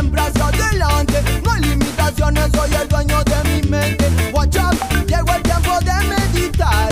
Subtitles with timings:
[0.00, 1.22] siempre hacia adelante.
[1.44, 4.06] No hay limitaciones, soy el dueño de mi mente.
[4.32, 4.74] Watch out,
[5.06, 6.89] llegó el tiempo de meditar.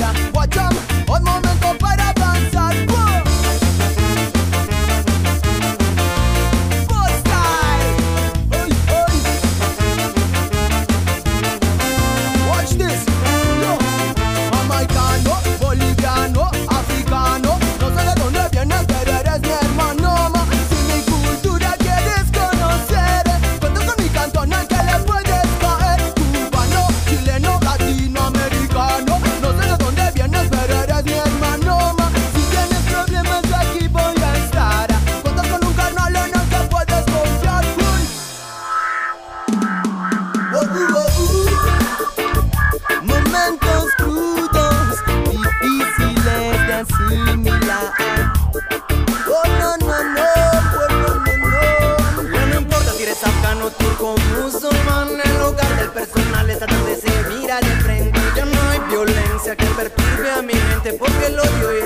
[60.95, 61.78] porque el odio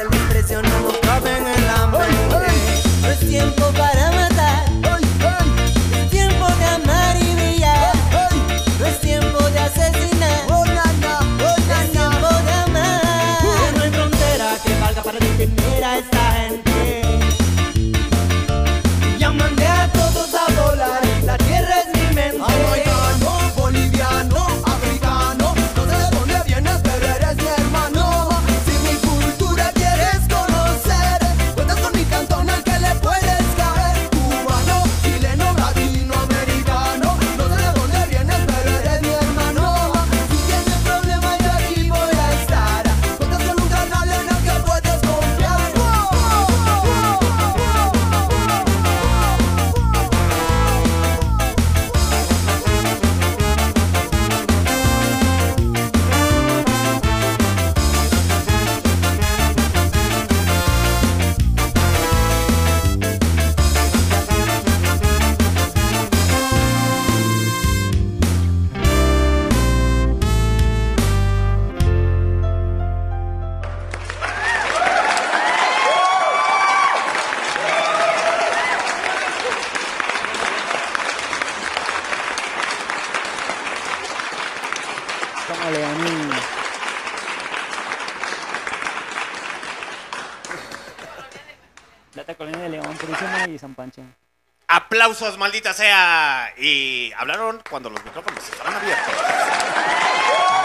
[95.03, 96.53] aplausos, maldita sea.
[96.57, 99.15] Y hablaron cuando los micrófonos estaban abiertos.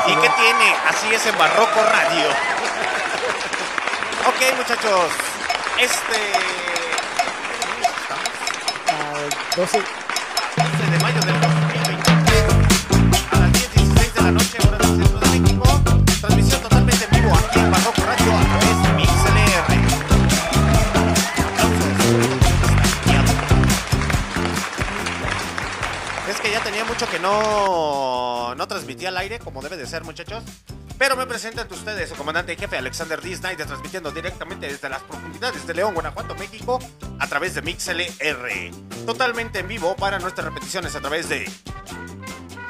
[0.08, 0.76] ¿Y qué tiene?
[0.88, 2.30] Así es en Barroco Radio.
[4.28, 5.12] ok, muchachos.
[5.80, 6.34] Este.
[8.92, 9.80] Uh, 12.
[9.80, 10.07] 12
[27.06, 30.44] que no, no transmitía al aire como debe de ser, muchachos.
[30.98, 33.36] Pero me presento ante ustedes su comandante jefe Alexander D.
[33.36, 36.80] Snyder, transmitiendo directamente desde las profundidades de León, Guanajuato, México,
[37.20, 38.72] a través de MixLR.
[39.06, 41.46] Totalmente en vivo para nuestras repeticiones a través de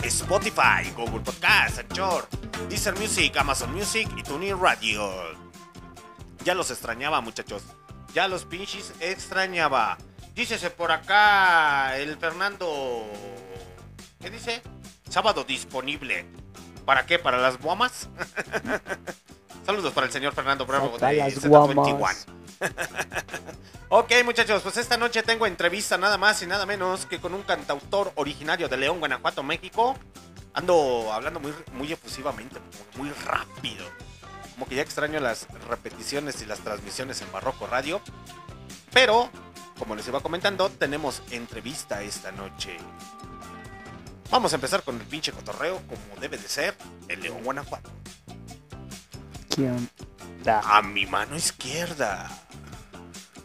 [0.04, 2.28] Spotify, Google Podcast, Anchor,
[2.68, 5.10] Deezer Music, Amazon Music y TuneIn Radio.
[6.44, 7.64] Ya los extrañaba, muchachos.
[8.14, 9.98] Ya los pinches extrañaba.
[10.36, 13.06] Dícese por acá el Fernando.
[14.20, 14.62] ¿Qué dice?
[15.10, 16.26] Sábado disponible.
[16.86, 17.20] ¿Para qué?
[17.20, 18.10] ¿Para las guamas?
[19.66, 21.98] Saludos para el señor Fernando Bravo de las Z21.
[21.98, 22.26] guamas.
[23.90, 27.44] ok, muchachos, pues esta noche tengo entrevista nada más y nada menos que con un
[27.44, 29.96] cantautor originario de León, Guanajuato, México.
[30.54, 32.60] Ando hablando muy, muy efusivamente,
[32.96, 33.86] muy rápido.
[34.54, 38.02] Como que ya extraño las repeticiones y las transmisiones en Barroco Radio.
[38.92, 39.30] Pero,
[39.78, 42.78] como les iba comentando, tenemos entrevista esta noche.
[44.30, 46.76] Vamos a empezar con el pinche cotorreo, como debe de ser,
[47.08, 47.90] en León, Guanajuato.
[49.50, 49.90] ¿Quién?
[50.46, 52.30] A mi mano izquierda.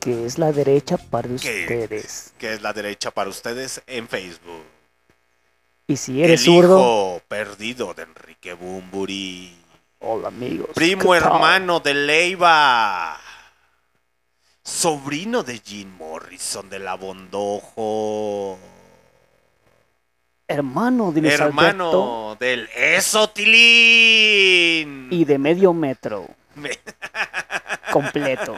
[0.01, 2.33] Que es la derecha para ustedes.
[2.39, 4.65] que es la derecha para ustedes en Facebook.
[5.87, 9.57] Y si eres el zurdo, hijo perdido de Enrique Bumburi.
[10.01, 10.71] hola amigos.
[10.75, 13.21] Primo hermano de Leiva.
[14.65, 18.59] Sobrino de Jim Morrison de la Bondojo.
[20.55, 22.69] Hermano de Luis Alberto Hermano del
[23.83, 25.09] Esotilín.
[25.11, 26.79] y de medio metro Me-
[27.93, 28.55] completo.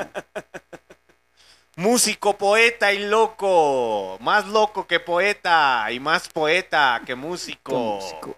[1.77, 4.17] Músico, poeta y loco.
[4.21, 7.75] Más loco que poeta y más poeta que músico.
[8.01, 8.37] músico.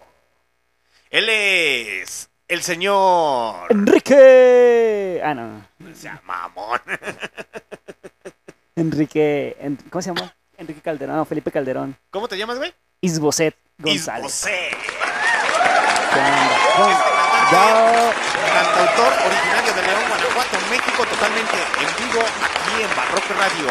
[1.09, 3.67] Él es el señor.
[3.71, 5.21] Enrique.
[5.23, 5.65] Ah, no.
[5.89, 6.79] O sea, mamón.
[8.75, 9.55] Enrique.
[9.59, 10.33] En- ¿Cómo se llama?
[10.57, 11.15] Enrique Calderón.
[11.17, 11.95] no, Felipe Calderón.
[12.09, 12.73] ¿Cómo te llamas, güey?
[13.01, 14.25] Isboset González.
[14.25, 14.69] Isbosé.
[16.13, 16.57] ¿Qué onda?
[16.75, 18.53] ¿Cómo- Este cantante, Ya.
[18.53, 23.67] cantautor originario de León, Guanajuato, México, totalmente en vivo aquí en Barroco Radio.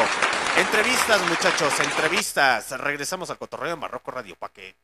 [0.57, 2.71] Entrevistas, muchachos, entrevistas.
[2.81, 4.75] Regresamos al cotorreo en Barroco Radio para que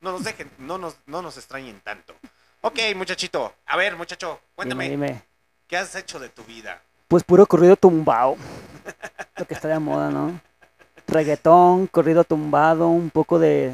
[0.00, 2.14] no nos dejen, no nos, no nos extrañen tanto.
[2.62, 3.52] Ok, muchachito.
[3.66, 5.22] A ver, muchacho, cuéntame, Dime, dime.
[5.66, 6.80] ¿qué has hecho de tu vida?
[7.08, 8.36] Pues puro corrido tumbado.
[9.36, 10.40] Lo que está de moda, ¿no?
[11.06, 13.72] Reggaetón, corrido tumbado, un poco de,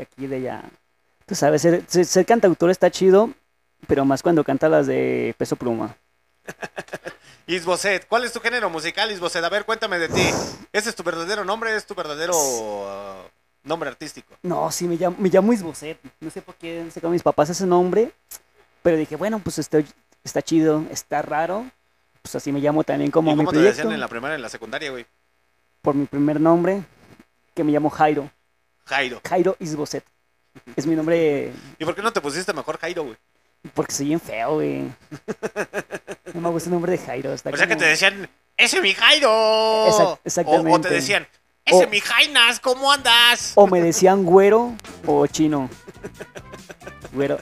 [0.00, 0.64] de aquí de allá.
[1.26, 3.30] Tú sabes, ser, cantautor está chido,
[3.86, 5.94] pero más cuando canta las de peso pluma.
[7.46, 9.44] Isboset, ¿cuál es tu género musical, Isboset?
[9.44, 10.22] A ver, cuéntame de ti.
[10.72, 11.74] ¿Ese es tu verdadero nombre?
[11.74, 14.34] ¿Es tu verdadero uh, nombre artístico?
[14.42, 15.98] No, sí, me llamo, me llamo Isboset.
[16.20, 18.12] No sé por qué no sé con mis papás ese nombre,
[18.82, 19.86] pero dije, bueno, pues estoy,
[20.24, 21.66] está chido, está raro.
[22.22, 23.76] Pues así me llamo también como ¿Y mi cómo te proyecto.
[23.76, 25.06] decían en la primaria en la secundaria, güey?
[25.82, 26.82] Por mi primer nombre,
[27.54, 28.30] que me llamo Jairo.
[28.90, 29.20] Jairo.
[29.28, 30.04] Jairo Isboset.
[30.74, 33.16] Es mi nombre ¿Y por qué no te pusiste mejor Jairo, güey?
[33.74, 34.84] Porque soy bien feo, güey.
[36.34, 37.32] No me gusta el nombre de Jairo.
[37.32, 39.28] Está O sea que te decían, ¡ese mi Jairo!
[39.88, 40.70] Exac- exactamente.
[40.70, 41.26] O, o te decían,
[41.64, 42.60] ¡ese O- mi Jainas!
[42.60, 43.52] ¿Cómo andas?
[43.56, 44.74] O me decían güero
[45.06, 45.68] o chino.
[47.12, 47.38] Güero.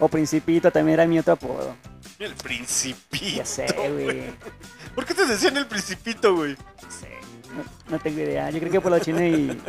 [0.00, 1.76] O principito también era mi otro apodo.
[2.18, 3.36] El principito.
[3.36, 4.24] Ya sé, güey.
[4.94, 6.56] ¿Por qué te decían el principito, güey?
[6.82, 7.08] No sé.
[7.54, 8.48] No, no tengo idea.
[8.50, 9.60] Yo creo que por lo chino y.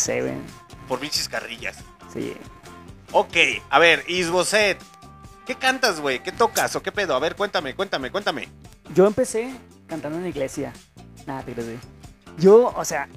[0.00, 0.32] No sé, güey.
[0.88, 1.76] Por pinches carrillas.
[2.10, 2.32] Sí.
[3.12, 3.36] Ok,
[3.68, 4.78] a ver, Isboset.
[5.46, 6.22] ¿Qué cantas, güey?
[6.22, 7.14] ¿Qué tocas o qué pedo?
[7.14, 8.48] A ver, cuéntame, cuéntame, cuéntame.
[8.94, 9.52] Yo empecé
[9.86, 10.72] cantando en la iglesia.
[11.26, 11.78] Nada, te crees, güey.
[12.38, 13.10] Yo, o sea,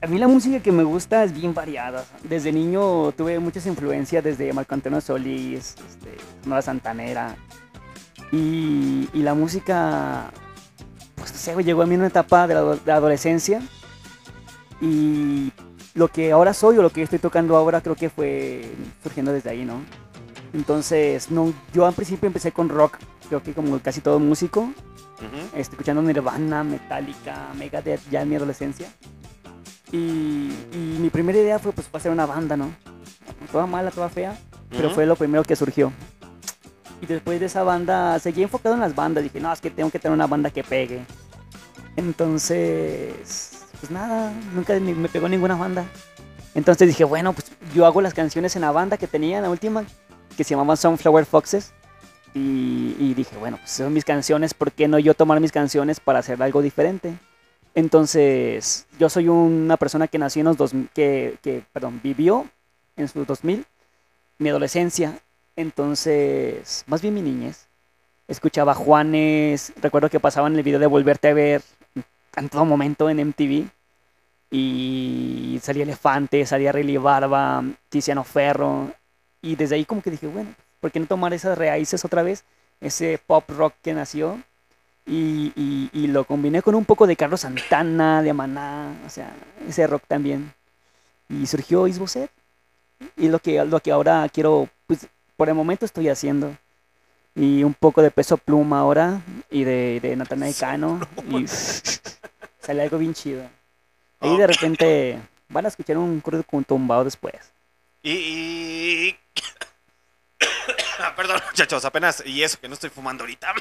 [0.00, 2.04] a mí la música que me gusta es bien variada.
[2.22, 6.16] Desde niño tuve muchas influencias, desde Marco Antonio Solís, este,
[6.46, 7.34] Nora Santanera.
[8.30, 10.30] Y, y la música,
[11.16, 13.60] pues no sé, llegó a mí en una etapa de la, ado- de la adolescencia.
[14.80, 15.50] Y
[15.94, 18.68] lo que ahora soy o lo que estoy tocando ahora creo que fue
[19.02, 19.80] surgiendo desde ahí, ¿no?
[20.52, 22.98] Entonces, no, yo al principio empecé con rock,
[23.28, 24.70] creo que como casi todo músico,
[25.54, 28.88] este, escuchando Nirvana, Metallica, Megadeth ya en mi adolescencia.
[29.90, 32.72] Y, y mi primera idea fue pues hacer una banda, ¿no?
[33.50, 34.36] Toda mala, toda fea,
[34.70, 35.92] pero fue lo primero que surgió.
[37.00, 39.90] Y después de esa banda, seguí enfocado en las bandas, dije, no, es que tengo
[39.90, 41.04] que tener una banda que pegue.
[41.96, 43.53] Entonces,
[43.84, 45.84] pues nada, nunca me pegó ninguna banda.
[46.54, 49.84] Entonces dije, bueno, pues yo hago las canciones en la banda que tenía, la última,
[50.38, 51.74] que se llamaba Sunflower Foxes.
[52.32, 56.20] Y, dije, bueno, pues son mis canciones, ¿por qué no yo tomar mis canciones para
[56.20, 57.14] hacer algo diferente?
[57.74, 62.46] Entonces, yo soy una persona que nació en los dos, que, que, perdón, vivió
[62.96, 63.66] en sus 2000,
[64.38, 65.18] mi adolescencia,
[65.56, 67.68] entonces, más bien mi niñez.
[68.28, 71.62] Escuchaba Juanes, recuerdo que pasaban el video de Volverte a ver
[72.36, 73.68] en todo momento en MTV.
[74.58, 78.92] Y salía Elefante, salía Riley Barba, Tiziano Ferro.
[79.42, 82.44] Y desde ahí como que dije, bueno, ¿por qué no tomar esas raíces otra vez?
[82.80, 84.40] Ese pop rock que nació.
[85.06, 89.34] Y, y- y lo combiné con un poco de Carlos Santana, de Maná, o sea,
[89.68, 90.52] ese rock también.
[91.28, 92.30] Y surgió Isboset.
[93.16, 96.56] Y lo que, lo que ahora quiero, pues por el momento estoy haciendo.
[97.34, 99.20] Y un poco de peso pluma ahora
[99.50, 101.00] y de, de Natanael Cano.
[101.28, 101.44] Y
[102.60, 103.42] sale algo bien chido.
[104.20, 105.18] Ahí de repente
[105.48, 107.52] van a escuchar un corrido con tumbado después.
[108.02, 108.10] Y...
[108.12, 109.18] y-
[111.16, 112.22] Perdón, muchachos, apenas...
[112.26, 113.54] Y eso, que no estoy fumando ahorita.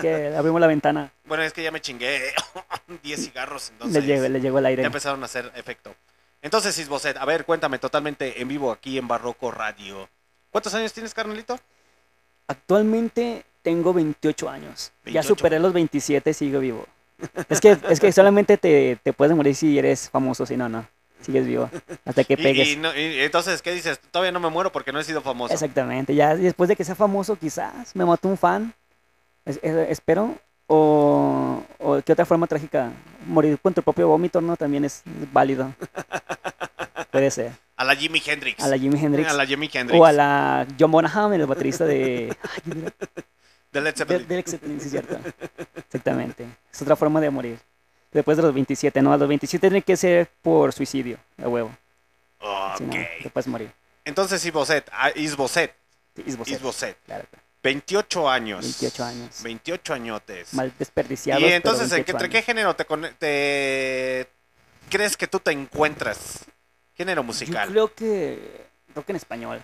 [0.00, 2.32] Que abrimos la ventana, Bueno, es que ya me chingué
[3.02, 4.04] 10 cigarros, le entonces...
[4.04, 4.82] llegó, le llegó el aire.
[4.82, 5.94] Ya empezaron a hacer efecto.
[6.42, 10.08] Entonces, Isboset, a ver, cuéntame totalmente en vivo aquí en Barroco Radio.
[10.50, 11.58] ¿Cuántos años tienes, carnalito?
[12.46, 14.92] Actualmente tengo 28 años.
[15.04, 15.28] Ya 28.
[15.28, 16.86] superé los 27 y sigo vivo.
[17.48, 20.86] Es que, es que solamente te, te puedes morir si eres famoso, si no, no.
[21.22, 21.70] Sigues vivo.
[22.04, 22.68] Hasta que Y- pegues.
[22.68, 23.98] Y, no- y entonces, ¿qué dices?
[24.10, 25.52] Todavía no me muero porque no he sido famoso.
[25.54, 26.14] Exactamente.
[26.14, 28.74] Ya después de que sea famoso, quizás me mató un fan.
[29.44, 30.34] Es- es- espero.
[30.68, 32.90] O, o qué otra forma trágica.
[33.26, 34.56] Morir con tu propio vómito, ¿no?
[34.56, 35.72] También es válido.
[37.10, 37.52] Puede ser.
[37.76, 38.62] A la Jimi Hendrix.
[38.62, 39.28] A la Jimi Hendrix.
[39.30, 40.00] A la Jimi Hendrix.
[40.00, 42.34] O a la John Bonham, el baterista de.
[42.66, 42.90] Ay,
[43.76, 44.28] De Led de, Zeppelin.
[44.28, 45.18] de Led Zeppelin, sí, cierto.
[45.76, 46.46] Exactamente.
[46.72, 47.58] Es otra forma de morir.
[48.10, 49.12] Después de los 27, ¿no?
[49.12, 51.70] A los 27 tiene que ser por suicidio, a huevo.
[52.78, 52.98] Si no, Ok.
[53.22, 53.70] te puedes morir.
[54.04, 55.74] Entonces, Isboset, ah, Isboset,
[56.24, 57.24] Isboset, Isboset, claro.
[57.62, 58.60] 28 años.
[58.62, 59.42] 28 años.
[59.42, 60.54] 28 añotes.
[60.54, 61.42] Mal desperdiciados.
[61.42, 62.46] y entonces, ¿en 28 qué, entre qué años.
[62.46, 62.84] género te,
[63.18, 64.28] te
[64.88, 66.46] crees que tú te encuentras?
[66.94, 67.68] Género musical.
[67.68, 69.62] Yo creo que rock en español.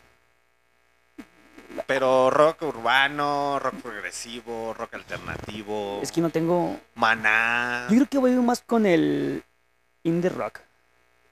[1.87, 6.79] Pero rock urbano, rock progresivo, rock alternativo, Es que no tengo.
[6.95, 7.87] maná.
[7.91, 9.43] Yo creo que voy más con el
[10.03, 10.61] indie rock.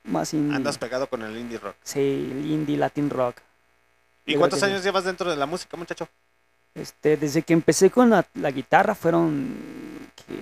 [0.04, 0.56] Más indie.
[0.56, 1.76] Andas pegado con el indie rock.
[1.82, 1.98] Sí,
[2.30, 3.36] el indie latin rock.
[4.26, 6.08] ¿Y Yo cuántos años llevas dentro de la música, muchacho?
[6.74, 9.54] Este, desde que empecé con la, la guitarra fueron
[10.14, 10.34] ¿qué?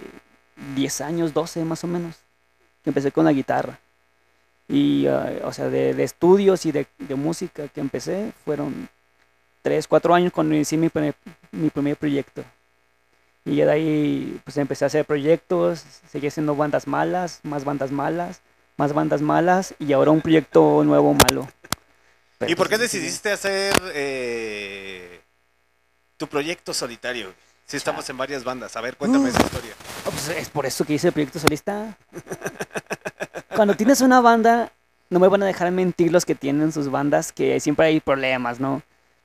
[0.76, 2.16] 10 años, 12 más o menos,
[2.84, 3.78] que empecé con la guitarra.
[4.68, 8.88] Y, ah, o sea, de, de estudios y de, de música que empecé fueron
[9.62, 11.14] 3, 4 años cuando inicié mi primer,
[11.52, 12.44] mi primer proyecto.
[13.44, 17.90] Y ya de ahí pues empecé a hacer proyectos, seguí haciendo bandas malas, más bandas
[17.90, 18.40] malas,
[18.76, 21.48] más bandas malas y ahora un proyecto nuevo malo.
[22.38, 25.20] Pero, ¿Y por qué decidiste hacer eh,
[26.16, 27.34] tu proyecto solitario?
[27.66, 28.76] Si estamos en varias bandas.
[28.76, 29.34] A ver, cuéntame Uf.
[29.34, 29.72] esa historia.
[30.06, 31.98] Oh, pues es por eso que hice el proyecto solista.
[33.54, 34.72] Cuando tienes una banda,
[35.10, 38.60] no me van a dejar mentir los que tienen sus bandas, que siempre hay problemas,
[38.60, 38.82] ¿no?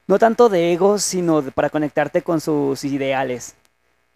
[0.07, 3.55] No tanto de egos, sino de- para conectarte con sus ideales.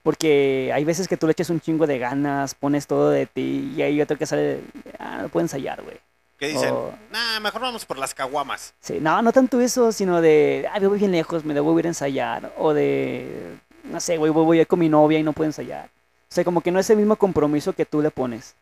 [0.03, 3.73] Porque hay veces que tú le echas un chingo de ganas, pones todo de ti,
[3.75, 4.61] y hay otro que sale,
[4.99, 5.97] ah, no puedo ensayar, güey.
[6.37, 6.71] ¿Qué dicen?
[6.73, 8.73] O- Nah, mejor vamos por las caguamas.
[8.79, 11.85] Sí, no, no tanto eso, sino de, ah, me voy bien lejos, me debo ir
[11.85, 12.53] a ensayar.
[12.57, 15.47] O de, no sé, güey, voy, voy a ir con mi novia y no puedo
[15.49, 15.85] ensayar.
[16.29, 18.55] O sea, como que no es el mismo compromiso que tú le pones.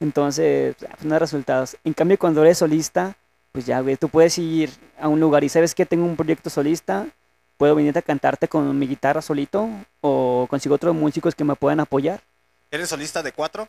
[0.00, 1.76] Entonces, pues no hay resultados.
[1.84, 3.16] En cambio, cuando eres solista,
[3.54, 4.68] pues ya, güey, tú puedes ir
[4.98, 7.06] a un lugar y sabes que tengo un proyecto solista,
[7.56, 9.68] puedo venir a cantarte con mi guitarra solito
[10.00, 12.20] o consigo otros músicos que me puedan apoyar.
[12.72, 13.68] ¿Eres solista de cuatro?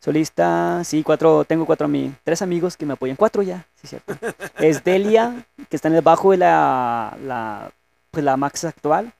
[0.00, 4.16] Solista, sí, cuatro, tengo cuatro amigos, tres amigos que me apoyan, cuatro ya, sí, cierto.
[4.60, 7.70] Es Delia, que está en el bajo de la, la,
[8.10, 9.12] pues la Max actual,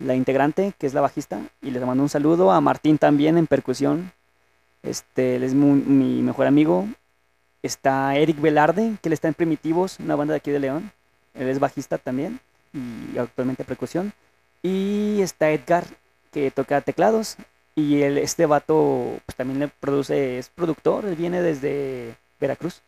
[0.00, 3.46] la integrante, que es la bajista, y les mando un saludo a Martín también en
[3.46, 4.10] percusión,
[4.82, 6.88] este, él es mi mejor amigo.
[7.64, 10.92] Está Eric Velarde, que él está en Primitivos, una banda de aquí de León,
[11.32, 12.38] él es bajista también,
[12.74, 14.12] y actualmente percusión.
[14.62, 15.86] Y está Edgar,
[16.30, 17.38] que toca teclados,
[17.74, 22.82] y él, este vato pues, también le produce, es productor, él viene desde Veracruz.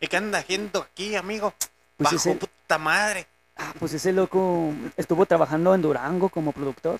[0.00, 1.54] ¿Y qué anda haciendo aquí, amigo?
[1.96, 3.28] Pues Bajo ese, puta madre.
[3.56, 6.98] ah, pues ese loco estuvo trabajando en Durango como productor.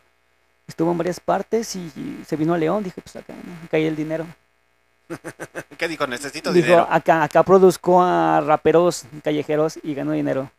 [0.69, 2.85] Estuvo en varias partes y, y se vino a León.
[2.85, 3.65] Dije, pues acá, ¿no?
[3.65, 4.25] acá hay el dinero.
[5.79, 6.07] ¿Qué dijo?
[6.07, 6.87] Necesito Dijo, dinero.
[6.91, 10.51] acá, acá produzco a raperos callejeros y gano dinero.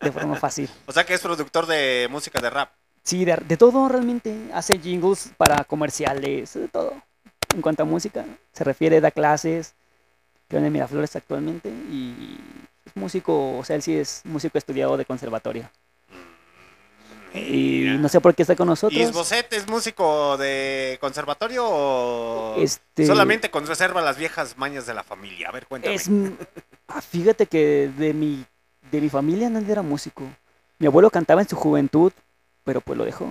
[0.00, 0.68] De forma fácil.
[0.86, 2.70] O sea que es productor de música de rap.
[3.02, 4.36] Sí, de, de todo realmente.
[4.52, 6.94] Hace jingles para comerciales, de todo.
[7.54, 9.74] En cuanto a música, se refiere, da clases.
[10.48, 11.68] Creo en Miraflores actualmente.
[11.68, 12.38] Y
[12.84, 15.68] es músico, o sea, él sí es músico estudiado de conservatorio.
[17.34, 19.00] Y no sé por qué está con ¿Y nosotros.
[19.00, 25.48] Isboset es músico de conservatorio o Este, solamente conserva las viejas mañas de la familia?
[25.48, 25.94] A ver, cuéntame.
[25.94, 26.08] Es,
[26.88, 28.44] ah, fíjate que de mi,
[28.90, 30.22] de mi familia nadie era músico.
[30.78, 32.12] Mi abuelo cantaba en su juventud,
[32.64, 33.28] pero pues lo dejó.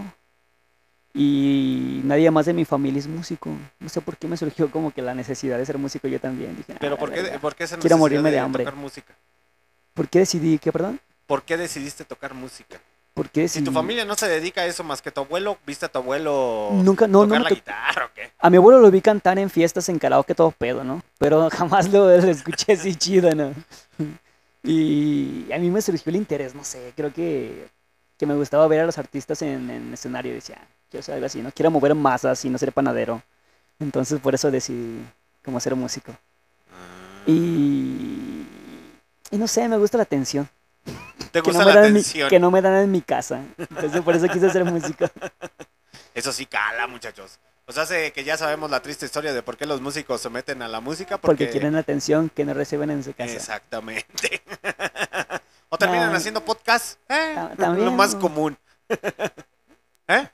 [1.13, 3.49] Y nadie más de mi familia es músico.
[3.79, 6.55] No sé por qué me surgió como que la necesidad de ser músico yo también.
[6.57, 7.39] Dije, Pero "Ah, ¿por qué, verga".
[7.39, 8.63] por qué esa Quiero morirme de de hambre.
[8.65, 9.15] tocar música?
[9.93, 10.99] ¿Por qué decidí qué, perdón?
[11.25, 12.79] ¿Por qué decidiste tocar música?
[13.15, 15.85] ¿Por qué Si tu familia no se dedica a eso más que tu abuelo, ¿viste
[15.85, 18.29] a tu abuelo Nunca, no, no, tocar la guitarra o qué?
[18.37, 21.01] A mi abuelo lo vi cantar en fiestas en karaoke todo pedo, ¿no?
[21.17, 23.53] Pero jamás lo, lo escuché así chido, ¿no?
[24.63, 27.69] Y a mí me surgió el interés, no sé, creo que,
[28.17, 30.59] que me gustaba ver a los artistas en, en escenario y decía,
[30.91, 33.21] quiero hacer algo así, no quiero mover masas y no ser panadero.
[33.79, 35.05] Entonces por eso decidí
[35.41, 36.11] como ser músico.
[36.11, 37.29] Ah.
[37.31, 38.45] Y,
[39.31, 40.49] y no sé, me gusta la atención.
[41.35, 42.29] ¿Te gusta no, la mi, atención?
[42.29, 43.41] que no me dan en mi casa.
[43.57, 45.05] Entonces por eso quise ser músico.
[46.13, 47.39] Eso sí cala, muchachos.
[47.65, 50.29] O sea, hace que ya sabemos la triste historia de por qué los músicos se
[50.29, 51.17] meten a la música.
[51.17, 53.33] Porque Porque, quieren atención que no reciben en su casa.
[53.33, 54.41] Exactamente.
[55.69, 56.97] o terminan haciendo podcast.
[57.09, 57.33] ¿eh?
[57.35, 58.21] Ta- Lo también, más ¿no?
[58.21, 58.57] común.
[60.07, 60.29] ¿Eh?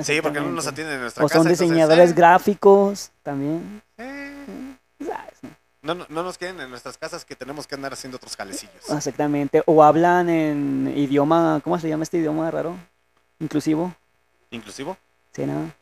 [0.00, 1.38] Sí, porque no nos atienden en nuestra O casa.
[1.38, 3.82] son entonces, diseñadores eh, gráficos también.
[3.96, 5.38] ¿sabes,
[5.82, 5.94] no?
[5.94, 8.88] no, no- no nos quieren en nuestras casas que tenemos que andar haciendo otros jalecillos.
[8.90, 9.62] Exactamente.
[9.66, 12.76] O hablan en idioma, ¿cómo se llama este idioma raro?
[13.38, 13.94] Inclusivo.
[14.50, 14.96] ¿Inclusivo?
[15.32, 15.72] Sí, ¿no?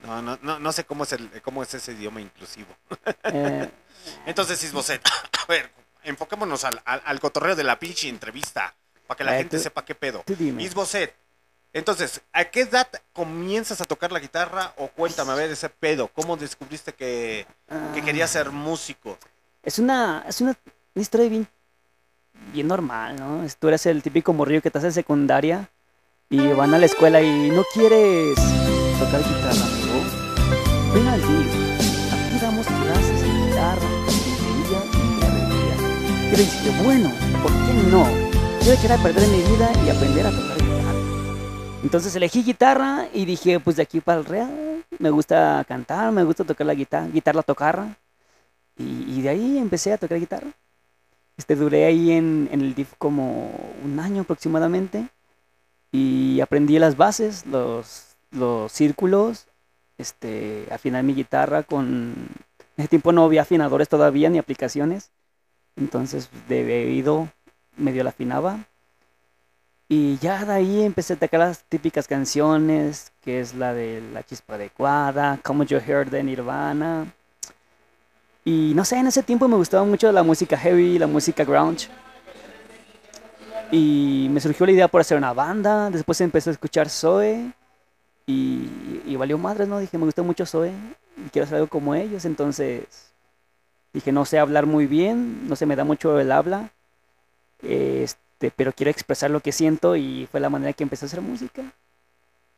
[0.00, 2.68] No, no, no, no sé cómo es, el, cómo es ese idioma inclusivo.
[3.24, 3.70] Eh,
[4.26, 5.70] Entonces, Isboset, a ver,
[6.04, 8.74] enfoquémonos al, al, al cotorreo de la pinche entrevista,
[9.06, 10.24] para que la ver, gente tú- sepa qué pedo.
[10.58, 11.14] Isboset,
[11.72, 14.72] entonces, ¿a qué edad comienzas a tocar la guitarra?
[14.76, 17.46] O cuéntame, a ver, ese pedo, ¿cómo descubriste que,
[17.94, 19.16] que Ah, querías ser músico?
[19.62, 20.56] Es una, es una,
[20.94, 21.46] una historia bien,
[22.52, 23.46] bien normal, ¿no?
[23.58, 25.70] Tú eres el típico morrillo que estás en secundaria
[26.28, 28.34] y van a la escuela y no quieres
[28.98, 30.94] tocar guitarra, amigo.
[30.94, 31.50] Ven al DIV.
[32.12, 36.32] Aquí damos clases de guitarra, batería y herrería.
[36.32, 37.12] Y le dije, bueno,
[37.42, 38.08] ¿por qué no?
[38.64, 40.79] Yo quería perder mi vida y aprender a tocar guitarra.
[41.82, 46.24] Entonces elegí guitarra y dije, pues de aquí para el real, me gusta cantar, me
[46.24, 47.96] gusta tocar la guitarra, guitarra tocarra.
[48.76, 50.48] Y, de ahí empecé a tocar guitarra.
[51.36, 53.50] Este, duré ahí en, el DIF como
[53.84, 55.08] un año aproximadamente.
[55.92, 59.46] Y aprendí las bases, los, los círculos,
[59.98, 62.14] este, afinar mi guitarra con...
[62.76, 65.10] En ese tiempo no había afinadores todavía ni aplicaciones.
[65.76, 67.28] Entonces de oído
[67.76, 68.66] medio la afinaba.
[69.92, 74.22] Y ya de ahí empecé a tocar las típicas canciones, que es la de La
[74.22, 77.12] Chispa Adecuada, Come Your Hair de Nirvana.
[78.44, 81.88] Y no sé, en ese tiempo me gustaba mucho la música heavy, la música grunge.
[83.72, 85.90] Y me surgió la idea por hacer una banda.
[85.90, 87.52] Después empecé a escuchar Zoe.
[88.26, 88.68] Y,
[89.06, 89.80] y valió madres, ¿no?
[89.80, 90.70] Dije, me gusta mucho Zoe.
[91.16, 92.24] Y quiero hacer algo como ellos.
[92.24, 92.84] Entonces
[93.92, 95.48] dije, no sé hablar muy bien.
[95.48, 96.70] No se me da mucho el habla.
[97.60, 99.96] Este, pero quiero expresar lo que siento.
[99.96, 101.62] Y fue la manera que empecé a hacer música.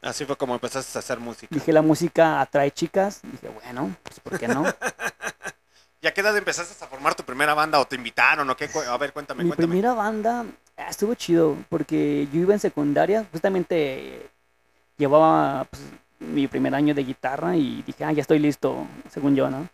[0.03, 1.53] Así fue como empezaste a hacer música.
[1.53, 3.21] Dije, la música atrae chicas.
[3.23, 4.65] Dije, bueno, pues ¿por qué no?
[6.03, 8.69] ¿Y a qué edad empezaste a formar tu primera banda o te invitaron o qué?
[8.89, 9.69] A ver, cuéntame, Mi cuéntame.
[9.69, 10.45] primera banda
[10.77, 14.29] ah, estuvo chido porque yo iba en secundaria, justamente
[14.99, 15.81] llevaba pues,
[16.19, 19.69] mi primer año de guitarra y dije, ah, ya estoy listo, según yo, ¿no?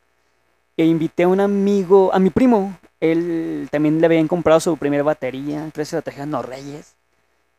[0.77, 5.03] E invité a un amigo, a mi primo, él también le habían comprado su primera
[5.03, 6.95] batería, la trajeron los Reyes,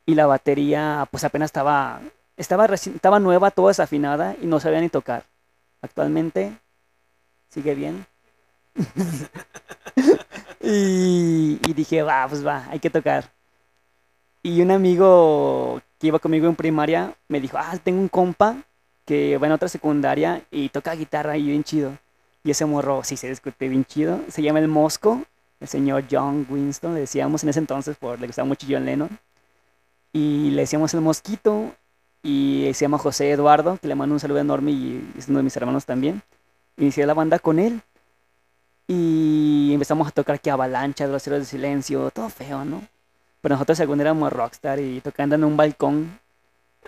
[0.05, 2.01] y la batería pues apenas estaba,
[2.37, 5.23] estaba, estaba nueva, toda desafinada y no sabía ni tocar.
[5.81, 6.53] Actualmente
[7.49, 8.05] sigue bien.
[10.61, 13.31] y, y dije, va, pues va, hay que tocar.
[14.41, 18.63] Y un amigo que iba conmigo en primaria me dijo, ah, tengo un compa
[19.05, 21.97] que va en otra secundaria y toca guitarra y bien chido.
[22.43, 25.23] Y ese morro, sí se discute bien chido, se llama el Mosco,
[25.59, 29.09] el señor John Winston, le decíamos en ese entonces, por le gustaba mucho John Lennon.
[30.13, 31.73] Y le decíamos el Mosquito,
[32.21, 35.43] y se llama José Eduardo, que le mando un saludo enorme y es uno de
[35.43, 36.21] mis hermanos también.
[36.77, 37.81] Inicié la banda con él.
[38.87, 42.81] Y empezamos a tocar que avalancha, los héroes de silencio, todo feo, ¿no?
[43.41, 46.19] Pero nosotros según éramos rockstar y tocando en un balcón.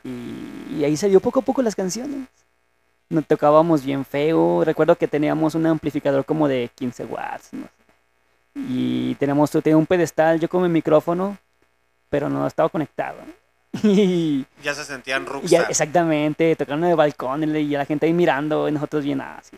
[0.04, 2.28] Y, y ahí salió poco a poco las canciones.
[3.12, 4.64] Nos tocábamos bien feo.
[4.64, 7.68] Recuerdo que teníamos un amplificador como de 15 watts, no.
[8.56, 11.38] Y teníamos tenía un pedestal, yo con mi micrófono,
[12.10, 13.18] pero no estaba conectado.
[13.84, 15.66] Y, Ya se sentían ya, rockstar.
[15.70, 19.56] exactamente, tocando en el balcón y la gente ahí mirando, y nosotros bien así.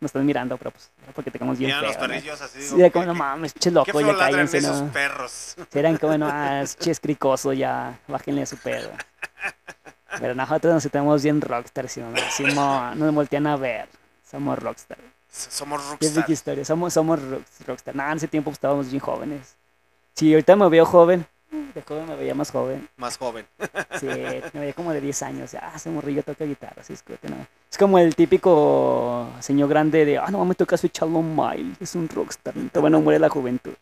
[0.00, 2.02] Nos están mirando, pero pues porque tocamos bien Miran los feo.
[2.02, 2.08] ¿no?
[2.08, 2.62] perrillos así.
[2.62, 4.88] Sí, era como, ¿qué- no mames, che loco, ya cállense, esos ¿no?
[4.92, 5.56] perros.
[5.74, 8.90] Eran como, no, ah, che cricoso, ya, bájenle a su pedo.
[10.18, 13.88] Pero nosotros nos sentimos bien rockstar, si no, si no nos voltean a ver.
[14.28, 14.98] Somos rockstar.
[15.30, 16.24] Somos rockstar.
[16.24, 17.94] big historia, somos, somos rocks- rockstar.
[17.94, 19.54] Nada, en ese tiempo pues, estábamos bien jóvenes.
[20.14, 21.24] Sí, ahorita me veo joven.
[21.74, 22.88] De joven me veía más joven.
[22.96, 23.46] Más joven.
[24.00, 25.54] Sí, me veía como de 10 años.
[25.54, 27.36] Ah, ese morrillo toca guitarra, sí, escute, no.
[27.70, 31.74] Es como el típico señor grande de, ah, no mames, toca su Shalom Mile.
[31.80, 32.54] Es un rockstar.
[32.72, 33.74] Todavía no muere la juventud.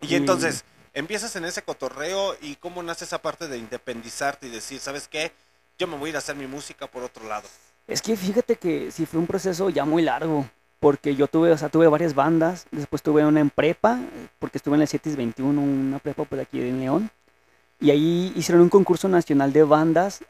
[0.00, 4.80] Y entonces, empiezas en ese cotorreo y cómo nace esa parte de independizarte y decir,
[4.80, 5.32] ¿sabes qué?
[5.78, 7.48] Yo me voy a ir a hacer mi música por otro lado.
[7.88, 10.46] Es que fíjate que sí fue un proceso ya muy largo.
[10.82, 14.00] porque yo tuve, o sea, tuve varias bandas, después tuve una en prepa,
[14.40, 17.08] porque estuve en el CETIS 21, una prepa por aquí en León,
[17.78, 20.24] y ahí hicieron un concurso nacional de bandas,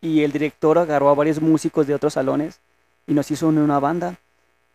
[0.00, 2.60] y el director agarró a varios músicos de otros salones,
[3.08, 4.14] y nos hizo una banda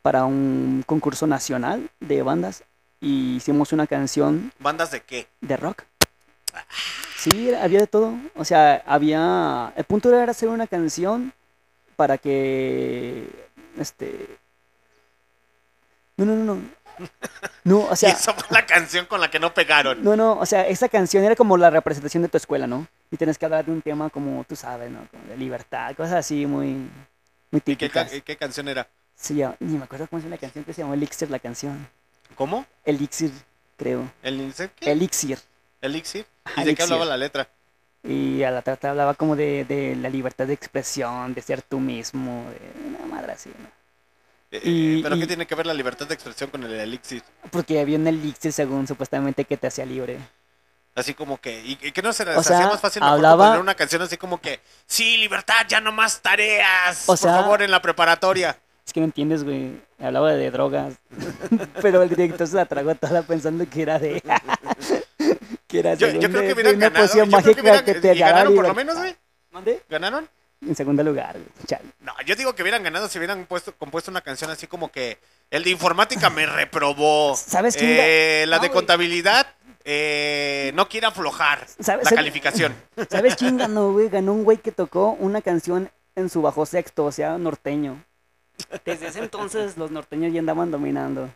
[0.01, 2.65] para un concurso nacional de bandas,
[3.05, 5.27] y hicimos una canción ¿Bandas de qué?
[5.41, 5.83] de rock.
[7.17, 8.13] Sí, había de todo.
[8.35, 9.73] O sea, había.
[9.75, 11.33] El punto era hacer una canción
[11.95, 13.29] para que.
[13.77, 14.37] Este.
[16.17, 16.61] No, no, no, no.
[17.65, 18.09] No, o y sea.
[18.11, 20.03] esa fue la canción con la que no pegaron.
[20.03, 22.87] No, no, o sea, esa canción era como la representación de tu escuela, ¿no?
[23.11, 25.05] Y tienes que hablar de un tema como, tú sabes, ¿no?
[25.11, 26.89] Como de libertad, cosas así muy, muy
[27.57, 28.11] ¿Y qué, típicas.
[28.11, 28.87] ca- qué canción era?
[29.15, 31.39] Sí, ya- ni me acuerdo cómo se llama la canción, que se llamó Elixir, la
[31.39, 31.87] canción.
[32.35, 32.65] ¿Cómo?
[32.83, 33.31] Elixir,
[33.77, 34.09] creo.
[34.23, 34.91] ¿El qué?
[34.91, 35.39] Elixir.
[35.81, 36.25] Elixir.
[36.45, 36.83] ¿Y de qué Elixir.
[36.83, 37.47] hablaba la letra?
[38.03, 41.79] Y a la trata hablaba como de, de la libertad de expresión, de ser tú
[41.79, 43.67] mismo, de una madre así, ¿no?
[44.51, 47.23] Eh, Y- ¿Pero y- qué tiene que ver la libertad de expresión con el Elixir?
[47.51, 50.19] Porque había un elixir según supuestamente que te hacía libre.
[50.93, 53.47] Así como que, y, y que no se les O hacía sea, más fácil hablaba-
[53.47, 57.33] poner una canción así como que, sí, libertad, ya no más tareas, O por sea-
[57.41, 58.57] favor, en la preparatoria.
[58.85, 59.81] Es que no entiendes, güey.
[59.99, 60.93] Hablaba de drogas.
[61.81, 64.21] Pero el director se la tragó toda pensando que era de.
[65.67, 67.07] que era Yo, yo creo que de hubieran una ganado.
[67.07, 68.75] poción Yo creo que, mágica hubieran, que te y ganaron por lo libertad.
[68.75, 69.15] menos, güey.
[69.51, 69.81] ¿Mande?
[69.89, 70.29] ¿Ganaron?
[70.65, 71.45] En segundo lugar, güey.
[71.67, 71.83] Chale.
[72.01, 75.17] No, yo digo que hubieran ganado si hubieran puesto, compuesto una canción así como que
[75.51, 77.35] el de informática me reprobó.
[77.35, 79.47] ¿Sabes quién Eh, la No, de contabilidad
[79.83, 82.73] eh, no quiere aflojar ¿Sabes- la sabes- calificación.
[83.09, 84.09] ¿Sabes quién ganó, güey?
[84.09, 88.03] Ganó un güey que tocó una canción en su bajo sexto, o sea, norteño.
[88.85, 91.29] Desde ese entonces los norteños ya andaban dominando.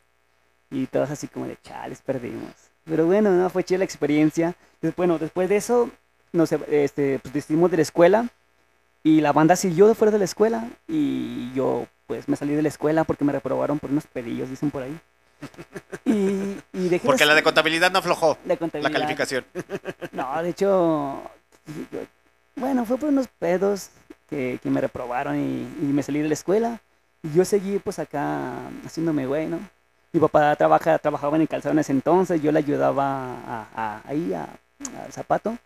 [0.71, 2.51] Y todos así como de chales, perdimos.
[2.85, 4.55] Pero bueno, no, fue chida la experiencia.
[4.95, 5.89] Bueno, después de eso,
[6.31, 8.27] nos este, pues, decidimos de la escuela.
[9.03, 10.67] Y la banda siguió de fuera de la escuela.
[10.87, 14.69] Y yo, pues, me salí de la escuela porque me reprobaron por unos pedillos, dicen
[14.71, 14.99] por ahí.
[16.05, 18.91] Y, y dejé Porque la de hacer- contabilidad no aflojó la la contabilidad.
[18.91, 19.45] calificación.
[20.11, 21.21] No, de hecho,
[21.91, 21.99] yo-
[22.55, 23.89] bueno, fue por unos pedos
[24.29, 26.81] que, que me reprobaron y, y me salí de la escuela.
[27.23, 28.53] Y yo seguí pues acá
[28.85, 29.59] haciéndome güey, ¿no?
[30.11, 34.01] Mi papá trabaja, trabajaba en el calzado en ese entonces, yo le ayudaba a, a-
[34.05, 34.47] ahí a,
[35.11, 35.57] zapato.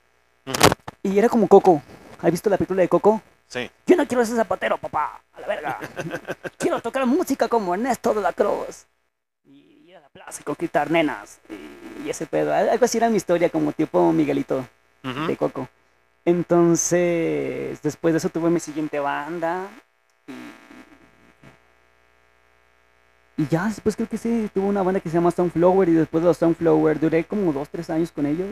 [1.02, 1.82] Y era como Coco.
[2.22, 3.22] ¿Has visto la película de Coco?
[3.48, 3.70] Sí.
[3.86, 5.80] Yo no quiero ser zapatero, papá, a la verga.
[6.58, 8.86] quiero tocar música como Ernesto de la Cruz.
[9.46, 11.40] Y ir a la plaza y conquistar nenas.
[11.50, 12.54] Y, y ese pedo.
[12.54, 14.66] Algo así era mi historia, como tipo Miguelito
[15.04, 15.70] de Coco.
[16.26, 19.68] Entonces, después de eso tuve mi siguiente banda.
[20.28, 20.34] Y,
[23.38, 25.90] y ya después creo que sí, tuve una banda que se llama Sunflower.
[25.90, 28.50] Y después de los Sunflower duré como dos, tres años con ellos.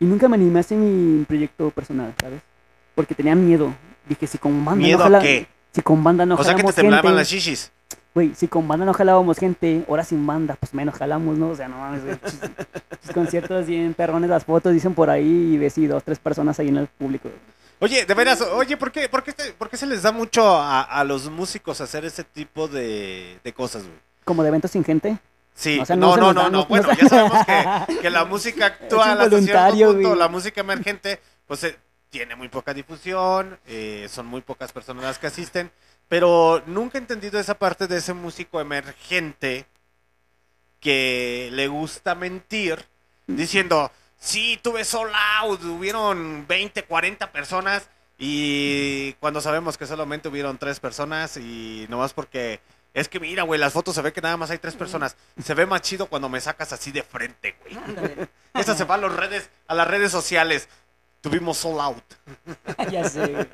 [0.00, 2.40] Y nunca me animé a hacer mi proyecto personal, ¿sabes?
[2.94, 3.74] Porque tenía miedo.
[4.08, 5.46] Dije, si con banda ¿Miedo no a jala- qué?
[5.72, 7.70] Si con banda no O sea que te temblaban gente, las shishis.
[8.14, 11.50] Güey, si con banda no jalábamos gente, ahora sin banda, pues menos jalamos, ¿no?
[11.50, 12.16] O sea, no mames, güey.
[13.14, 16.68] Conciertos bien perrones las fotos, dicen por ahí, y ves y dos, tres personas ahí
[16.68, 17.28] en el público.
[17.80, 20.82] Oye, de veras, oye, ¿por qué, por qué, por qué se les da mucho a,
[20.82, 23.98] a los músicos hacer ese tipo de, de cosas, güey?
[24.24, 25.18] Como de eventos sin gente.
[25.54, 27.98] Sí, O sea, no, no no, no, da, no, no- Bueno, no- ya sabemos que,
[28.02, 31.76] que la música actual, hasta cierto punto, la música emergente, pues eh,
[32.10, 35.70] tiene muy poca difusión, eh, son muy pocas personas las que asisten,
[36.08, 39.66] pero nunca he entendido esa parte de ese músico emergente
[40.80, 42.84] que le gusta mentir
[43.26, 50.58] diciendo, sí, tuve sold out, hubieron 20, 40 personas y cuando sabemos que solamente hubieron
[50.58, 52.60] tres personas y nomás porque
[52.94, 55.16] es que mira, güey, las fotos se ve que nada más hay tres personas.
[55.40, 57.76] Se ve más chido cuando me sacas así de frente, güey.
[58.54, 60.68] Esa se va a, los redes, a las redes sociales.
[61.20, 62.04] Tuvimos sold out.
[62.90, 63.26] ya sé.
[63.26, 63.46] güey.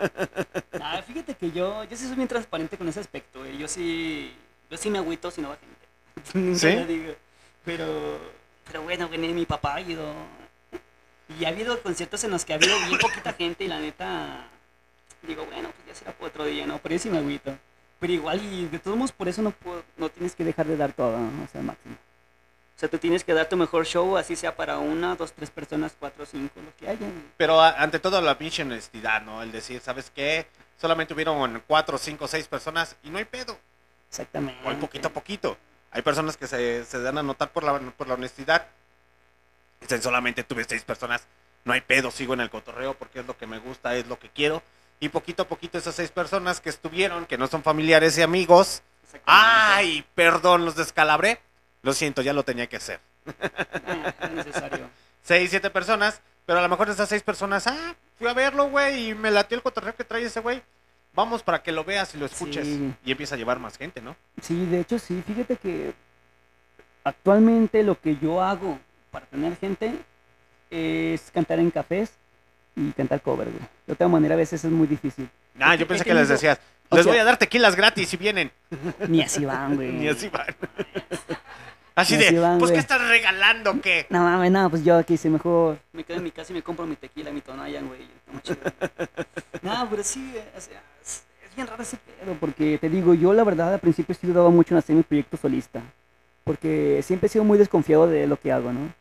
[0.80, 3.58] Ah, fíjate que yo, yo sí soy bien transparente con ese aspecto, güey.
[3.58, 4.34] Yo sí,
[4.70, 6.58] yo sí me agüito si no va gente.
[6.58, 7.14] ¿Sí?
[7.64, 8.18] Pero,
[8.66, 10.04] pero bueno, güey, mi papá ha ido.
[11.38, 14.46] Y ha habido conciertos en los que ha habido bien poquita gente y la neta,
[15.22, 16.78] digo, bueno, pues ya será por otro día, ¿no?
[16.78, 17.56] Pero sí me agüito.
[17.98, 20.76] Pero igual, y de todos modos, por eso no, puedo- no tienes que dejar de
[20.76, 21.44] dar todo, ¿no?
[21.44, 21.94] O sea, máximo.
[21.94, 25.48] O sea, tú tienes que dar tu mejor show, así sea para una, dos, tres
[25.48, 27.06] personas, cuatro, cinco, lo que haya.
[27.36, 29.42] Pero a- ante todo la pinche honestidad, ¿no?
[29.42, 30.46] El decir, ¿sabes qué?
[30.78, 33.56] Solamente hubieron cuatro, cinco, seis personas y no hay pedo.
[34.10, 34.60] Exactamente.
[34.64, 35.56] Voy poquito a poquito.
[35.92, 38.66] Hay personas que se, se dan a notar por la, por la honestidad.
[40.00, 41.26] Solamente tuve seis personas.
[41.64, 44.18] No hay pedo, sigo en el cotorreo porque es lo que me gusta, es lo
[44.18, 44.62] que quiero.
[45.00, 48.82] Y poquito a poquito esas seis personas que estuvieron, que no son familiares y amigos.
[49.26, 50.04] ¡Ay!
[50.14, 51.40] Perdón, los descalabré.
[51.82, 53.00] Lo siento, ya lo tenía que hacer.
[53.86, 54.88] Ah, es necesario.
[55.22, 56.20] Seis, siete personas.
[56.46, 59.56] Pero a lo mejor esas seis personas, ah, fui a verlo, güey, y me latió
[59.56, 60.62] el cotorreo que trae ese güey.
[61.14, 62.66] vamos para que lo veas y lo escuches.
[62.66, 62.94] Sí.
[63.04, 64.16] Y empieza a llevar más gente, ¿no?
[64.42, 65.94] Sí, de hecho sí, fíjate que
[67.04, 68.78] actualmente lo que yo hago
[69.14, 69.94] para tener gente
[70.70, 72.10] es cantar en cafés
[72.74, 73.62] y cantar cover, güey.
[73.86, 75.28] De otra manera a veces es muy difícil.
[75.60, 78.16] Ah, yo pensé que les decías, o les sea- voy a dar tequilas gratis si
[78.16, 78.50] vienen.
[79.08, 79.92] Ni así van, güey.
[79.92, 80.46] Ni así van.
[81.96, 82.80] Así de, van, pues, ¿qué güey.
[82.80, 83.80] estás regalando?
[83.80, 84.06] ¿Qué?
[84.10, 86.62] No mames, no, pues yo aquí sí mejor me quedo en mi casa y me
[86.62, 88.00] compro mi tequila, mi tonayan, güey.
[89.62, 90.68] no, pero sí, es
[91.54, 94.74] bien raro ese pedo, porque te digo, yo la verdad al principio sí dudaba mucho
[94.74, 95.82] en hacer mi proyecto solista,
[96.42, 98.92] porque siempre he sido muy desconfiado de lo que hago, ¿no?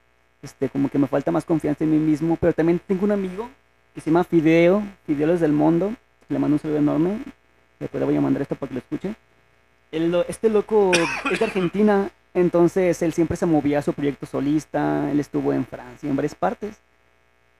[0.44, 3.50] Este, como que me falta más confianza en mí mismo, pero también tengo un amigo
[3.96, 5.96] que se llama Fideo, Fideos del Mundo,
[6.28, 7.20] le mando un saludo enorme,
[7.80, 9.16] después le voy a mandar esto para que lo escuche.
[9.92, 10.92] El este loco
[11.32, 15.66] es de Argentina, entonces él siempre se movía a su proyecto solista, él estuvo en
[15.66, 16.78] Francia, en varias partes.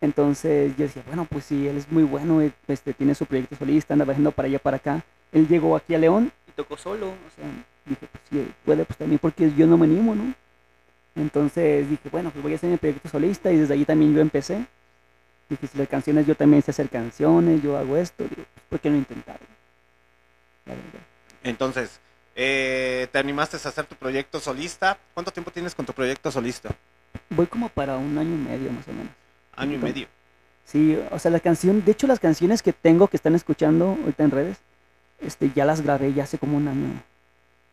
[0.02, 3.56] Entonces yo decía, bueno, pues sí, él es muy bueno, eh, este, tiene su proyecto
[3.56, 5.06] solista, anda viajando para allá, para acá.
[5.32, 7.46] Él llegó aquí a León y tocó solo, o sea,
[7.86, 10.34] dije, pues sí, puede, pues también porque yo no me animo, ¿no?
[11.16, 14.22] Entonces dije, bueno, pues voy a hacer mi proyecto solista y desde allí también yo
[14.22, 14.66] empecé.
[15.50, 18.80] Dije, si las canciones, yo también sé hacer canciones, yo hago esto, digo, pues, ¿por
[18.80, 19.46] qué no intentarlo?
[20.66, 21.02] La verdad.
[21.44, 22.00] Entonces,
[22.36, 24.98] eh, te animaste a hacer tu proyecto solista.
[25.14, 26.70] ¿Cuánto tiempo tienes con tu proyecto solista?
[27.30, 29.14] Voy como para un año y medio más o menos.
[29.56, 30.08] Año y medio.
[30.66, 34.24] Sí, o sea, la canción, de hecho las canciones que tengo que están escuchando ahorita
[34.24, 34.58] en redes,
[35.20, 37.04] este, ya las grabé ya hace como un año.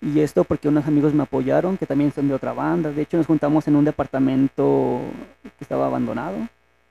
[0.02, 2.90] Y esto porque unos amigos me apoyaron, que también son de otra banda.
[2.90, 5.00] De hecho, nos juntamos en un departamento
[5.42, 6.36] que estaba abandonado.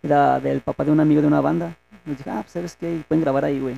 [0.04, 1.76] Era del papá de un amigo de una banda.
[2.06, 3.76] Nos dije, ah, pues sabes qué, pueden grabar ahí, güey.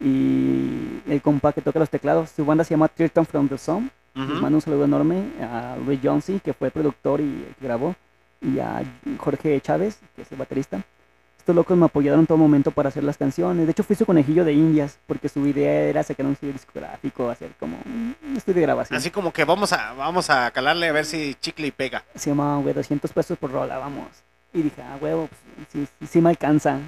[0.00, 3.90] Y el compa que toca los teclados, su banda se llama Tirton from the Sun.
[4.14, 4.40] Les Ujú.
[4.40, 7.94] mando un saludo enorme a Ray Johnson, que fue el productor y el que grabó,
[8.40, 8.82] y a
[9.18, 10.82] Jorge Chávez, que es el baterista.
[11.48, 13.64] Estos locos me apoyaron en todo momento para hacer las canciones.
[13.64, 17.30] De hecho, fui su conejillo de indias, porque su idea era sacar un sello discográfico,
[17.30, 18.98] hacer como un estudio de grabación.
[18.98, 22.04] Así como que vamos a, vamos a calarle a ver si chicle y pega.
[22.14, 24.08] Se llamaba, güey, 200 pesos por rola, vamos.
[24.52, 26.80] Y dije, ah, huevo, pues, sí, sí, sí me alcanza.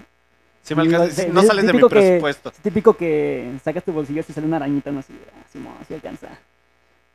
[0.62, 2.50] Si me alcanza- no sales de mi que- presupuesto.
[2.50, 5.74] Es típico que sacas tu bolsillo y sale una arañita, no sé, ah, sí, mo,
[5.88, 6.28] sí alcanza.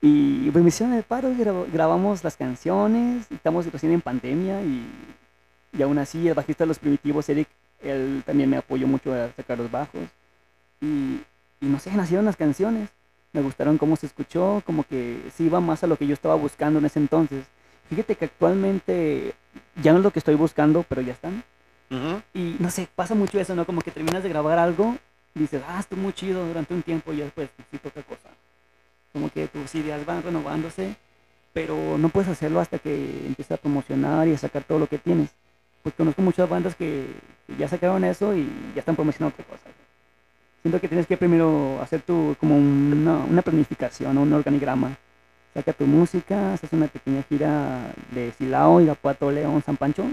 [0.01, 1.29] Y pues me hicieron el paro
[1.71, 4.83] grabamos las canciones, estamos recién en pandemia y,
[5.77, 7.47] y aún así el bajista de los primitivos, Eric,
[7.81, 10.03] él también me apoyó mucho a sacar los bajos.
[10.81, 11.21] Y,
[11.61, 12.89] y no sé, nacieron las canciones.
[13.33, 16.35] Me gustaron cómo se escuchó, como que sí iba más a lo que yo estaba
[16.35, 17.45] buscando en ese entonces.
[17.89, 19.33] Fíjate que actualmente
[19.81, 21.43] ya no es lo que estoy buscando, pero ya están.
[22.33, 23.65] Y no sé, pasa mucho eso, ¿no?
[23.65, 24.97] Como que terminas de grabar algo
[25.39, 28.29] dices, ah, estuvo muy chido durante un tiempo y ya después necesito otra cosa.
[29.11, 30.95] Como que tus ideas van renovándose,
[31.53, 34.97] pero no puedes hacerlo hasta que empieces a promocionar y a sacar todo lo que
[34.97, 35.29] tienes.
[35.85, 37.05] Pues conozco muchas bandas que,
[37.59, 39.69] ya sacaron eso y ya están promocionando otra cosa.
[40.63, 44.97] Siento que tienes que primero hacer tu, como una, una planificación, un organigrama.
[45.53, 50.07] Saca tu música, haces una pequeña gira de Silao, Irapuato, León, San Pancho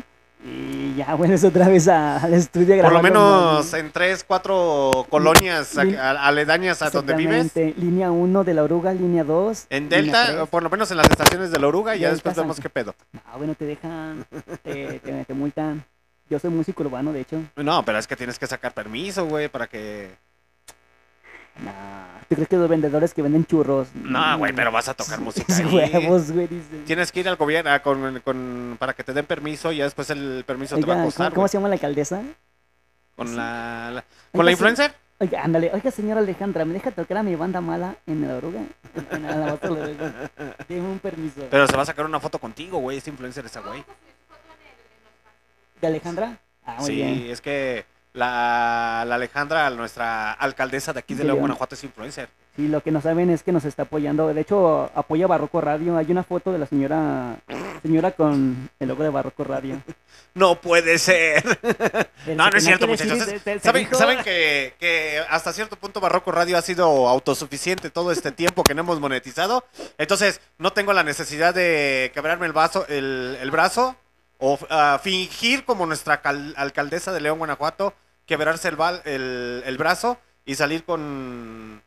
[0.44, 5.78] y ya vuelves otra vez a- al estudio Por lo menos en tres, cuatro colonias
[5.78, 7.55] a- Lin- a- aledañas a donde vives.
[7.76, 9.66] Línea 1 de la oruga, línea 2.
[9.70, 12.59] En Delta, por lo menos en las estaciones de la oruga, y ya después vemos
[12.61, 12.94] qué pedo.
[13.26, 14.24] Ah, bueno, te dejan,
[14.62, 15.85] te, te, te multan.
[16.28, 17.42] Yo soy músico urbano, de hecho.
[17.57, 20.11] No, pero es que tienes que sacar permiso, güey, para que...
[21.61, 23.88] Nah, ¿tú crees que los vendedores que venden churros?
[23.95, 25.65] No, güey, pero vas a tocar música ahí.
[25.93, 26.79] Huevos, güey, dice.
[26.87, 29.85] Tienes que ir al gobierno a- con, con- para que te den permiso y ya
[29.85, 32.23] después el permiso te va a Oiga, costar, ¿cómo, cómo se llama la alcaldesa?
[33.17, 34.53] Con la, la- Oiga, con la sí.
[34.53, 34.95] influencer.
[35.19, 38.61] Oiga, ándale, oiga, señora Alejandra, ¿me deja tocar a mi banda mala en la oruga?
[39.12, 39.59] En la- la.
[40.69, 41.47] Deme un permiso.
[41.51, 42.97] Pero se va a sacar una foto contigo, güey.
[42.99, 43.85] Es influencer esa güey.
[45.81, 46.38] ¿De Alejandra?
[46.65, 47.27] Ah, muy Sí, bien.
[47.31, 51.38] es que la, la Alejandra, nuestra alcaldesa de aquí de León.
[51.38, 52.29] Guanajuato, es influencer.
[52.57, 54.33] Sí, lo que no saben es que nos está apoyando.
[54.35, 55.96] De hecho, apoya Barroco Radio.
[55.96, 57.38] Hay una foto de la señora
[57.83, 59.81] señora con el logo de Barroco Radio.
[60.35, 61.42] No puede ser.
[62.27, 63.42] El No, no es cierto, decir, muchachos.
[63.62, 68.64] ¿Saben, saben que, que hasta cierto punto Barroco Radio ha sido autosuficiente todo este tiempo
[68.64, 69.66] que no hemos monetizado?
[69.98, 73.94] Entonces, no tengo la necesidad de quebrarme el, vaso, el, el brazo
[74.44, 77.94] o ah, fingir como nuestra cal- alcaldesa de León, Guanajuato,
[78.26, 81.81] quebrarse el, el, el brazo y salir con,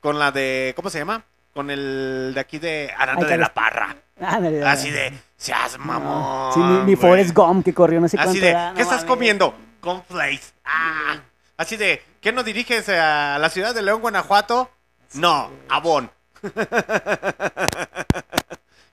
[0.00, 1.22] con la de, ¿cómo se llama?
[1.54, 3.54] Con el de aquí de Aranda de la.
[3.54, 3.96] Parra.
[4.20, 5.84] Ándale, Así de, seas no.
[5.84, 6.52] mamón.
[6.52, 6.96] Sí, ni, ni güey".
[6.96, 9.54] Forrest Gump que corrió no sé Así de, no ¿qué estás comiendo?
[9.80, 10.52] Cornflakes.
[10.64, 11.18] Ah.
[11.56, 14.70] Así de, ¿qué no diriges a la ciudad de León, Guanajuato?
[15.14, 16.10] No, Avon.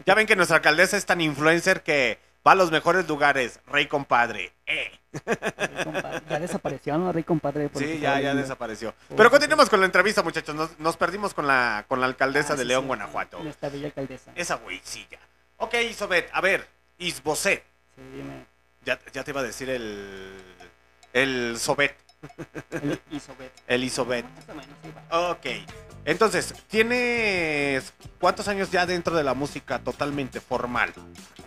[0.05, 3.87] ya ven que nuestra alcaldesa es tan influencer que va a los mejores lugares, Rey
[3.87, 4.51] Compadre.
[4.65, 4.91] Eh.
[5.13, 6.21] Rey compadre.
[6.29, 7.11] Ya desapareció, ¿no?
[7.11, 7.69] Rey compadre.
[7.69, 8.93] por Sí, ya, ya desapareció.
[9.15, 10.55] Pero continuemos con la entrevista, muchachos.
[10.55, 12.87] Nos, nos perdimos con la, con la alcaldesa Ah, de sí, León, sí.
[12.87, 13.39] Guanajuato.
[13.43, 14.31] Nuestra bella alcaldesa.
[14.35, 15.19] Esa güeycilla.
[15.57, 17.63] Ok, Isobet, a ver, Isboset.
[17.95, 18.45] Sí, dime.
[18.85, 20.33] Ya, ya te iba a decir el.
[21.13, 21.95] El Sobet.
[22.71, 23.51] El Isobet.
[23.67, 24.25] El Isobet.
[24.25, 25.31] Más o menos, sí, va.
[25.31, 25.45] Ok.
[26.05, 30.91] Entonces, ¿tienes cuántos años ya dentro de la música totalmente formal?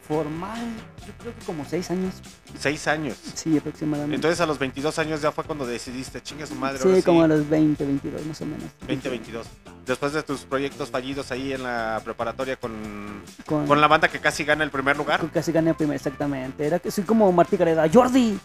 [0.08, 0.60] Formal,
[1.06, 2.14] yo creo que como seis años.
[2.58, 3.18] Seis años.
[3.34, 4.14] Sí, aproximadamente.
[4.14, 6.78] Entonces a los 22 años ya fue cuando decidiste, chingue su madre.
[6.78, 8.70] sí, ahora como a los 20, 22 más o menos.
[8.86, 9.46] 2022.
[9.84, 14.20] Después de tus proyectos fallidos ahí en la preparatoria con, Con, con la banda que
[14.20, 15.28] casi gana el primer lugar.
[15.32, 16.66] casi gané el primer, exactamente.
[16.66, 17.88] Era que soy como Martí Gareda.
[17.92, 18.38] Jordi,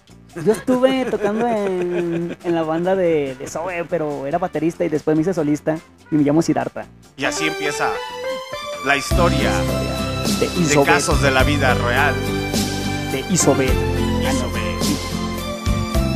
[0.44, 5.16] yo estuve tocando en, en la banda de, de Zoe, pero era baterista y después
[5.16, 5.78] me hice solista
[6.12, 6.86] y me llamo Siddhartha.
[7.18, 7.92] Y así empieza
[8.86, 9.52] la historia
[10.40, 12.16] De casos de la vida real.
[13.12, 13.20] De.
[13.32, 13.72] Isobet.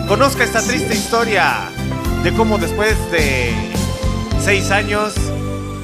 [0.08, 1.70] Conozca esta triste historia
[2.24, 3.52] de cómo después de
[4.40, 5.14] seis años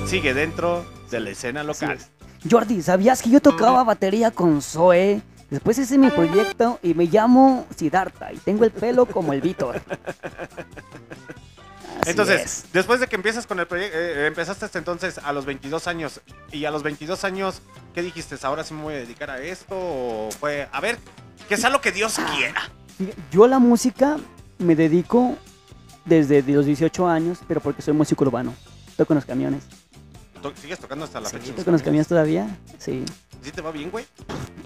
[0.06, 1.98] sigue dentro de la escena local.
[2.50, 5.22] Jordi, ¿sabías que yo tocaba batería con Zoe?
[5.52, 9.80] Después hice mi proyecto y me llamo Siddhartha y tengo el pelo como el Víctor.
[12.06, 12.66] Entonces, es.
[12.74, 16.22] después de que empiezas con el proyecto, empezaste hasta entonces a los 22 años.
[16.52, 17.62] Y a los 22 años,
[17.94, 18.36] ¿qué dijiste?
[18.42, 19.76] ¿Ahora sí me voy a dedicar a esto?
[19.78, 20.98] ¿O fue, a ver,
[21.48, 22.34] que sea lo que Dios Ah.
[22.36, 22.62] quiera?
[23.32, 24.18] Yo a la música
[24.58, 25.36] me dedico
[26.06, 28.54] desde los 18 años, pero porque soy músico urbano.
[28.98, 29.64] Toco en los camiones.
[30.60, 31.56] ¿Sigues tocando hasta la Sí, fecha?
[31.56, 32.48] toco en los camiones todavía.
[32.80, 33.04] Sí.
[33.44, 34.06] ¿Sí te va bien, güey?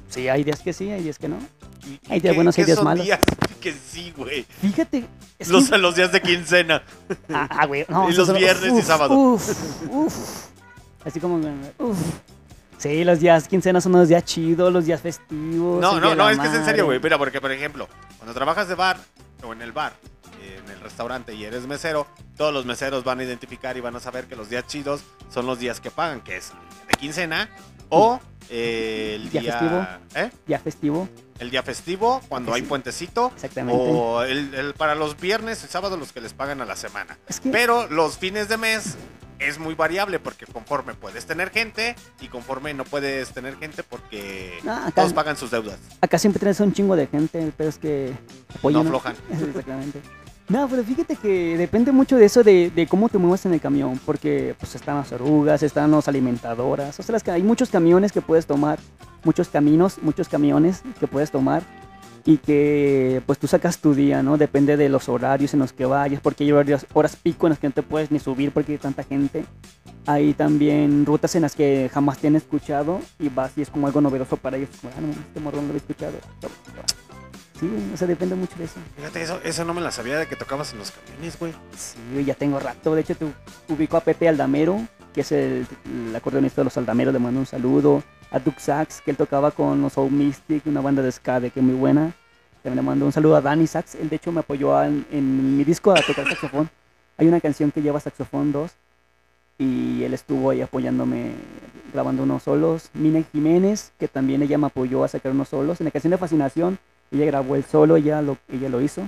[0.10, 1.38] Sí, hay días que sí, hay días que no.
[1.86, 3.06] ¿Y- Hay días buenos, hay días son malos.
[3.06, 3.20] días
[3.62, 4.44] que sí, güey.
[4.62, 5.06] Fíjate.
[5.40, 6.84] es Los, que- los días de quincena.
[7.30, 7.86] Ah, ah, güey.
[7.88, 9.14] No, Y los son- viernes y sábado.
[9.16, 9.50] Uf,
[9.90, 10.16] uf.
[11.06, 11.38] Así como.
[11.80, 11.98] Uf.
[12.78, 15.80] Sí, los días quincenas son los días chidos, los días festivos.
[15.82, 17.00] No, no, no, es que es en serio, güey.
[17.00, 18.98] Mira, porque, por ejemplo, cuando trabajas de bar
[19.44, 19.94] o en el bar,
[20.44, 24.00] en el restaurante y eres mesero, todos los meseros van a identificar y van a
[24.00, 25.02] saber que los días chidos
[25.34, 26.52] son los días que pagan, que es
[26.90, 27.50] de quincena
[27.90, 29.88] o eh, el Día día, festivo.
[30.16, 30.32] ¿eh?
[30.48, 33.82] Día festivo, El día festivo, cuando hay puentecito, exactamente.
[33.84, 37.18] o el, el- para los viernes y sábados los que les pagan a la semana.
[37.28, 37.50] es que.
[37.50, 38.96] Pero los fines de mes
[39.38, 44.60] es muy variable porque conforme puedes tener gente y conforme no puedes tener gente porque
[44.66, 45.78] Ah, acá, todos pagan sus deudas.
[46.00, 48.14] acá siempre tienes un chingo de gente, pero es que.
[48.58, 49.16] apoyan, No aflojan.
[49.50, 50.02] Exactamente.
[50.48, 53.60] No, pero fíjate que depende mucho de eso, de, de cómo te mueves en el
[53.62, 57.70] camión, porque pues están las orugas, están las alimentadoras, o sea, las que- hay muchos
[57.72, 58.78] camiones que puedes tomar,
[59.24, 61.64] muchos caminos, muchos camiones que puedes tomar
[62.26, 64.38] y que pues tú sacas tu día, ¿no?
[64.38, 67.60] Depende de los horarios en los que vayas, porque hay horas, horas pico en las
[67.60, 69.46] que no te puedes ni subir porque hay tanta gente.
[70.08, 73.88] Hay también rutas en las que jamás te han escuchado y vas y es como
[73.88, 76.14] algo novedoso para ellos, como, ah, no, este morro no lo había escuchado.
[77.60, 78.76] Sí, o sea, depende mucho de eso.
[78.98, 81.54] Fíjate, eso, eso no me la sabía de que tocabas en los camiones, güey.
[81.78, 82.94] Sí, ya tengo rato.
[82.96, 83.26] De hecho, te
[83.70, 84.82] ubico a Pepe Aldamero,
[85.14, 85.66] que es el,
[86.10, 88.04] el acordeonista de los Aldameros, le mando un saludo.
[88.32, 91.52] A Duke Sax, que él tocaba con los Soul Mystic, una banda de ska de
[91.52, 92.12] que muy buena.
[92.62, 93.96] También le mando un saludo a Danny Sax.
[93.96, 96.70] Él, de hecho, me apoyó a- en, en mi disco a tocar saxofón.
[97.18, 98.72] Hay una canción que lleva saxofón 2
[99.58, 101.32] y él estuvo ahí apoyándome
[101.94, 102.90] grabando unos solos.
[102.94, 105.80] Mina Jiménez, que también ella me apoyó a sacar unos solos.
[105.80, 106.78] En la canción de Fascinación,
[107.16, 109.02] ella grabó el solo, ella lo, ella lo hizo.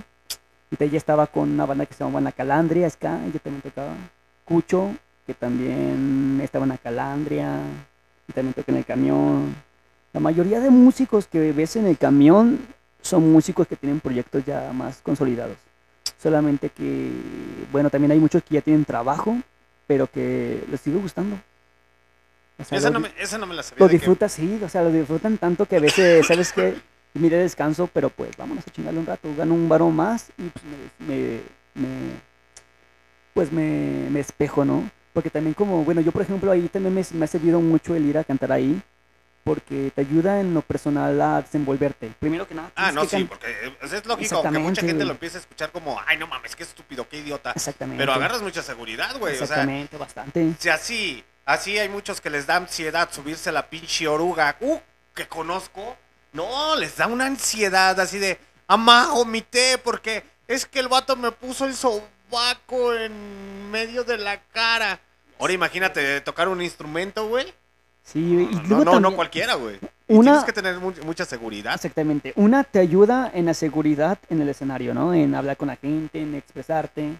[0.72, 3.94] Y ella estaba con una banda que se llamaba La Calandria, ska, ella también tocaba.
[4.46, 7.60] Cucho, que también estaba en La Calandria,
[8.28, 9.56] y también toca en el camión.
[10.14, 12.60] La mayoría de músicos que ves en el camión
[13.02, 15.58] son músicos que tienen proyectos ya más consolidados.
[16.22, 17.12] Solamente que,
[17.72, 19.38] bueno, también hay muchos que ya tienen trabajo,
[19.86, 21.38] pero que les sigue gustando.
[22.60, 23.80] O sea, Esa lo no, me, esa no me la sabía.
[23.86, 26.76] lo que- disfrutas, sí, o sea, lo disfrutan tanto que a veces, ¿sabes qué?
[27.14, 30.64] Mire descanso, pero pues vámonos a chingarle un rato, gano un varón más y pues
[30.66, 31.42] me, me-
[31.76, 32.28] me-
[33.34, 34.90] pues me, me espejo, ¿no?
[35.14, 38.06] Porque también como, bueno, yo por ejemplo ahí también me, me ha servido mucho el
[38.06, 38.80] ir a cantar ahí,
[39.44, 42.12] porque te ayuda en lo personal a desenvolverte.
[42.20, 45.12] Primero que nada, Ah, no, sí, porque eh, es lógico que Exactamente, mucha gente lo
[45.12, 47.52] empiece a escuchar como, ay, no mames, qué estúpido, qué idiota.
[47.56, 48.00] Exactamente.
[48.02, 49.34] Pero agarras mucha seguridad, güey.
[49.34, 50.54] O sea, Exactamente, bastante.
[50.60, 54.78] si así, así hay muchos que les da ansiedad subirse a la pinche oruga, uh,
[55.16, 55.96] que conozco.
[56.38, 61.32] No, les da una ansiedad así de, amá, vomité porque es que el vato me
[61.32, 65.00] puso el sobaco en medio de la cara.
[65.40, 67.48] Ahora imagínate tocar un instrumento, güey.
[68.04, 68.20] Sí,
[68.50, 69.80] y No, luego no, no cualquiera, güey.
[70.08, 71.74] Tienes que tener mu- mucha seguridad.
[71.76, 72.32] Exactamente.
[72.38, 75.14] Una te ayuda en la seguridad en el escenario, ¿no?
[75.14, 77.16] En hablar con la gente, en expresarte.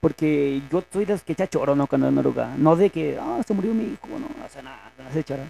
[0.00, 1.86] Porque yo soy de los que echa choro, ¿no?
[1.86, 2.54] Cuando en oruga.
[2.56, 5.42] No de que, ah, se murió mi hijo, no, o sea, nada, no hace choro.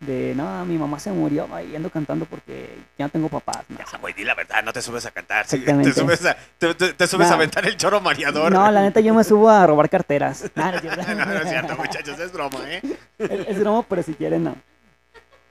[0.00, 3.64] De, no, mi mamá se murió y ando cantando porque ya no tengo papás.
[3.68, 5.46] No, Ya, güey, di la verdad, no te subes a cantar.
[5.48, 8.50] Te subes a, te, te- te subes a aventar el choro mareador.
[8.50, 10.50] No, la neta yo me subo a robar carteras.
[10.56, 11.14] No, no es cierto.
[11.14, 12.80] no, no es cierto, muchachos, es broma, ¿eh?
[13.18, 14.56] Es, es broma, pero si quieren, no.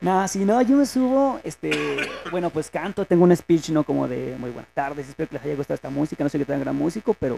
[0.02, 1.97] Nada, si no, yo me subo, este,
[2.32, 3.84] bueno, pues canto, tengo un speech, ¿no?
[3.84, 6.45] Como de muy buenas tardes, espero que les haya gustado esta música, no soy que
[6.45, 7.38] tan gran músico, pero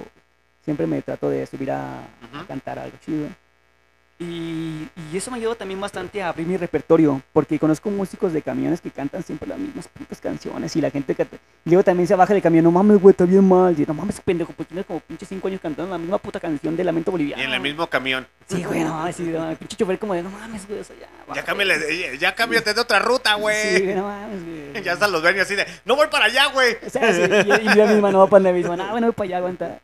[0.64, 3.28] siempre me trato de subir a, a cantar algo chido.
[4.22, 8.44] Y, y eso me ayudó también bastante a abrir mi repertorio, porque conozco músicos de
[8.44, 11.26] camiones que cantan siempre las mismas putas canciones y la gente que...
[11.66, 13.74] luego también se baja del camión, no mames, güey, está bien mal.
[13.80, 16.78] Y no mames, pendejo, pues tienes como pinche cinco años cantando la misma puta canción
[16.78, 17.42] de Lamento Boliviano.
[17.42, 18.28] Y en el mismo camión.
[18.48, 20.84] Sí, güey, no mames, sí, no, el pinche chofer como de, no mames, güey, o
[20.84, 21.08] sea, ya...
[21.08, 21.44] Ya, bájale".
[21.46, 23.82] cámbiale, ya cámbiate de otra ruta, Sí, güey.
[23.86, 24.84] güey, no mames, güey.
[24.84, 26.78] Ya están los dueños así de, no voy para allá, güey.
[26.86, 29.16] O sea, sí, y, y yo misma no va para la misma, no, bueno, voy
[29.16, 29.80] para allá, aguanta.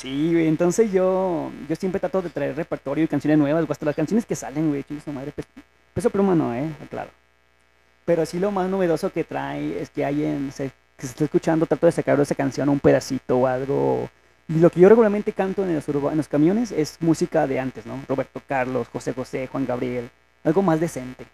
[0.00, 3.84] Sí, güey, entonces yo, yo siempre trato de traer repertorio y canciones nuevas, güey, hasta
[3.86, 5.46] las canciones que salen, güey, chingue su madre, pues,
[5.94, 7.10] peso pluma no, eh, claro.
[8.04, 11.24] Pero sí lo más novedoso que trae es que hay en, se, que se está
[11.24, 14.08] escuchando, trato de sacar esa canción un pedacito o algo.
[14.48, 17.86] Y lo que yo regularmente canto en los, en los camiones es música de antes,
[17.86, 18.02] ¿no?
[18.08, 20.10] Roberto Carlos, José José, Juan Gabriel,
[20.42, 21.24] algo más decente.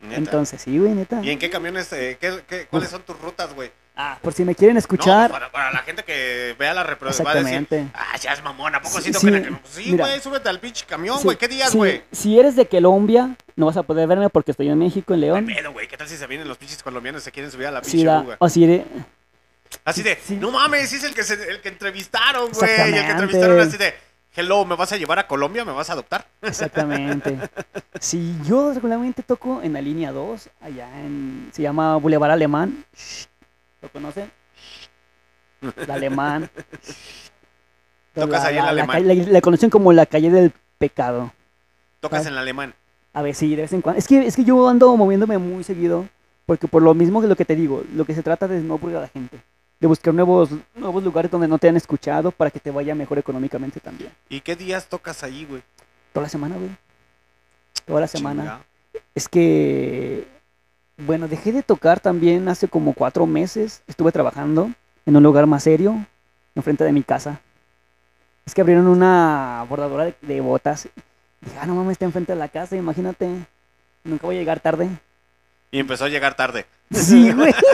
[0.00, 0.16] Neta.
[0.16, 1.20] Entonces, sí, güey, neta.
[1.24, 3.70] ¿Y en qué camiones, eh, qué, qué- cuáles son tus rutas, güey?
[3.98, 5.30] Ah, por si me quieren No, escuchar.
[5.30, 7.92] para, para la gente que vea la reproducción va a decir, Exactamente.
[7.94, 10.60] ah, ya es mamón, ¿a poco Sí, sí, sí, tocan el- Sí, güey, súbete al
[10.60, 11.38] pinche camión, Sí, güey.
[11.38, 12.02] ¿Qué días, sí, güey?
[12.12, 15.26] Si eres de Colombia, no vas a poder verme porque estoy en México, en No
[15.26, 15.46] León.
[15.46, 15.88] pedo, güey.
[15.88, 17.92] ¿Qué tal si se vienen los pinches colombianos y se quieren subir a la Sí,
[17.92, 18.36] pinche da- uga?
[18.38, 18.82] o si eres,
[19.84, 20.36] Así de, sí.
[20.36, 22.70] no mames, sí es el que, se- el que entrevistaron, güey.
[22.70, 23.10] Y el que Exactamente.
[23.12, 23.94] entrevistaron así de,
[24.36, 25.64] hello, ¿me vas a llevar a Colombia?
[25.64, 26.26] ¿Me vas a adoptar?
[26.42, 27.38] exactamente.
[27.98, 32.84] Si yo regularmente toco en la línea 2, allá en, se llama Boulevard Alemán.
[32.94, 33.24] Shh,
[33.86, 34.32] ¿Lo conocen?
[35.76, 36.50] El alemán.
[38.14, 39.06] Tocas ahí en el alemán.
[39.06, 41.32] La, la conocen como la calle del pecado.
[42.00, 42.74] Tocas en el alemán.
[43.12, 44.00] A ver, sí, de vez en cuando.
[44.00, 46.08] Es que, es que yo ando moviéndome muy seguido,
[46.46, 48.74] porque por lo mismo que lo que te digo, lo que se trata de no
[48.74, 49.40] aburrir a la gente,
[49.78, 53.18] de buscar nuevos, nuevos lugares donde no te han escuchado para que te vaya mejor
[53.18, 54.10] económicamente también.
[54.28, 55.62] ¿Y qué días tocas ahí, güey?
[56.12, 56.70] Toda la semana, güey.
[57.86, 58.42] Toda la semana.
[58.42, 58.64] Chinga.
[59.14, 60.26] Es que,
[60.98, 63.82] bueno, dejé de tocar también hace como cuatro meses.
[63.86, 64.70] Estuve trabajando
[65.04, 66.04] en un lugar más serio,
[66.54, 67.40] enfrente de mi casa.
[68.44, 70.88] Es que abrieron una bordadora de, de botas.
[71.40, 73.28] Dije, ah, no mames, está enfrente de la casa, imagínate.
[74.04, 74.88] Nunca voy a llegar tarde.
[75.70, 76.64] Y empezó a llegar tarde.
[76.92, 77.52] Sí, güey.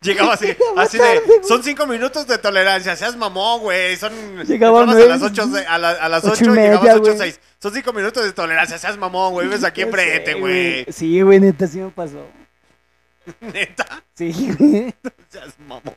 [0.00, 4.12] Llegaba así, Llegaba así tarde, de, son cinco minutos de tolerancia, seas mamón, güey, son...
[4.44, 7.14] Llegaba a las ocho, a, la- a las ocho ocho y llegabas media, a ocho
[7.16, 7.40] seis.
[7.60, 10.86] Son cinco minutos de tolerancia, seas mamón, güey, vives aquí enfrente, güey.
[10.92, 12.24] Sí, güey, neta, sí me pasó.
[13.40, 14.94] Neta, Sí, güey.
[15.28, 15.94] seas mamón.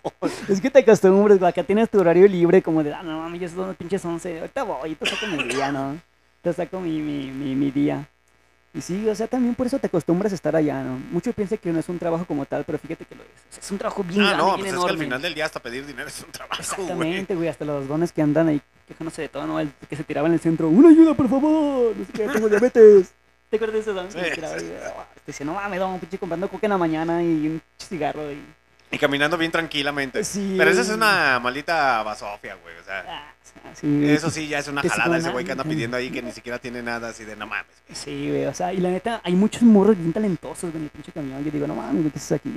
[0.50, 3.42] Es que te acostumbras, güey, acá tienes tu horario libre, como de, ah, no mames,
[3.42, 6.00] ya son las pinches 11, ahorita voy, te saco mi día, ¿no?
[6.42, 8.08] Te saco mi, mi, mi, mi día.
[8.74, 10.98] Y sí, o sea, también por eso te acostumbras a estar allá, ¿no?
[11.12, 13.28] Muchos piensan que no es un trabajo como tal, pero fíjate que lo es.
[13.30, 14.92] O sea, es un trabajo bien Ah, grande, no, bien pues es que enorme.
[14.92, 16.82] al final del día hasta pedir dinero es un trabajo, güey.
[16.82, 18.62] Exactamente, güey, hasta los dones que andan ahí
[18.92, 19.60] quejándose de todo, ¿no?
[19.60, 21.96] El que se tiraba en el centro, ¡una ayuda, por favor!
[21.96, 23.12] No sé qué, tengo diabetes.
[23.50, 24.72] ¿Te acuerdas de esos dones que Sí, se tiraba sí?
[25.42, 28.42] Oh, no mames, don, pinche comprando coca en la mañana y un cigarro y...
[28.94, 30.24] Y caminando bien tranquilamente.
[30.24, 30.56] Sí.
[30.58, 33.06] Pero esa es una maldita basofia, güey, o sea...
[33.08, 33.34] Ah,
[33.74, 34.06] sí.
[34.10, 36.60] Eso sí, ya es una jalada ese güey que anda pidiendo ahí que ni siquiera
[36.60, 37.72] tiene nada así de no mames.
[37.88, 37.96] güey".
[37.98, 40.90] Sí, güey, o sea, y la neta, hay muchos morros bien talentosos güey, en el
[40.90, 41.44] pinche camión.
[41.44, 42.50] Yo digo, no mames, ¿qué haces aquí?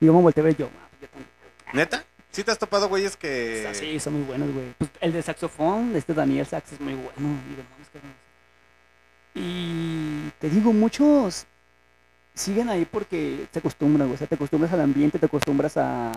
[0.00, 1.28] Y yo me volteé a ver yo, "Ah, yo también.
[1.72, 2.04] ¿Neta?
[2.34, 3.62] ¿Sí te has topado güeyes que...?
[3.62, 4.74] sea, sí, son muy buenos, güey.
[4.76, 7.12] Pues el de saxofón, este Daniel Sax, es muy bueno.
[7.14, 8.12] Cabrón.
[9.36, 11.46] Y te digo, muchos
[12.34, 14.16] siguen ahí porque se acostumbran, güey.
[14.16, 16.10] O sea, te acostumbras al ambiente, te acostumbras a...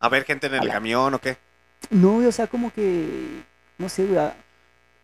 [0.00, 1.36] A ver gente en el camión o qué.
[1.90, 3.42] No, o sea, como que...
[3.76, 4.18] No sé, güey.
[4.18, 4.34] ah,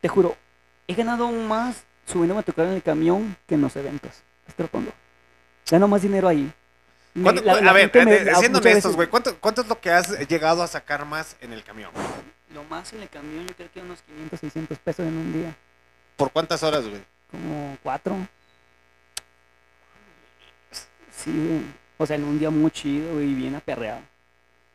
[0.01, 0.39] Te juro,
[0.87, 4.23] he ganado aún más subiéndome a tocar en el camión que en los eventos.
[4.57, 4.91] Te lo pongo.
[5.71, 6.51] Gano más dinero ahí.
[7.15, 9.69] Me- ¿Cuánto- la- la a ver, me- eh, la- siendo honestos, güey, ¿cuánto, ¿cuánto es
[9.69, 11.91] lo que has llegado a sacar más en el camión?
[12.55, 15.57] Lo más en el camión, yo creo que unos 500, 600 pesos en un día.
[16.17, 17.01] ¿Por cuántas horas, güey?
[17.31, 18.17] Como cuatro.
[21.17, 21.63] Sí, güey.
[21.99, 24.01] O sea, en un día muy chido, güey, y bien aperreado.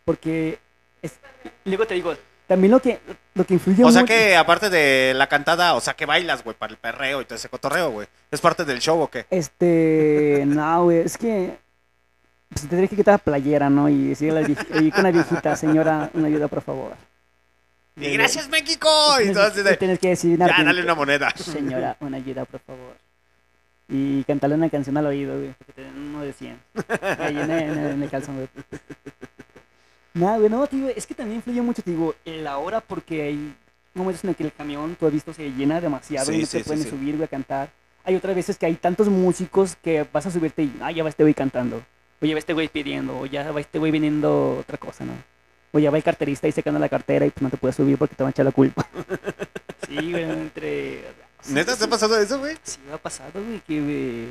[0.04, 0.60] Porque,
[1.02, 1.14] es,
[1.64, 2.16] luego te digo,
[2.48, 3.00] también lo que,
[3.34, 6.44] lo que influye O sea mucho- que aparte de la cantada, o sea que bailas,
[6.44, 8.08] güey, para el perreo y todo ese cotorreo, güey.
[8.30, 9.26] ¿Es parte del show o qué?
[9.32, 11.58] Este, no, güey, es que
[12.50, 13.90] pues, te tendría que quitar la playera, ¿no?
[13.90, 16.94] Y decirle a la con la viejita, señora, una ayuda, por favor.
[17.98, 18.90] Y gracias, México.
[19.22, 21.32] Y de, Tienes que decir, ya, "Narvin, dale una moneda.
[21.36, 22.96] Señora, una ayuda, por favor.
[23.88, 26.60] Y cantarle una canción al oído, güey, porque te uno de 100.
[27.20, 28.48] Ahí en en el- en el calzón, güey.
[30.14, 33.54] Nada, güey, no, tío, es que también influye mucho, digo, la hora porque hay
[33.94, 36.46] momentos en el que el camión, tú has visto, se llena demasiado Sí, y no
[36.46, 36.90] sí, te pueden sí.
[36.90, 37.70] subir, güey, a cantar.
[38.04, 41.10] hay otras veces que hay tantos músicos que vas a subirte y, ah, ya va
[41.10, 41.82] este güey cantando.
[42.22, 45.14] O ya va este güey pidiendo, o ya va este güey viniendo otra cosa, ¿no?
[45.72, 47.98] O ya va el carterista y secando la cartera y pues no te puedes subir
[47.98, 48.88] porque te va a echar la culpa.
[49.88, 51.04] sí, güey, entre...
[51.42, 52.56] sí, ¿Neta te ha pasado eso, güey?
[52.64, 54.28] Sí, me ha pasado, güey, que, güey,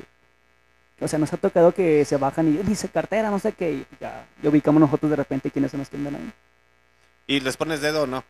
[1.01, 3.87] O sea, nos ha tocado que se bajan y dice cartera, no sé qué, y
[4.01, 6.33] ya, ya ubicamos nosotros de repente quiénes son los que andan ahí.
[7.27, 8.25] ¿Y les pones dedo o no?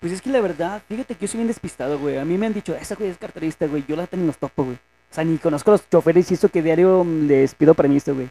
[0.00, 2.18] Pues es que la verdad, fíjate que yo soy bien despistado, güey.
[2.18, 3.84] A mí me han dicho, esa güey es carterista, güey.
[3.88, 4.76] Yo la tengo en los topo, güey.
[4.76, 8.30] O sea, ni conozco a los choferes y eso que diario les pido permiso, güey.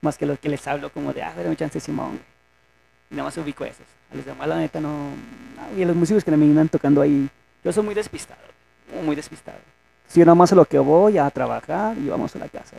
[0.00, 2.20] Más que los que les hablo como de, ah, dame chance, Simón.
[3.10, 3.86] Y nada más ubico a esos.
[4.12, 5.10] A los demás, la neta, no...
[5.10, 7.28] no, y a los músicos que me vienen tocando ahí,
[7.64, 8.40] yo soy muy despistado.
[9.04, 9.58] Muy despistado.
[10.06, 12.76] Si yo nada más a lo que voy a trabajar y vamos a la casa.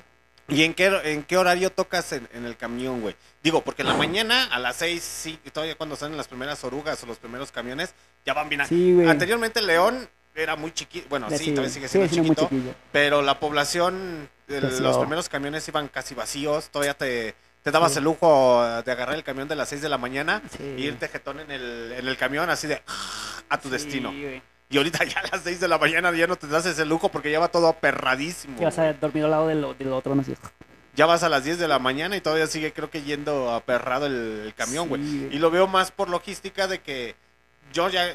[0.50, 3.16] ¿Y en qué, en qué horario tocas en, en el camión, güey?
[3.44, 7.04] Digo, porque en la mañana a las seis, sí, todavía cuando salen las primeras orugas
[7.04, 7.94] o los primeros camiones,
[8.26, 8.66] ya van bien.
[8.66, 9.10] Sí, güey.
[9.10, 10.08] Anteriormente León
[10.38, 12.50] era muy chiquito, bueno, Ya sí, sí, todavía sigue siendo chiquito,
[12.92, 17.98] pero la población, el- los primeros camiones iban casi vacíos, todavía te, te dabas Sí.
[17.98, 21.40] el lujo de agarrar el camión de las 6 de la mañana e irte jetón
[21.40, 22.82] en el, en el camión así de
[23.50, 24.10] a tu destino.
[24.12, 24.42] güey.
[24.70, 27.10] Y ahorita ya a las 6 de la mañana ya no te das ese lujo
[27.10, 28.58] porque ya va todo aperradísimo.
[28.60, 30.36] Que vas a dormir al lado del, del otro, no sé.
[30.96, 34.08] Ya vas a las 10 de la mañana y todavía sigue creo que yendo aperrado
[34.08, 35.02] el, el camión, güey.
[35.34, 37.16] Y lo veo más por logística de que
[37.72, 38.08] yo ya,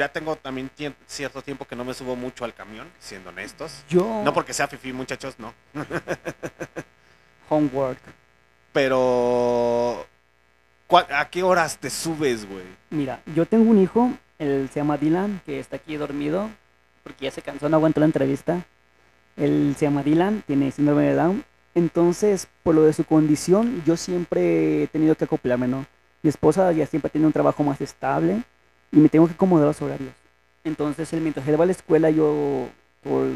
[0.00, 0.70] ya tengo también
[1.06, 3.84] cierto tiempo que no me subo mucho al camión, siendo honestos.
[3.88, 5.52] Yo, No porque sea fifi, muchachos, no.
[7.48, 7.98] homework.
[8.72, 10.06] Pero...
[10.86, 12.64] ¿cuál- ¿A qué horas te subes, güey?
[12.90, 16.48] Mira, yo tengo un hijo, él se llama Dylan, que está aquí dormido,
[17.02, 18.64] porque ya se cansó, no aguantó la entrevista.
[19.36, 21.44] Él se llama Dylan, tiene síndrome de Down.
[21.74, 25.86] Entonces, por lo de su condición, yo siempre he tenido que acoplarme, ¿no?
[26.22, 28.42] Mi esposa ya siempre tiene un trabajo más estable
[28.92, 30.12] y me tengo que acomodar los horarios.
[30.64, 32.68] Entonces, él, mientras él va a la escuela, yo
[33.02, 33.26] por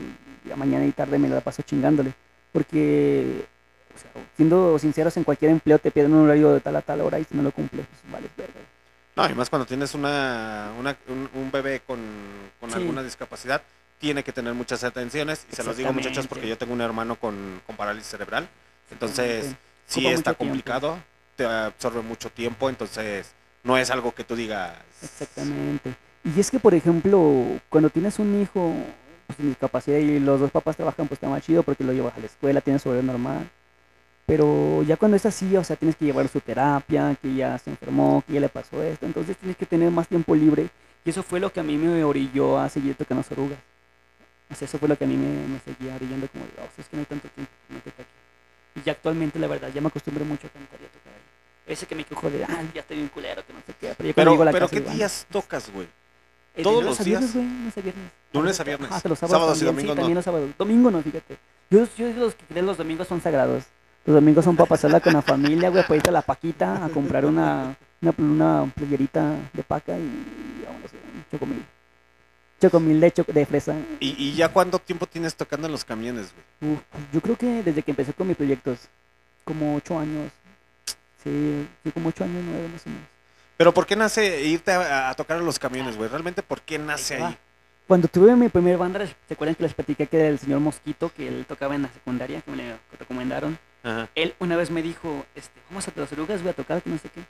[0.47, 2.13] la mañana y tarde me la paso chingándole.
[2.53, 3.47] Porque,
[3.95, 7.01] o sea, siendo sinceros, en cualquier empleo te piden un horario de tal a tal
[7.01, 8.61] hora y si no lo cumples, pues vale, verga.
[9.17, 12.01] No, y más cuando tienes una, una- un, un bebé con,
[12.61, 12.77] con Sí.
[12.77, 13.63] alguna discapacidad,
[13.99, 15.47] tiene que tener muchas atenciones.
[15.53, 18.49] Y se los digo, muchachos, porque yo tengo un hermano con, con parálisis cerebral.
[18.91, 19.55] Entonces,
[19.87, 20.39] sí está tiempo.
[20.39, 20.99] complicado,
[21.37, 23.33] te absorbe mucho tiempo, entonces
[23.65, 24.73] no es algo que tú digas.
[25.03, 25.95] Exactamente.
[26.25, 28.73] Y es que, por ejemplo, cuando tienes un hijo
[29.27, 32.17] pues, sin discapacidad y los dos papás trabajan, pues está más chido porque lo llevas
[32.17, 33.51] a la escuela, tienes su horario normal.
[34.27, 37.71] Pero ya cuando es así, o sea, tienes que llevar su terapia, que ya se
[37.71, 40.69] enfermó, que ya le pasó esto, entonces tienes que tener más tiempo libre.
[41.05, 43.59] Y eso fue lo que a mí me orilló a seguir tocando orugas.
[44.51, 46.89] O sea, eso fue lo que a mí me, me seguía orillando como, "Oh, es
[46.89, 47.91] que no hay tanto tiempo, no aquí.
[48.77, 51.04] Y ya actualmente, la verdad, ya me acostumbré mucho a cantar y a tocar.
[51.67, 53.95] Ese que me quejo de, ah, ya estoy bien culero, que no sé qué.
[53.97, 55.87] Pero, cuando Pero, la pero casa ¿qué "Ah, días tocas, güey?
[56.57, 57.45] eh, ¿Todos los a viernes, días?
[57.45, 58.05] güey, lunes a viernes.
[58.33, 58.93] Lunes a viernes.
[58.93, 59.95] Hasta los sábados, Sábados y domingos sí, no.
[59.95, 60.51] también los sábados.
[60.59, 61.39] Domingo no, fíjate.
[61.71, 63.65] Yo, yo los que creen los domingos son sagrados.
[64.05, 66.91] Los domingos son para pasarla con la familia, güey, para irte a la paquita a
[66.91, 71.65] comprar una, una, una playerita de paca y vámonos, un chocomil.
[72.61, 73.75] Chocomil de, choc- de fresa.
[74.01, 76.75] ¿Y, y ya cuánto tiempo tienes tocando en los camiones, güey?
[76.75, 76.81] Uf,
[77.15, 78.81] yo creo que desde que empecé con mis proyectos,
[79.45, 80.31] como ocho años.
[81.25, 83.05] Sí, sí, como ocho años, nueve más o menos.
[83.57, 86.09] Pero ¿por qué nace irte a, a tocar en los camiones, güey?
[86.11, 87.37] ¿Realmente por qué nace Ahí.
[87.87, 91.13] Cuando tuve mi primer banda, ¿se acuerdan que les platiqué que era el señor Mosquito,
[91.15, 93.59] que él tocaba en la secundaria, que me le recomendaron?
[93.83, 94.09] Ajá.
[94.15, 96.97] Él una vez me dijo, este, vamos a las orugas, voy a tocar, que no
[96.97, 97.21] sé qué.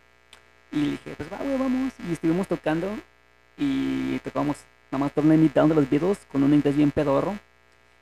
[0.70, 1.92] Y le dije, pues va, güey, vamos.
[2.09, 2.88] Y estuvimos tocando
[3.59, 4.57] y tocábamos
[4.92, 7.36] nada más Turn It Down de los Beatles con un inglés bien pedorro.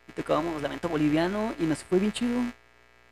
[0.09, 2.38] Y tocábamos Lamento Boliviano y nos fue bien chido.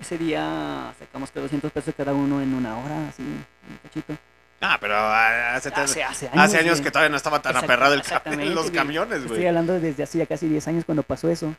[0.00, 3.44] Ese día sacamos que 200 pesos cada uno en una hora, así, un
[3.82, 4.16] cachito.
[4.62, 5.70] Ah, pero ah, hace,
[6.02, 6.12] años.
[6.34, 8.74] hace años que todavía no estaba tan aperrado el cam- los güey.
[8.74, 9.46] camiones, Estoy güey.
[9.46, 11.54] hablando desde hace ya casi 10 años cuando pasó eso.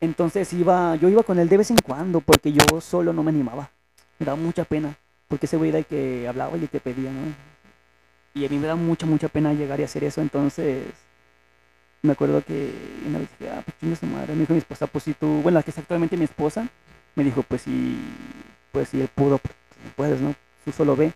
[0.00, 3.30] Entonces iba, yo iba con él de vez en cuando porque yo solo no me
[3.30, 3.70] animaba.
[4.18, 4.94] Me daba mucha pena
[5.28, 7.34] porque ese güey era el que hablaba y el que pedía, ¿no?
[8.34, 10.20] Y a mí me da mucha, mucha pena llegar y hacer eso.
[10.20, 10.84] Entonces
[12.02, 12.72] me acuerdo que
[13.06, 14.34] una vez dije, ah, pues chinga su madre.
[14.34, 16.68] Me dijo mi esposa, pues si tú, bueno, la que es actualmente mi esposa,
[17.14, 17.98] me dijo, pues si,
[18.72, 19.54] pues si él pudo, pues
[19.96, 20.34] puedes, ¿no?
[20.64, 21.12] Tú solo ve.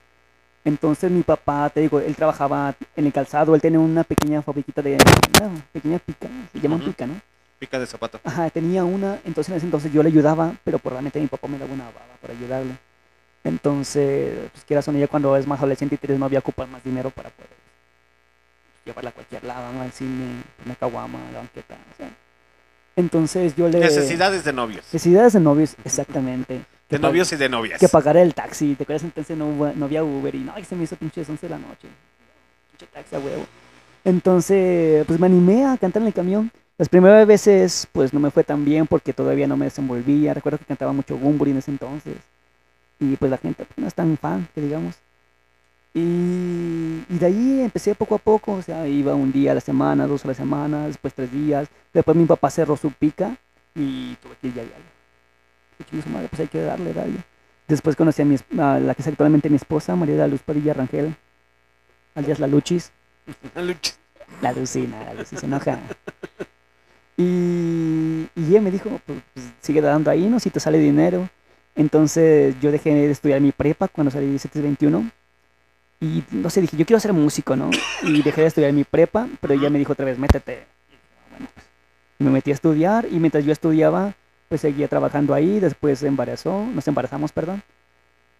[0.65, 4.83] Entonces mi papá, te digo, él trabajaba en el calzado, él tenía una pequeña fabriquita
[4.83, 4.99] de,
[5.41, 6.87] una pequeña pica, se llama Ujú.
[6.87, 7.21] pica, ¿no?
[7.59, 8.21] Pica de zapato.
[8.25, 11.59] Ajá, tenía una, entonces en ese entonces yo le ayudaba, pero probablemente mi papá me
[11.59, 12.77] daba una baba para ayudarle.
[13.45, 16.83] Entonces, pues quieras o no, ya cuando es más adolescente y tienes novia, ocupas más
[16.83, 17.51] dinero para poder
[18.85, 19.83] llevarla a cualquier lado, ¿no?
[19.83, 22.11] Al cine, una caguama, a la banqueta, o sea.
[22.97, 23.79] Entonces yo le...
[23.79, 24.85] Necesidades de novios.
[24.87, 26.63] Necesidades de novios, exactamente.
[26.89, 27.79] De novios y de novias.
[27.79, 28.75] que pagar el taxi.
[28.75, 31.51] ¿Te acuerdas entonces no había Uber y no, que se me hizo pinche 11 de
[31.51, 31.89] la noche?
[32.71, 33.47] Pinche taxi a huevo.
[34.05, 38.31] Entonces, pues me animé a cantar en el camión Las primeras veces, pues no me
[38.31, 40.33] fue tan bien porque todavía no me desenvolvía.
[40.33, 42.15] Recuerdo que cantaba mucho Gumburi en ese entonces.
[43.01, 44.95] Y pues la gente pues, no es tan fan, que digamos.
[45.97, 49.63] Y, y de ahí empecé poco a poco, o sea, iba un día a la
[49.63, 51.69] semana, dos a la semana, después tres días.
[51.91, 53.35] Después mi papá cerró su pica
[53.75, 54.73] y tuve que ir
[55.89, 57.25] chingue su madre, pues hay que darle, darle.
[57.67, 60.43] Después conocí a, mi, a la que es actualmente mi esposa, María de la Luz
[60.43, 61.17] Padilla Rangel,
[62.15, 62.93] alias La Luchis.
[64.43, 65.79] La Lucina, la Lucy se enoja.
[67.17, 70.41] Y, y ella me dijo, pues, pues, sigue dando ahí, ¿no?
[70.41, 71.31] Si te sale dinero.
[71.77, 75.11] Entonces yo dejé de estudiar mi prepa cuando salí de 721.
[76.01, 77.71] Y no sé, dije, yo quiero ser músico, ¿no?
[78.03, 80.53] Y dejé de estudiar mi prepa, pero ella me dijo otra vez, métete.
[80.53, 81.67] Y dije, "Ah, bueno, pues".
[82.19, 84.15] Me metí a estudiar y mientras yo estudiaba,
[84.49, 85.59] pues seguía trabajando ahí.
[85.61, 87.63] Después se embarazó, nos embarazamos, perdón.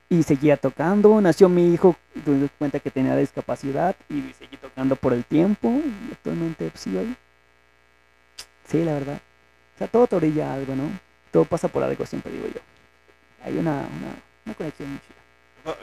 [0.09, 1.21] Y seguía tocando.
[1.21, 5.69] Nació mi hijo, tuve cuenta que tenía discapacidad y seguí tocando por el tiempo.
[5.69, 7.17] Y actualmente pues, sigo ahí.
[8.69, 9.21] Sí, la verdad.
[9.75, 10.85] O sea, todo te orilla algo, ¿no?
[11.31, 12.61] Todo pasa por algo, siempre digo yo.
[13.45, 15.01] Hay una, una, una conexión muy.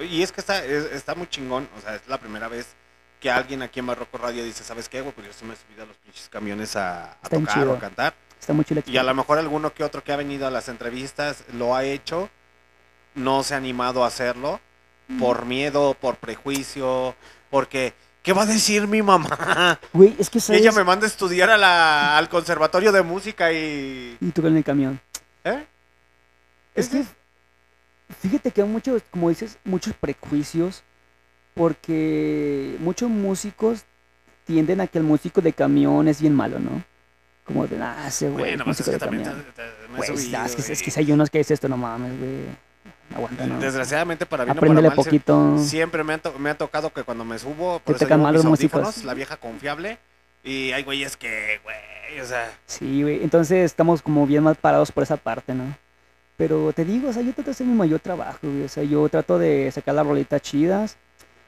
[0.10, 1.68] Y es que está, es- está muy chingón.
[1.78, 2.68] O sea, es la primera vez
[3.20, 5.14] que alguien aquí en Barroco Radio dice, ¿sabes qué, güey?
[5.14, 7.74] Pues yo sí me he subido a los pinches camiones a, tocar o chido.
[7.74, 8.14] a cantar.
[8.40, 8.82] Está muy chila.
[8.86, 11.86] Y a lo mejor alguno que otro que ha venido a las entrevistas lo ha
[11.86, 12.30] hecho,
[13.16, 14.60] no se ha animado a hacerlo
[15.20, 17.16] por miedo, por prejuicio,
[17.50, 19.80] porque ¿qué va a decir mi mamá?
[19.94, 20.62] Güey, es que sabes...
[20.62, 24.18] ella me manda a estudiar a la- al conservatorio de música y...
[24.20, 25.00] Y tú en el camión.
[25.44, 25.66] ¿Eh?
[26.76, 27.04] Es que,
[28.14, 30.84] fíjate que hay muchos, como dices, muchos prejuicios,
[31.54, 33.84] porque muchos músicos
[34.46, 36.84] tienden a que el músico de camión es bien malo, ¿no?
[37.46, 41.40] Como de, ah, ese güey, Bueno, pues es que también es, que, hay unos que
[41.40, 42.74] dicen esto, no mames, güey.
[43.14, 43.60] Aguanta, ¿no?
[43.60, 45.58] Desgraciadamente para o Apréndele para mal, poquito.
[45.60, 48.24] siempre me ha, me ha tocado que cuando me subo, por Te eso tocan llevo
[48.24, 49.04] mal mis los músicos.
[49.04, 50.00] la vieja confiable,
[50.44, 52.52] y hay güeyes que, güey, o sea...
[52.66, 53.24] Sí, güey.
[53.24, 55.76] Entonces estamos como bien mal parados por esa parte, ¿no?
[56.36, 58.64] Pero te digo, o sea, yo trato de hacer mi mayor trabajo, güey.
[58.64, 60.98] O sea, yo trato de sacar las rolitas chidas.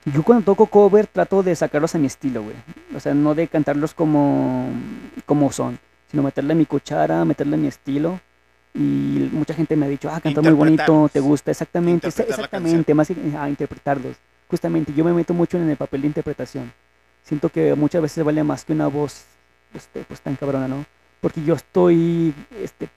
[0.06, 2.56] Yo cuando toco cover trato de sacarlos a mi estilo, güey.
[2.96, 4.70] O sea, no de cantarlos como,
[5.26, 5.80] como son,
[6.12, 8.20] sino meterle mi cuchara, meterle mi estilo.
[8.76, 13.08] Y mucha gente me ha dicho, ah, canta muy bonito, te gusta, exactamente, exactamente, más
[13.08, 14.18] que a interpretarlos.
[14.50, 16.72] Justamente, yo me meto mucho en el papel de interpretación.
[17.24, 19.24] Siento que muchas veces vale más que una voz,
[19.74, 20.86] este, pues tan cabrona, ¿no?
[21.22, 22.90] Porque yo estoy, este,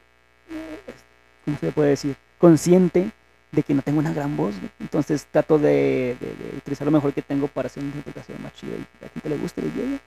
[1.56, 2.16] ¿cómo se puede decir?
[2.38, 3.10] Consciente
[3.50, 7.12] de que no tengo una gran voz, entonces trato de, de- de utilizar lo mejor
[7.14, 9.62] que tengo para hacer una interpretación más chida y que a la gente le guste,
[9.62, 9.98] le llegue.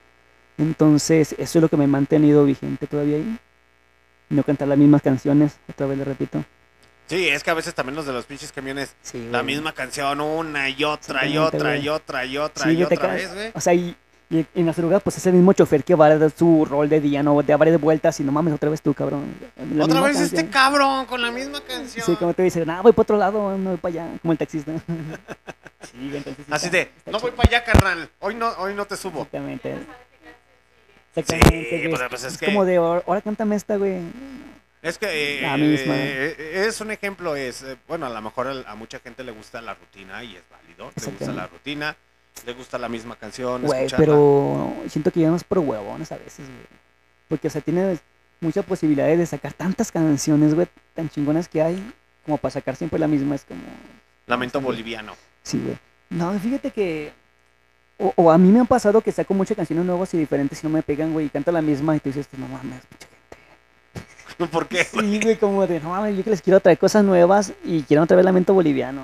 [0.58, 3.38] Entonces, eso es lo que me ha mantenido vigente todavía ahí.
[4.30, 6.44] No cantar las mismas canciones, otra vez le repito.
[7.08, 10.22] Sí, es que a veces también los de los pinches camiones, Sí, la misma canción
[10.22, 13.34] una y otra y otra y otra y otra Sí, y güey, te otra vez,
[13.34, 13.52] güey.
[13.54, 13.96] O sea, y,
[14.32, 16.88] y en la lugar, pues es el mismo chofer que va a dar su rol
[16.88, 17.42] de día, ¿no?
[17.44, 19.26] De varias vueltas y no mames, otra vez tú, cabrón.
[19.76, 22.06] La Otra misma vez este cabrón con la misma canción.
[22.06, 24.38] Sí, como te dicen, ah, voy para otro lado, no voy para allá, como el
[24.38, 24.72] taxista.
[25.82, 28.10] sí, entonces Así está- de, está no voy para allá, carnal.
[28.20, 29.24] Hoy no, hoy no te subo.
[29.24, 29.76] Exactamente.
[31.16, 34.00] Exactamente, Sí, pues, pues, es es que- como de, ahora cántame esta, güey.
[34.82, 35.94] Es que eh, La misma.
[35.96, 39.62] eh, es un ejemplo, es, eh, bueno, a lo mejor a mucha gente le gusta
[39.62, 40.92] la rutina y es válido.
[41.00, 41.96] Le gusta la rutina,
[42.46, 46.82] le gusta la misma canción, Güey, pero siento que llevamos por huevones a veces, güey.
[47.28, 48.00] Porque, o sea, tienes
[48.40, 51.94] muchas posibilidades de sacar tantas canciones, güey, tan chingonas que hay,
[52.26, 53.62] como para sacar siempre la misma, es como...
[54.28, 55.14] Lamento boliviano.
[55.44, 55.78] Sí, güey.
[56.10, 57.14] No, fíjate que...
[57.98, 60.68] O, o a mí me han pasado que saco muchas canciones nuevas y diferentes y
[60.68, 64.48] no me pegan, güey, y canto la misma y tú dices, no mames, pinche gente.
[64.52, 64.84] ¿Por qué?
[64.84, 68.02] Sí, güey, como de, no mames, yo que les quiero traer cosas nuevas y quiero
[68.02, 69.04] otra vez Lamento Boliviano.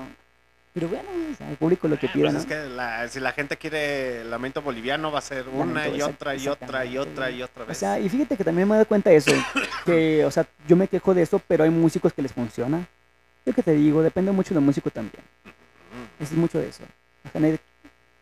[0.74, 2.40] Pero bueno, o sea, el público lo que Ah, pida, pues ¿no?
[2.40, 6.02] es que la- si la gente quiere lamento boliviano va a ser una Lamento, y
[6.02, 7.78] otra y otra y otra y otra O vez.
[7.78, 9.32] sea, y fíjate que también me he dado cuenta de eso,
[9.84, 12.86] que, o sea, yo me quejo de eso, pero hay músicos que les funciona.
[13.46, 15.22] Yo que te digo, depende mucho del músico también.
[15.44, 16.22] Mm.
[16.22, 16.84] Es mucho de eso.
[17.34, 17.38] O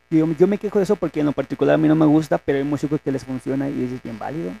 [0.09, 2.37] yo, yo me quejo de eso porque en lo particular a mí no me gusta,
[2.37, 4.51] pero hay músicos que les funciona y es bien válido.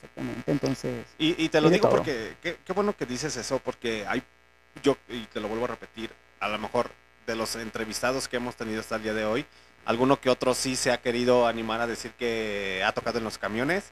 [0.00, 1.04] Exactamente, entonces...
[1.18, 1.98] Y, y te lo digo todo.
[1.98, 4.22] porque qué, qué bueno que dices eso, porque hay,
[4.82, 6.90] yo, y te lo vuelvo a repetir, a lo mejor
[7.26, 9.44] de los entrevistados que hemos tenido hasta el día de hoy,
[9.84, 13.38] alguno que otro sí se ha querido animar a decir que ha tocado en los
[13.38, 13.84] camiones,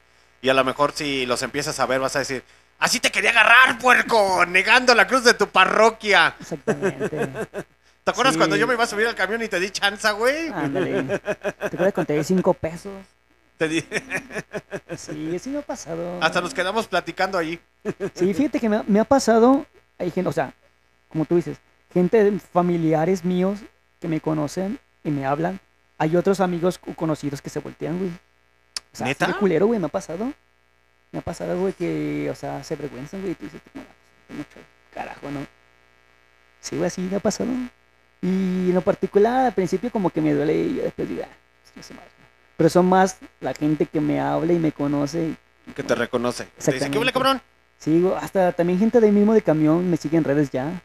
[0.43, 2.43] y a lo mejor si los empiezas a ver vas a decir,
[2.79, 6.35] así te quería agarrar, puerco, negando la cruz de tu parroquia.
[6.41, 7.09] Exactamente.
[8.05, 8.39] ¿Te acuerdas Sí.
[8.39, 10.49] cuando yo me iba a subir al camión y te di chanza, güey?
[10.49, 11.03] Ándale.
[11.03, 12.93] ¿Te acuerdas cuando te di cinco pesos?
[13.59, 13.85] Te di-
[14.97, 16.19] Sí, sí me ha pasado.
[16.23, 17.59] hasta nos quedamos platicando ahí.
[18.15, 19.65] Sí, fíjate que me ha, me ha pasado,
[19.99, 20.53] hay gente, o sea,
[21.09, 21.57] como tú dices,
[21.93, 23.61] gente, familiares míos
[24.01, 25.61] que me conocen y me hablan.
[25.99, 28.11] Hay otros amigos co- conocidos que se voltean, güey.
[28.11, 29.33] O sea, ¿Neta?
[29.39, 30.33] culero, güey, me ha pasado.
[31.13, 33.61] Me ha pasado, güey, que, o sea, se vergüenzan, güey, y tú dices,
[34.29, 34.59] mucho
[34.93, 35.47] carajo, ¿no?
[36.61, 37.51] Sí, güey, así me ha pasado.
[38.23, 38.27] Y
[38.71, 41.29] en lo particular, al principio como que me duele y yo después digo, ah,
[41.63, 42.27] pues, no sé más, ¿no?
[42.57, 45.37] Pero son más la gente que me habla y me conoce.
[45.75, 46.47] Que te reconoce.
[46.63, 47.41] Te dice, ¿qué huele, cabrón?
[47.79, 50.83] Sí, güey, hasta también gente de ahí mismo de camión me sigue en redes ya.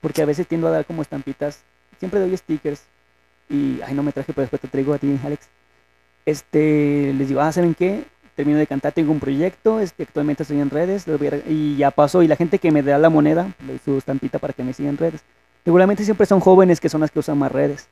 [0.00, 1.62] Porque a veces tiendo a dar como estampitas.
[1.98, 2.82] Siempre doy stickers.
[3.48, 5.48] Y, ay, no me traje, pero después te traigo a ti, Alex.
[6.24, 8.04] Este, les digo, ah, ¿saben qué?
[8.34, 11.06] Termino de cantar, tengo un proyecto, este, actualmente estoy en redes,
[11.48, 12.22] y ya pasó.
[12.22, 14.90] Y la gente que me da la moneda, doy su estampita para que me siga
[14.90, 15.22] en redes.
[15.64, 17.88] Seguramente siempre son jóvenes que son las que usan más redes.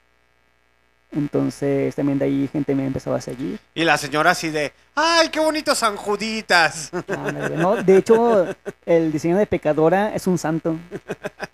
[1.14, 3.58] Entonces, también de ahí gente me ha empezado a seguir.
[3.74, 6.90] Y la señora así de, ¡ay, qué bonitos San Juditas!
[7.08, 8.46] Ándale, no, de hecho,
[8.84, 10.76] el diseño de Pecadora es un santo.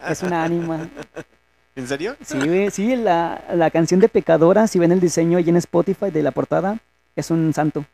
[0.08, 0.88] Es una ánima.
[1.76, 2.16] ¿En serio?
[2.24, 6.22] Sí, sí, la, la canción de Pecadora, si ven el diseño ahí en Spotify de
[6.22, 6.78] la portada,
[7.14, 7.84] es un santo.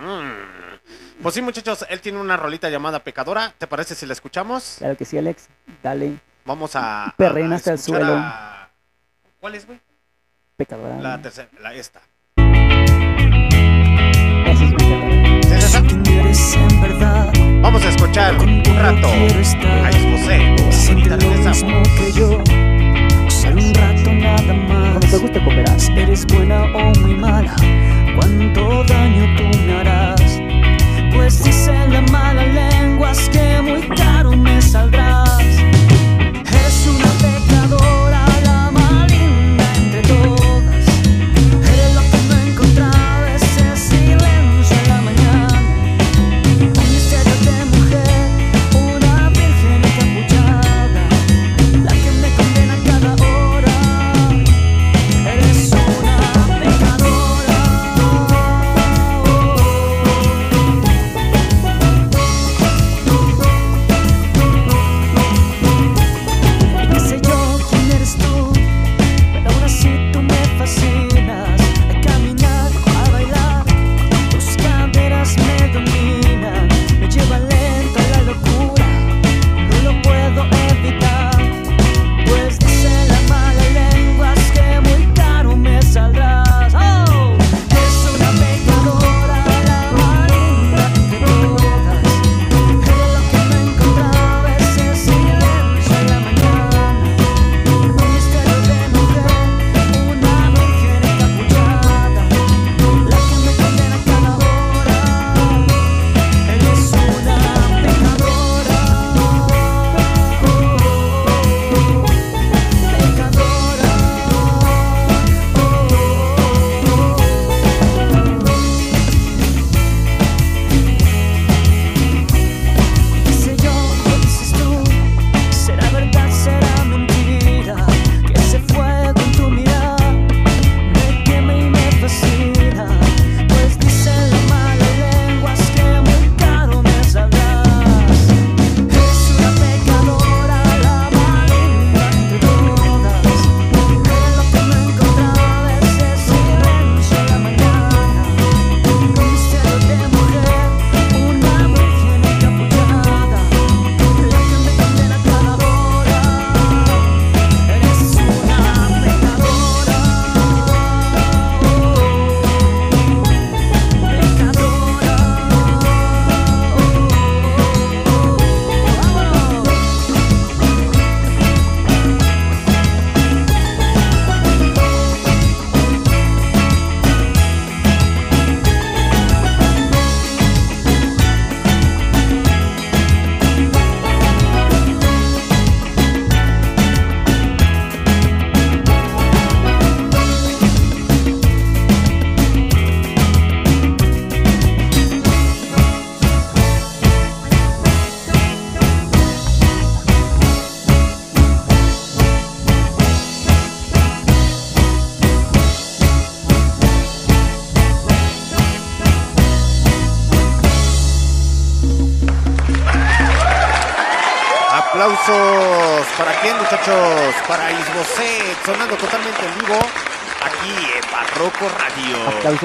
[0.00, 1.22] Mm.
[1.22, 3.54] Pues sí, muchachos, él tiene una rolita llamada Pecadora.
[3.56, 4.76] ¿Te parece si la escuchamos?
[4.78, 5.48] Claro que sí, Alex.
[5.82, 7.12] Dale, Vamos a.
[7.16, 8.14] Perreen a- hasta el suelo.
[8.16, 8.68] a-
[9.40, 9.80] ¿Cuál es, güey?
[10.56, 10.98] Pecadora.
[11.02, 12.00] La tercera, la esta.
[15.44, 16.34] Esa es Pecadora.
[16.34, 17.32] ¿Sí en verdad?
[17.60, 20.38] Vamos a escuchar un rato a José.
[20.94, 21.88] Mismo regresamos.
[21.88, 22.42] que yo
[23.52, 25.76] un rato nada más Cuando te guste cooperar.
[25.96, 27.54] Eres buena o muy mala
[28.16, 30.40] Cuánto daño tú me harás
[31.14, 35.25] Pues dicen las malas lenguas Que muy caro me saldrás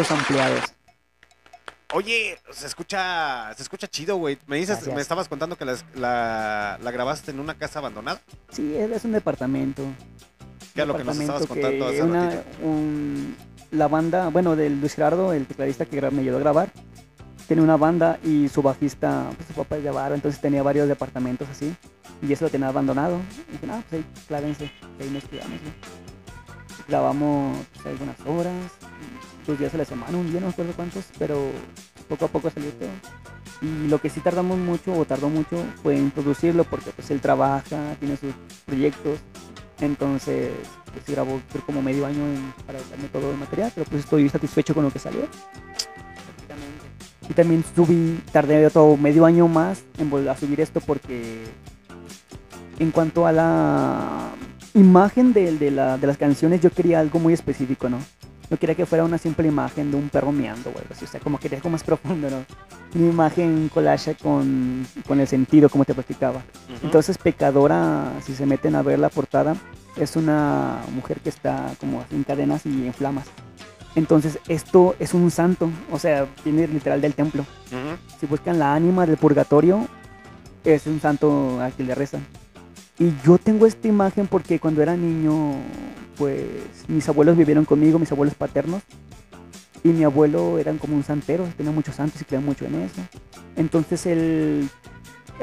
[0.09, 0.61] Ampliados.
[1.93, 4.37] Oye, se escucha, se escucha chido, güey.
[4.47, 4.95] Me dices, Gracias.
[4.95, 8.21] me estabas contando que la, la grabaste en una casa abandonada.
[8.49, 9.83] Sí, es un departamento.
[10.73, 12.45] ¿Qué es lo que nos estabas contando que hace una- ratito?
[12.65, 13.35] un-
[13.71, 16.71] la banda, bueno, del Luis Gerardo, el tecladista que me ayudó a grabar,
[17.47, 20.87] tenía una banda y su bajista, pues su papá es de varo, entonces tenía varios
[20.87, 21.75] departamentos así.
[22.21, 23.17] Y eso lo tenía abandonado.
[23.49, 25.59] Y dije, no, pues ahí clávense, ahí nos quedamos.
[25.61, 26.10] ¿no?
[26.87, 28.53] Grabamos pues, algunas horas,
[29.47, 31.51] dos días a la semana, un día, no me acuerdo cuántos, pero
[32.09, 32.89] poco a poco salió todo.
[33.61, 37.21] Y lo que sí tardamos mucho, o tardó mucho, fue en producirlo, porque pues él
[37.21, 38.33] trabaja, tiene sus
[38.65, 39.19] proyectos.
[39.79, 40.51] Entonces,
[40.91, 44.29] pues grabó creo, como medio año en- para darme todo el material, pero pues estoy
[44.29, 45.21] satisfecho con lo que salió.
[47.29, 51.43] Y también subí, tardé otro medio año más en volver a subir esto porque
[52.77, 54.31] en cuanto a la
[54.73, 57.99] imagen de, de, la- de las canciones, yo quería algo muy específico, ¿no?
[58.49, 61.07] No quería que fuera una simple imagen de un perro meando o algo así, o
[61.07, 62.43] sea, como quería algo más profundo, ¿no?
[62.99, 66.39] Una imagen collage con, con el sentido, como te platicaba.
[66.39, 66.79] Ujú.
[66.85, 69.55] Entonces, Pecadora, si se meten a ver la portada,
[69.95, 73.25] es una mujer que está como en cadenas y en flamas.
[73.95, 77.43] Entonces, esto es un santo, o sea, viene literal del templo.
[77.67, 77.97] Ujú.
[78.19, 79.87] Si buscan la ánima del purgatorio,
[80.65, 82.25] es un santo al que le rezan.
[83.01, 85.55] Y yo tengo esta imagen porque cuando era niño,
[86.17, 86.45] pues
[86.87, 88.83] mis abuelos vivieron conmigo, mis abuelos paternos.
[89.83, 93.01] Y mi abuelo eran como un santero, tenía muchos santos y creía mucho en eso.
[93.55, 94.69] Entonces él,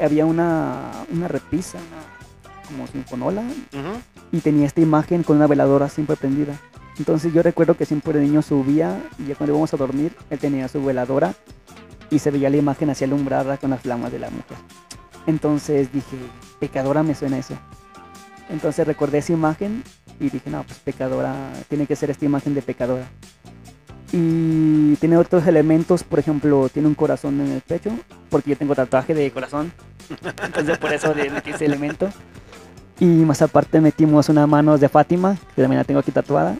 [0.01, 3.99] había una, una repisa, una, como sinfonola, Ujú.
[4.31, 6.57] y tenía esta imagen con una veladora siempre prendida.
[6.97, 10.39] Entonces yo recuerdo que siempre de niño subía y ya cuando íbamos a dormir, él
[10.39, 11.33] tenía su veladora
[12.09, 14.57] y se veía la imagen así alumbrada con las flamas de la mujer.
[15.27, 16.17] Entonces dije,
[16.59, 17.55] pecadora me suena eso.
[18.49, 19.83] Entonces recordé esa imagen
[20.19, 23.07] y dije, no, pues pecadora, tiene que ser esta imagen de pecadora.
[24.11, 27.91] Y tiene otros elementos, por ejemplo, tiene un corazón en el pecho,
[28.29, 29.71] porque yo tengo tatuaje de corazón.
[30.43, 32.09] Entonces por eso metí ese elemento.
[32.99, 36.57] Y más aparte metimos una mano de Fátima, que también la tengo aquí tatuada.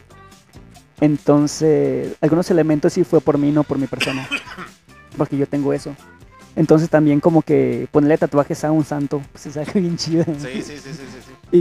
[1.00, 4.28] Entonces, algunos elementos sí fue por mí, no por mi persona.
[5.16, 5.94] Porque yo tengo eso.
[6.56, 10.24] Entonces también como que ponerle tatuajes a un santo, pues es algo bien chido.
[10.24, 11.56] Sí, sí, sí, sí, sí, sí.
[11.56, 11.60] Y,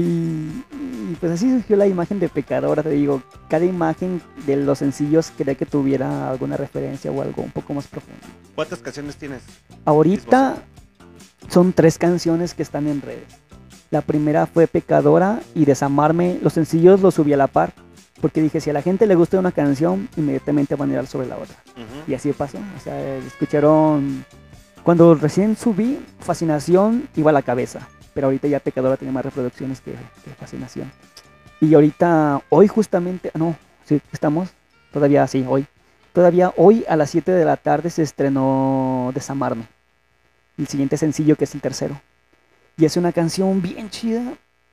[0.75, 5.31] y, pues así surgió la imagen de pecadora, te digo, cada imagen de los sencillos
[5.31, 8.21] quería que tuviera alguna referencia o algo un poco más profundo.
[8.55, 9.41] ¿Cuántas canciones tienes?
[9.85, 10.57] Ahorita
[11.47, 13.39] son tres canciones que están en redes.
[13.91, 16.37] La primera fue Pecadora y Desamarme.
[16.43, 17.73] Los sencillos los subí a la par.
[18.21, 21.27] Porque dije, si a la gente le gusta una canción, inmediatamente van a ir sobre
[21.27, 21.55] la otra.
[22.07, 22.57] Y así pasó.
[22.77, 24.25] O sea, escucharon...
[24.89, 27.87] Cuando recién subí, Fascinación iba a la cabeza.
[28.15, 30.91] Pero ahorita ya Pecadora tiene más reproducciones que, que Fascinación.
[31.61, 33.29] Y ahorita, hoy justamente...
[33.35, 34.49] No, sí, estamos.
[34.91, 35.67] Todavía sí, hoy.
[36.11, 39.67] Todavía hoy a las 7 de la tarde se estrenó Desamarme.
[40.57, 42.01] El siguiente sencillo que es el tercero.
[42.75, 44.23] Y es una canción bien chida.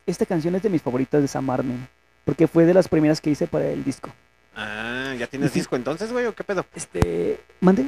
[0.07, 1.75] Esta canción es de mis favoritas de Desamarme.
[2.25, 4.09] Porque fue de las primeras que hice para el disco.
[4.55, 5.59] Ah, ¿ya tienes Ujú.
[5.59, 6.25] disco entonces, güey?
[6.25, 6.65] ¿O qué pedo?
[6.75, 7.39] Este...
[7.61, 7.85] ¿Mande?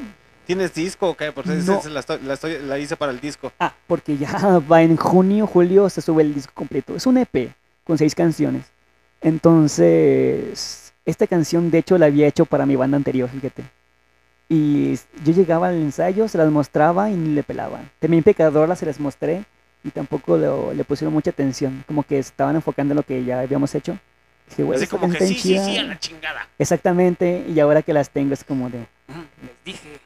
[0.48, 1.30] ¿Tienes disco o qué?
[1.30, 1.78] Porque No.
[1.90, 3.52] la, estoy- la, estoy- la hice para el disco.
[3.60, 4.32] Ah, porque ya
[4.72, 6.96] va en junio, julio se sube el disco completo.
[6.96, 7.52] Es un EP
[7.84, 8.64] con seis canciones.
[9.20, 13.62] Entonces, esta canción de hecho la había hecho para mi banda anterior, fíjate.
[14.48, 17.90] Y yo llegaba al ensayo, se las mostraba y ni le pelaban.
[17.98, 19.44] También Pecadora se las mostré
[19.84, 21.84] y tampoco lo- le pusieron mucha atención.
[21.86, 23.98] Como que estaban enfocando en lo que ya habíamos hecho.
[24.56, 26.48] Dije, Así como que sí, sí, sí, a la chingada.
[26.58, 28.78] Exactamente, y ahora que las tengo es como de...
[28.78, 30.00] Les dije.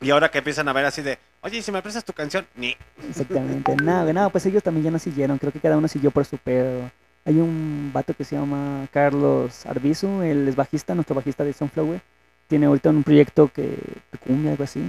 [0.00, 2.46] Y ahora que empiezan a ver así de, oye, ¿y si me prestas tu canción,
[2.54, 2.76] ni.
[3.08, 6.24] Exactamente, nada, nada, pues ellos también ya no siguieron, creo que cada uno siguió por
[6.24, 6.90] su pedo.
[7.24, 12.00] Hay un vato que se llama Carlos Arbizu, él es bajista, nuestro bajista de Sunflower.
[12.46, 13.76] Tiene ahorita un proyecto que,
[14.24, 14.80] cumbia, algo así.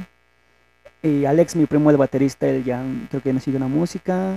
[1.02, 4.36] Y Alex, mi primo, el baterista, él ya creo que no sigue una música.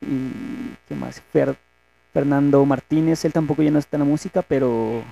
[0.00, 0.30] Y
[0.88, 1.56] qué más, Fer-
[2.12, 5.02] Fernando Martínez, él tampoco ya no está en la música, pero,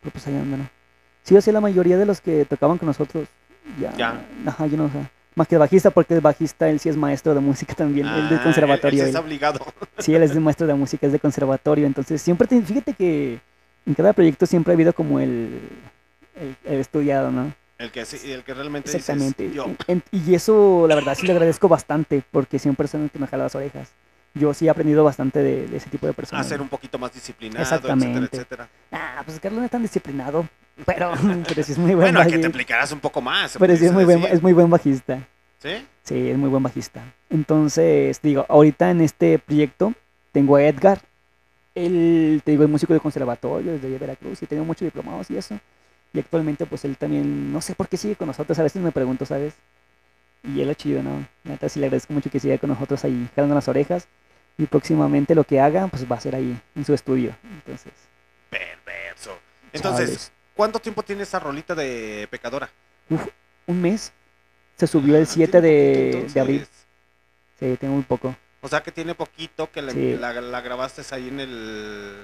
[0.00, 0.68] pero pues ahí anda, ¿no?
[1.22, 3.28] Sí, así la mayoría de los que tocaban con nosotros,
[3.80, 4.20] ya, Ya.
[4.46, 4.98] ajá, yo no sé.
[5.34, 8.28] Más que el bajista, porque el bajista, él sí es maestro de música también, él
[8.28, 8.88] de Ah, conservatorio.
[8.88, 9.06] él- él sí él.
[9.08, 9.60] está obligado.
[9.98, 11.86] Sí, él es de maestro de música, es de conservatorio.
[11.86, 13.40] Entonces, siempre, te- fíjate que
[13.86, 15.58] en cada proyecto siempre ha habido como el,
[16.38, 17.52] el, el estudiado, ¿no?
[17.78, 19.42] El que, sí, el que realmente Exactamente.
[19.44, 19.64] dices, yo.
[19.64, 23.18] En- en- y eso, la verdad, sí le agradezco bastante, porque siempre son el que
[23.18, 23.90] me jala las orejas.
[24.34, 26.46] Yo sí he aprendido bastante de, de ese tipo de A personas.
[26.46, 28.18] ser un poquito más disciplinado, Exactamente.
[28.18, 28.68] etcétera, etcétera.
[28.90, 30.48] Ah, pues Carlos no es tan disciplinado,
[30.86, 31.12] pero,
[31.48, 33.56] pero sí es muy buen Bueno, que te aplicarás un poco más.
[33.58, 35.18] Pero sí es muy, buen, es muy buen bajista.
[35.58, 35.86] ¿Sí?
[36.02, 37.02] Sí, es muy buen bajista.
[37.30, 39.92] Entonces, digo, ahorita en este proyecto
[40.32, 41.00] tengo a Edgar.
[41.74, 45.58] Él, te digo, es músico de conservatorio desde Veracruz y tengo muchos diplomados y eso.
[46.12, 48.58] Y actualmente, pues él también, no sé por qué sigue con nosotros.
[48.58, 49.54] A veces me pregunto, ¿sabes?
[50.44, 51.24] Y él es chido, ¿no?
[51.44, 54.06] Neta, sí le agradezco mucho que siga con nosotros ahí, jalando las orejas.
[54.58, 57.34] Y próximamente lo que haga, pues va a ser ahí, en su estudio.
[57.42, 57.92] Entonces,
[58.50, 59.38] Perverso.
[59.72, 60.32] Entonces, Chales.
[60.54, 62.68] ¿cuánto tiempo tiene esa rolita de pecadora?
[63.66, 64.12] un mes.
[64.76, 66.66] Se subió el Ah, 7 tiene de, de abril.
[67.58, 68.34] Sí, tengo muy poco.
[68.60, 70.16] O sea que tiene poquito que la, Sí.
[70.18, 72.16] la, la grabaste ahí en el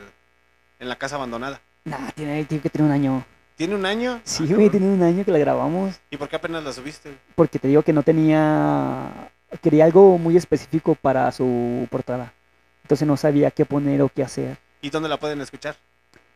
[0.81, 1.61] en la casa abandonada.
[1.85, 3.25] Nah, tiene, tiene que tener un año.
[3.57, 4.21] ¿Tiene un año?
[4.25, 5.99] Sí, Ah, güey, tiene un año que la grabamos.
[6.11, 7.13] ¿Y por qué apenas la subiste?
[7.35, 9.31] Porque te digo que no tenía.
[9.63, 12.33] Quería algo muy específico para su portada.
[12.83, 14.57] Entonces no sabía qué poner o qué hacer.
[14.83, 15.77] ¿Y dónde la pueden escuchar?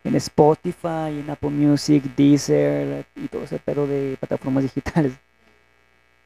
[0.03, 5.13] En Spotify, en Apple Music, Deezer y todo ese pedo de plataformas digitales.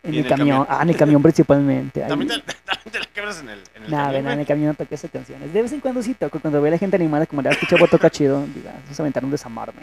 [0.03, 0.67] En ¿Y el, en el camión.
[0.69, 2.01] Ah, en el camión principalmente.
[2.01, 4.33] ¿También te, también te la quebras en el, en el Nah, camión, güey?
[4.33, 5.53] en el camión no toqué esas canciones.
[5.53, 6.39] De vez en cuando sí toco.
[6.39, 9.23] Cuando veo a la gente animada, como ya escuché toca chido, diga, vamos a aventar
[9.25, 9.81] un desamarme.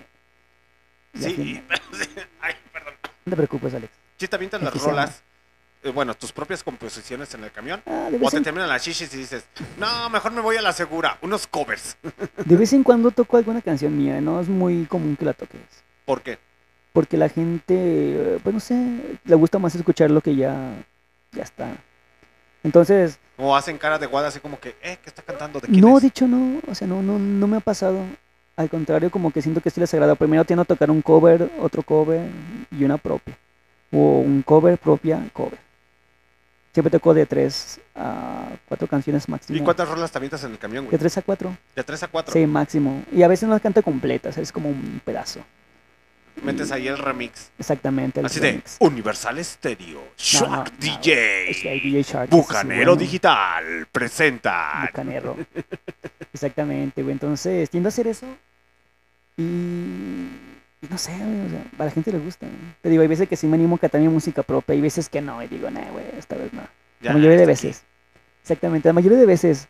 [1.14, 2.08] Y Sí, pero sí,
[2.40, 2.94] ay, perdón.
[3.26, 3.92] No te preocupes, Alex.
[4.18, 5.22] ¿Sí te avientas las se rolas?
[5.84, 7.82] Eh, bueno, tus propias composiciones en el camión.
[7.86, 9.44] Ah, O te en, terminan las chichis y dices,
[9.78, 11.96] no, mejor me voy a la segura, unos covers.
[12.44, 14.20] de vez en cuando toco alguna canción mía.
[14.20, 15.60] No es muy común que la toques.
[16.06, 16.38] ¿Por qué?
[16.92, 20.74] Porque la gente, pues no sé, le gusta más escuchar lo que ya,
[21.32, 21.76] ya está.
[22.62, 25.60] Entonces, O hacen cara de guada así como que, eh, ¿qué está cantando?
[25.60, 26.02] ¿De quién no, es?
[26.02, 27.98] de hecho no, o sea, no, no, no me ha pasado.
[28.56, 30.14] Al contrario, como que siento que sí les agrada.
[30.14, 32.22] Primero tiendo a tocar un cover, otro cover
[32.70, 33.36] y una propia.
[33.90, 35.58] O un cover, propia, cover.
[36.74, 39.56] Siempre toco de tres a cuatro canciones máximo.
[39.56, 40.98] ¿Y cuántas rolas te avientas en el camión, De güey?
[40.98, 41.56] tres a cuatro.
[41.76, 42.32] De tres a cuatro.
[42.32, 43.04] Sí, máximo.
[43.12, 45.40] Y a veces no las canto completas, es como un pedazo.
[46.42, 47.52] Metes ahí el remix.
[47.60, 48.18] Exactamente.
[48.18, 48.76] el Así remix.
[48.80, 51.46] de Universal Stereo, Shark no, no, DJ,
[51.80, 52.96] DJ Shark, Bucanero bueno.
[52.96, 54.88] Digital, presenta.
[54.90, 55.36] Bucanero.
[56.32, 57.12] Exactamente, güey.
[57.12, 58.26] Entonces, tiendo a hacer eso.
[59.36, 60.26] Y
[60.90, 61.46] no sé, güey.
[61.46, 62.46] O sea, a la gente le gusta.
[62.46, 62.58] güey.
[62.82, 64.74] Te digo, hay veces que sí me animo a cantar mi música propia.
[64.74, 65.42] Hay veces que no.
[65.42, 66.62] Y digo, nah, güey, esta vez no.
[67.00, 67.48] Ya, la mayoría de aquí.
[67.48, 67.82] veces.
[68.42, 69.68] Exactamente, la mayoría de veces.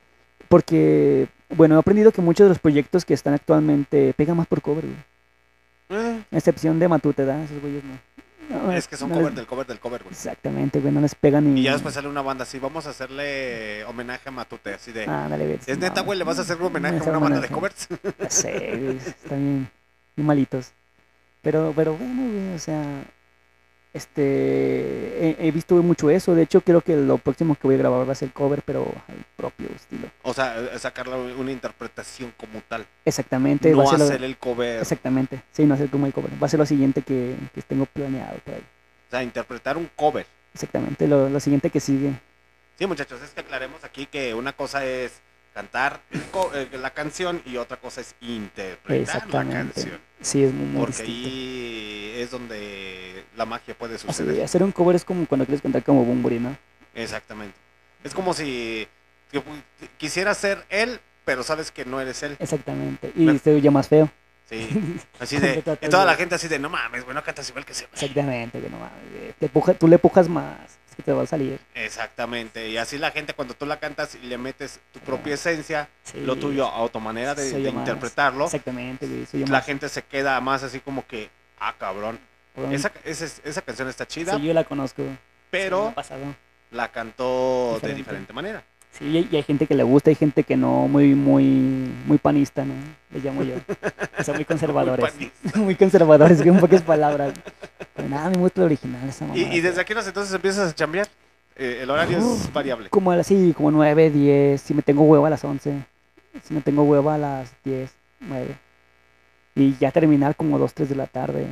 [0.49, 4.61] Porque, bueno, he aprendido que muchos de los proyectos que están actualmente pegan más por
[4.63, 4.97] cover, güey.
[5.91, 7.43] Eh, A excepción de Matute, ¿da?
[7.45, 7.99] Esos güeyes no.
[8.51, 10.13] No, es que son no cover les- del cover del cover, güey.
[10.13, 11.61] Exactamente, güey, no les pegan ni...
[11.61, 15.05] Y ya después sale una banda así, vamos a hacerle homenaje a Matute, así de...
[15.09, 17.41] Ah, dale, es neta, no, güey, le vas a hacer un homenaje a una banda
[17.41, 17.89] de covers.
[18.29, 19.71] Sé, güey, están bien,
[20.15, 20.73] bien malitos.
[21.45, 23.05] Pero, pero bueno, güey, o sea,
[23.93, 26.35] este, he, he visto mucho eso.
[26.35, 28.83] De hecho, creo que lo próximo que voy a grabar va a ser cover, pero
[29.09, 30.09] al propio estilo.
[30.23, 32.85] O sea, eh, sacarle una interpretación como tal.
[33.05, 34.81] Exactamente, va No a ser lo- hacer el cover.
[34.81, 36.31] exactamente, sí, no hacer como el cover.
[36.43, 38.61] Va a ser lo siguiente que, que tengo planeado por ahí.
[39.09, 40.27] O sea, interpretar un cover.
[40.53, 42.13] Exactamente, lo, lo siguiente que sigue.
[42.79, 45.21] Sí, muchachos, es que aclaremos aquí que una cosa es
[45.55, 46.01] cantar
[46.55, 49.99] eh, la canción y otra cosa es interpretar la canción.
[50.21, 51.29] Sí, es muy, muy Porque distinto.
[51.29, 54.43] ahí es donde la magia puede Así, suceder.
[54.45, 56.57] hacer un cover es como cuando quieres cantar como Bumburi, ¿no?
[56.95, 57.57] Exactamente.
[58.03, 58.89] Es como si
[59.99, 62.37] quisieras ser él, pero sabes que no eres él.
[62.39, 63.13] Exactamente.
[63.15, 64.11] Y Me- se oye más feo.
[64.49, 64.69] Sí.
[65.21, 65.63] Así de.
[65.63, 67.85] Toda la gente así de, no mames, güey, no cantas igual que güey".
[67.95, 69.35] Exactamente, que no mames.
[69.39, 70.59] Te puja- tú le pujas más,
[70.95, 71.59] que te va a salir.
[71.75, 72.69] Exactamente.
[72.69, 76.21] Y así la gente cuando tú la cantas y le metes tu propia esencia, Sí.
[76.21, 79.45] lo tuyo a tu manera de, interpretarlo, Exactamente, güey.
[79.45, 79.67] la más.
[79.67, 82.19] gente se queda más así como que, ah, cabrón.
[82.71, 85.03] Esa, esa, esa canción está chida, Sí, yo la conozco.
[85.51, 85.93] Pero
[86.71, 88.63] la cantó de diferente manera.
[88.99, 91.45] Sí, y hay, gente que le gusta, hay gente que no, muy, muy,
[92.07, 92.75] muy panista, ¿no?
[93.13, 93.55] Le llamo yo.
[94.17, 95.13] O sea, muy conservadores.
[95.57, 97.35] muy conservadores, que en pocas palabras.
[97.97, 99.55] Pero nada, me gusta el original esa Y, mamada.
[99.55, 101.09] y desde aquí entonces empiezas a chambear.
[101.57, 102.89] Eh, el horario es variable.
[102.89, 104.61] Como a las, sí, como 9, 10.
[104.61, 105.85] Si me tengo hueva a las 11.
[106.43, 107.91] Si me tengo hueva a las 10,
[108.21, 108.57] 9.
[109.57, 111.47] Y ya terminar como 2, 3 de la tarde.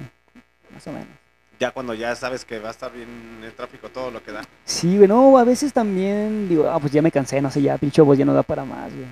[0.73, 1.22] Más o menos.
[1.63, 3.07] Ya cuando ya sabes que va a estar bien
[3.41, 4.43] el tráfico, todo lo que da.
[4.65, 7.79] Sí, güey, no, a veces también digo, ah, pues ya me cansé, no sé, ya
[7.79, 9.07] pinche voz ya no da para más, güey.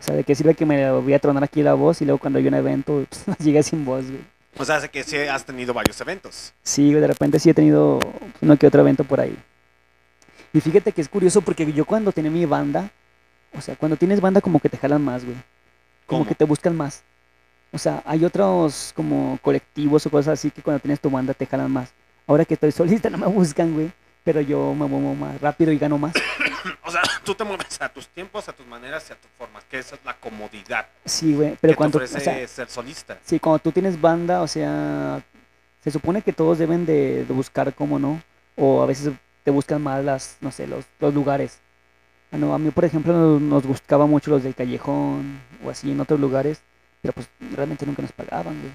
[0.00, 2.18] O sea, ¿de qué sirve que me voy a tronar aquí la voz y luego
[2.18, 4.22] cuando hay un evento, pues, llegué sin voz, güey?
[4.56, 6.54] O sea, hace que sí has tenido varios eventos.
[6.62, 8.00] Sí, güey, de repente sí he tenido
[8.40, 9.36] uno que otro evento por ahí.
[10.54, 12.90] Y fíjate que es curioso porque yo cuando tenía mi banda,
[13.52, 15.36] o sea, cuando tienes banda como que te jalan más, güey.
[16.06, 16.26] Como ¿Cómo?
[16.26, 17.02] que te buscan más.
[17.72, 21.46] O sea, hay otros como colectivos o cosas así que cuando tienes tu banda te
[21.46, 21.90] jalan más.
[22.26, 23.92] Ahora que estoy solista no me buscan, güey.
[24.24, 26.14] Pero yo me muevo más rápido y gano más.
[26.82, 29.64] O sea, tú te mueves a tus tiempos, a tus maneras y a tus formas,
[29.64, 31.56] que esa es la comodidad Sí, güey.
[31.60, 33.18] Pero que cuando, te o ofrece sea, ser solista.
[33.24, 35.22] sí, cuando tú tienes banda, o sea,
[35.82, 38.20] se supone que todos deben de, de buscar cómo no.
[38.56, 39.12] O a veces
[39.44, 41.58] te buscan más las, no sé, los, los lugares.
[42.32, 45.90] Ah, no, a mí, por ejemplo, nos, nos buscaba mucho los del callejón o así
[45.90, 46.60] en otros lugares.
[47.06, 48.72] Pero pues realmente nunca nos pagaban, güey.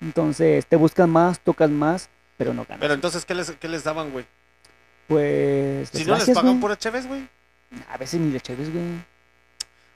[0.00, 2.08] Entonces, te buscan más, tocas más,
[2.38, 2.80] pero no ganas.
[2.80, 4.24] Pero entonces, ¿qué les, qué les daban, güey?
[5.08, 6.60] pues, Si no les gracias, pagan güey.
[6.60, 7.28] pura chéves, güey.
[7.90, 8.84] A veces ni le chéves, güey.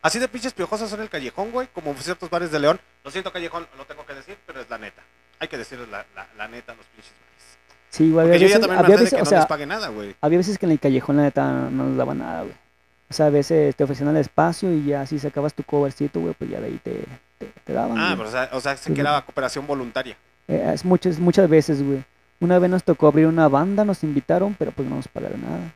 [0.02, 2.80] Así de pinches piojosos son el callejón, güey, como ciertos bares de León.
[3.04, 5.02] Lo siento, callejón, lo tengo que decir, pero es la neta.
[5.38, 7.58] Hay que decirles la, la, la neta a los pinches bares.
[7.90, 10.14] Sí, güey, había veces, había de veces, que o no sea, les pague nada, güey.
[10.20, 12.54] había veces que en el callejón la neta no nos daba nada, güey.
[13.10, 16.32] O sea, a veces te ofrecían el espacio y ya si sacabas tu covercito, güey,
[16.34, 17.04] pues ya de ahí te
[17.66, 17.98] daban.
[17.98, 19.12] Ah, pero o sea, o sea, sí Sí, que güey.
[19.12, 20.16] era cooperación voluntaria.
[20.48, 22.04] Eh, es muchas, muchas veces, güey.
[22.40, 25.72] Una vez nos tocó abrir una banda, nos invitaron, pero pues no nos pagaron nada.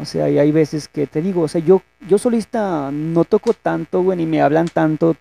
[0.00, 3.54] O sea, y hay veces que te digo, o sea, yo, yo solista no toco
[3.54, 5.16] tanto, güey, ni me hablan tanto,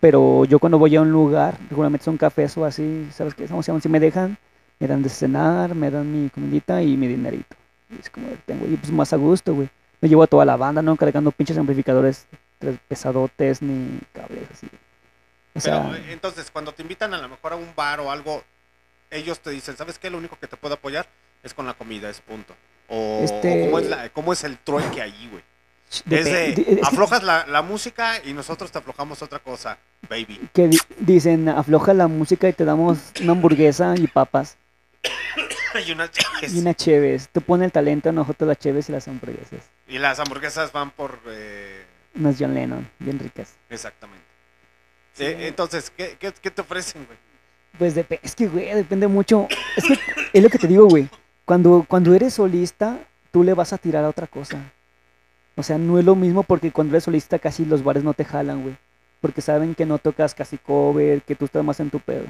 [0.00, 3.48] pero yo cuando voy a un lugar, regularmente son cafés o así, ¿sabes qué?
[3.50, 4.36] O sea, si me dejan,
[4.78, 7.56] me dan de cenar, me dan mi comidita y mi dinerito.
[7.90, 9.70] Y es como, tengo, y pues más a gusto, güey.
[10.02, 12.26] Me llevo a toda la banda, no cargando pinches amplificadores
[12.58, 14.68] tres pesadotes ni cables así.
[15.54, 18.10] O sea, Pero eh, entonces, cuando te invitan a lo mejor a un bar o
[18.10, 18.42] algo,
[19.10, 20.10] ellos te dicen, ¿sabes qué?
[20.10, 21.06] Lo único que te puedo apoyar
[21.42, 22.54] es con la comida, es punto.
[22.88, 25.42] O, Este- o cómo, es la, cómo es el trueque ahí, güey.
[25.90, 29.38] Es depe- de, di- es que- aflojas la, la música y nosotros te aflojamos otra
[29.38, 29.78] cosa,
[30.08, 30.48] baby.
[30.52, 34.56] que di- dicen afloja la música y te damos una hamburguesa y papas
[35.86, 36.10] y, unas-
[36.52, 37.28] y una cheves.
[37.32, 39.60] Tú pones el talento, nosotros las cheves y las hamburguesas.
[39.88, 41.20] y las hamburguesas van por...
[41.28, 41.85] eh,
[42.18, 43.54] Unas John Lennon, bien ricas.
[43.68, 44.24] exactamente.
[45.12, 45.24] Sí.
[45.24, 47.18] Eh, entonces, ¿qué, qué, qué te ofrecen, güey?
[47.78, 49.48] Pues es que, güey, depende mucho.
[49.76, 49.98] Es que
[50.32, 51.08] es lo que te digo, güey.
[51.44, 52.98] Cuando, cuando eres solista,
[53.30, 54.58] tú le vas a tirar a otra cosa.
[55.56, 58.24] O sea, no es lo mismo porque cuando eres solista casi los bares no te
[58.24, 58.76] jalan, güey.
[59.20, 62.26] Porque saben que no tocas casi cover, que tú estás más en tu pedo.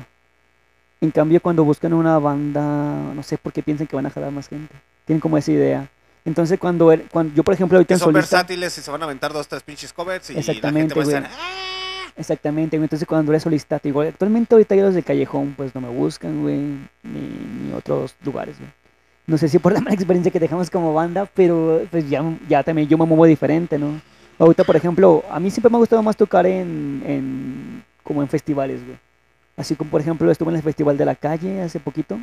[1.00, 4.30] En cambio, cuando buscan una banda, no sé por qué piensan que van a jalar
[4.30, 4.74] más gente.
[5.04, 5.88] Tienen como esa idea.
[6.26, 8.36] Entonces, cuando, er- cuando yo, por ejemplo, ahorita en son solista...
[8.36, 11.00] versátiles y se van a aventar dos, tres pinches covers y la gente Exactamente, va
[11.00, 11.30] a estar...
[11.32, 12.12] "Ah".
[12.18, 12.84] Exactamente, güey.
[12.86, 15.88] Entonces cuando eres solista, te digo, actualmente ahorita ya los de Callejón pues no me
[15.88, 17.20] buscan, güey, ni,
[17.68, 18.70] ni otros lugares, güey.
[19.26, 22.62] No sé si por la mala experiencia que dejamos como banda, pero pues ya, ya
[22.62, 24.00] también yo me muevo diferente, ¿no?
[24.38, 28.28] Ahorita, por ejemplo, a mí siempre me ha gustado más tocar en, en como en
[28.28, 28.98] festivales, güey.
[29.56, 32.18] Así como, por ejemplo, estuve en el Festival de la Calle hace poquito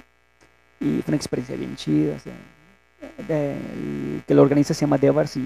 [0.80, 2.34] y fue una experiencia bien chida, o sea,
[3.28, 5.44] de- que lo organiza se llama Devars y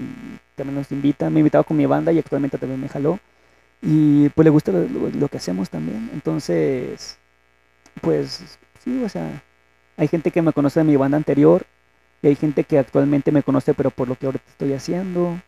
[0.55, 3.19] también nos invita, me ha invitado con mi banda y actualmente también me jaló.
[3.81, 6.09] Y pues le gusta lo, lo- lo que hacemos también.
[6.13, 7.17] Entonces,
[8.01, 8.43] pues
[8.83, 9.41] sí, o sea,
[9.97, 11.65] hay gente que me conoce de mi banda anterior
[12.21, 15.39] y hay gente que actualmente me conoce pero por lo que ahorita estoy haciendo.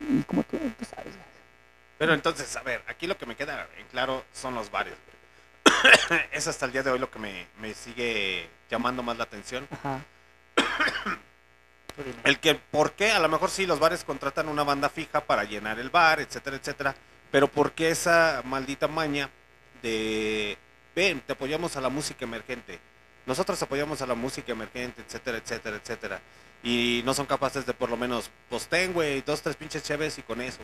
[0.00, 1.14] Y como tú, tú sabes.
[1.98, 4.94] Pero entonces, a ver, aquí lo que me queda en claro son los bares,
[6.32, 9.68] es hasta el día de hoy lo que me, me sigue llamando más la atención.
[9.70, 10.00] Ajá.
[12.24, 13.10] El que, ¿por qué?
[13.10, 16.56] A lo mejor sí, los bares contratan una banda fija para llenar el bar, etcétera,
[16.56, 16.94] etcétera.
[17.30, 19.30] Pero ¿por qué esa maldita maña
[19.82, 20.58] de,
[20.94, 22.78] ven, te apoyamos a la música emergente?
[23.26, 26.20] Nosotros apoyamos a la música emergente, etcétera, etcétera, etcétera.
[26.62, 30.18] Y no son capaces de por lo menos, pues ten, güey, dos, tres pinches cheves
[30.18, 30.58] y con eso.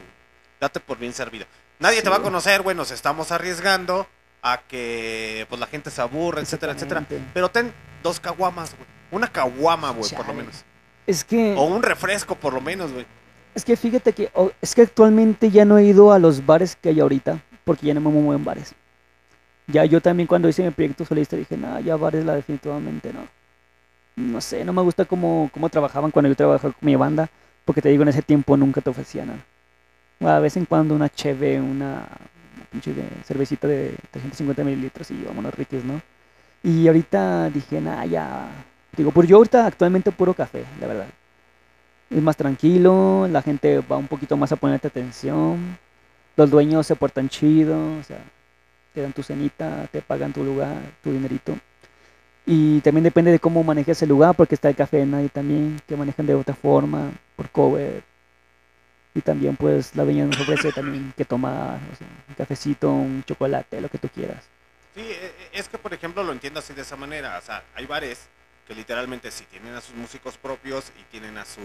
[0.60, 1.46] Date por bien servido.
[1.78, 4.06] Nadie te va a conocer, güey, nos estamos arriesgando
[4.42, 7.04] a que pues la gente se aburra, etcétera, etcétera.
[7.32, 7.72] Pero ten
[8.02, 8.88] dos caguamas, güey.
[9.10, 10.64] Una caguama, güey, por lo menos.
[11.06, 13.06] Es que, O un refresco, por lo menos, güey.
[13.54, 16.76] es que fíjate que, oh, es que actualmente ya no he ido a los bares
[16.76, 18.74] que hay ahorita porque ya no me muevo en bares.
[19.68, 23.26] Ya yo también cuando hice mi proyecto solista dije, no, ya bares la definitivamente no.
[24.16, 27.28] No sé, no me gusta cómo, cómo trabajaban cuando yo trabajaba con mi banda,
[27.64, 29.44] porque te digo, en ese tiempo nunca te ofrecían nada.
[30.20, 32.06] O a vez en cuando una cheve, una,
[32.56, 36.00] una pinche de cervecita de 350 mililitros y vámonos riques, ¿no?
[36.62, 38.48] Y ahorita dije, nah, ya.
[38.96, 41.06] Digo, pues yo ahorita actualmente puro café, la verdad.
[42.08, 45.76] Es más tranquilo, la gente va un poquito más a ponerte atención,
[46.36, 48.18] los dueños se portan chido, o sea,
[48.94, 51.56] te dan tu cenita, te pagan tu lugar, tu dinerito.
[52.46, 55.80] Y también depende de cómo manejes el lugar, porque está el café de nadie también,
[55.86, 58.04] que manejan de otra forma, por cover.
[59.14, 63.24] Y también pues la dueña nos ofrece también que tomar, o sea, un cafecito, un
[63.24, 64.44] chocolate, lo que tú quieras.
[64.94, 67.36] Sí, e- e- es que por ejemplo lo entiendo así de esa manera.
[67.38, 68.28] O sea, hay bares
[68.66, 71.60] que literalmente sí tienen a sus músicos propios y tienen a su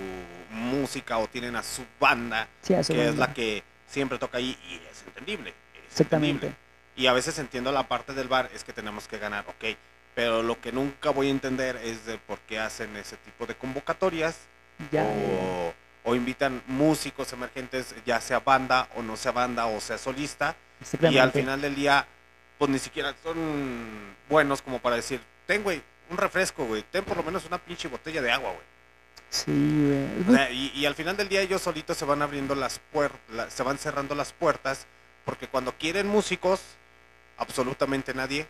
[0.51, 4.75] música o tienen a su banda, Sí, que es la que siempre toca ahí y
[4.91, 5.49] es entendible.
[5.75, 6.47] es Exactamente.
[6.47, 6.55] entendible.
[6.95, 9.75] Y a veces entiendo la parte del bar, es que tenemos que ganar, ok.
[10.13, 13.55] Pero lo que nunca voy a entender es de por qué hacen ese tipo de
[13.55, 14.35] convocatorias
[14.91, 15.73] Ya, o,
[16.03, 20.55] o invitan músicos emergentes, ya sea banda o no sea banda o sea solista,
[21.09, 22.05] y al final del día,
[22.57, 25.81] pues ni siquiera son buenos como para decir, ten, güey,
[26.11, 28.63] un refresco, güey, ten por lo menos una pinche botella de agua, güey.
[29.29, 30.29] Sí, güey.
[30.29, 33.53] O sea, y, y al final del día ellos solitos se van abriendo las puertas,
[33.53, 34.85] se van cerrando las puertas,
[35.25, 36.61] porque cuando quieren músicos,
[37.37, 38.45] absolutamente nadie.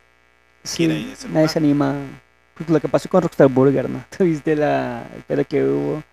[0.64, 1.96] Sí, quiere ir a ese nadie se anima.
[2.56, 4.04] Pues lo que pasó con Rockstar Burger, ¿no?
[4.16, 6.04] ¿Tú viste la, el pedo que hubo?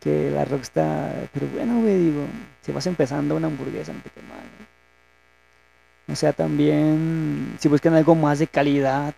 [0.00, 1.28] Que la Rockstar...
[1.32, 2.26] Pero bueno, güey, digo,
[2.60, 6.12] si vas empezando una hamburguesa, no te quema, ¿no?
[6.12, 9.14] O sea, también, si buscan algo más de calidad,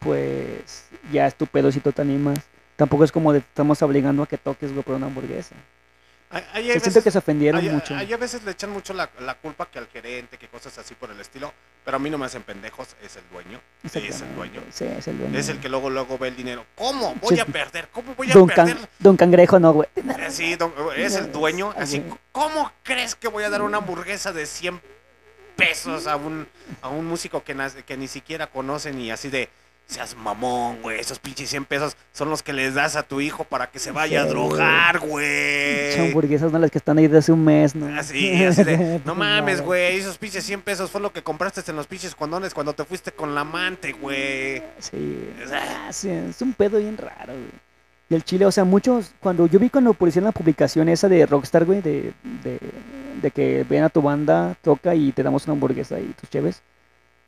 [0.00, 2.38] pues ya es tu pedo si tú te animas.
[2.76, 5.54] Tampoco es como de estamos obligando a que toques, güey, por una hamburguesa.
[6.28, 7.94] Hay- hay Se siento veces- que se ofendieron hay- mucho.
[7.94, 10.94] hay a veces le echan mucho la, la culpa que al gerente, que cosas así
[10.94, 11.52] por el estilo,
[11.84, 13.60] pero a mí no me hacen pendejos, es el dueño.
[13.84, 14.60] Es el dueño.
[14.72, 15.38] Sí, es el dueño.
[15.38, 16.66] Es el que luego luego ve el dinero.
[16.74, 17.14] ¿Cómo?
[17.22, 17.40] Voy Sí.
[17.40, 17.88] a perder.
[17.92, 18.88] ¿Cómo voy a Don, Can- perder?
[18.98, 19.88] Don Cangrejo, no, güey.
[19.94, 21.72] Eh, Sí, don- es el dueño.
[21.76, 22.02] Ah, Así.
[22.32, 24.80] ¿cómo crees que voy a dar una hamburguesa de 100
[25.54, 26.46] pesos a un,
[26.82, 27.56] a un músico que,
[27.86, 29.48] que ni siquiera conocen y así de,
[29.86, 33.44] seas mamón, güey, esos pinches 100 pesos son los que les das a tu hijo
[33.44, 35.98] para que se vaya a drogar, Son güey.
[36.08, 37.86] hamburguesas, no las que están ahí de hace un mes, ¿no?
[37.98, 39.66] Así, así de, no Pues mames, nada.
[39.66, 42.84] güey, esos pinches 100 pesos fue lo que compraste en los pinches condones cuando te
[42.84, 44.62] fuiste con la amante, güey.
[44.80, 47.66] Sí, ah, sí, es un pedo bien raro, güey.
[48.08, 51.26] Y el chile, o sea, muchos, cuando yo vi cuando pusieron la publicación esa de
[51.26, 52.12] Rockstar, güey, de,
[52.44, 52.58] de,
[53.20, 56.62] de que ven a tu banda, toca y te damos una hamburguesa y tus cheves,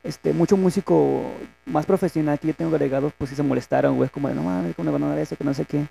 [0.03, 1.33] este, mucho músico
[1.67, 4.75] más profesional que yo tengo agregado, pues sí se molestaron, güey, como de, no mames,
[4.75, 5.37] ¿cómo le van a dar eso?
[5.37, 5.87] Que no sé qué.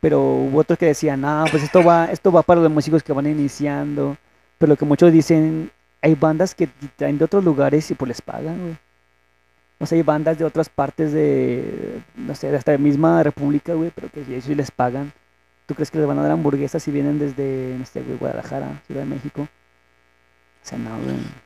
[0.00, 3.12] Pero hubo otros que decían, no, pues esto va, esto va para los músicos que
[3.12, 4.16] van iniciando.
[4.58, 5.70] Pero lo que muchos dicen,
[6.00, 8.76] hay bandas que traen de otros lugares y pues les pagan, güey.
[9.78, 13.90] O sea, hay bandas de otras partes de, no sé, de esta misma república, güey,
[13.94, 15.12] pero que sí, les pagan.
[15.66, 18.80] ¿Tú crees que les van a dar hamburguesas si vienen desde, no sé, güey, Guadalajara,
[18.86, 19.42] Ciudad de México?
[19.42, 20.90] O sea, no.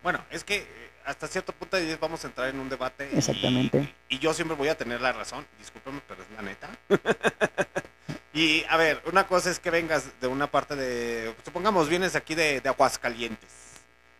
[0.02, 3.08] Bueno, es que eh, hasta cierto punto vamos a entrar en un debate.
[3.12, 3.94] y- Exactamente.
[4.08, 5.46] Y, yo siempre voy a tener la razón.
[5.58, 6.68] Discúlpeme, pero es la neta.
[8.34, 11.34] y a ver, una cosa es que vengas de una parte de.
[11.44, 13.50] Supongamos, vienes aquí de, de Aguascalientes.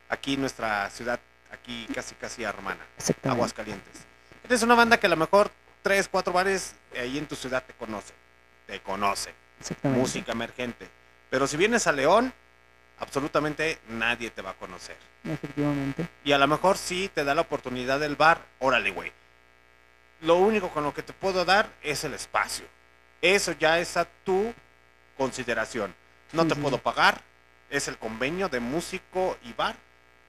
[0.09, 1.19] Aquí nuestra ciudad,
[1.51, 2.87] aquí casi casi hermana.
[2.97, 3.37] Exactamente.
[3.37, 3.93] Aguascalientes.
[4.45, 5.51] Eres una banda que a lo mejor
[5.83, 8.15] tres, cuatro bares ahí en tu ciudad te conocen.
[8.67, 9.35] Te conocen.
[9.59, 10.01] Exactamente.
[10.01, 10.89] Música emergente.
[11.31, 12.33] Pero si vienes a León,
[12.99, 14.97] absolutamente nadie te va a conocer.
[15.25, 16.09] Efectivamente.
[16.25, 19.13] Y a lo mejor sí te da la oportunidad del bar, órale, güey.
[20.23, 22.65] Lo único con lo que te puedo dar es el espacio.
[23.21, 24.53] Eso ya es a tu
[25.17, 25.95] consideración.
[26.33, 26.61] No Sí, te sí.
[26.61, 27.21] puedo pagar,
[27.71, 29.77] es el convenio de músico y bar,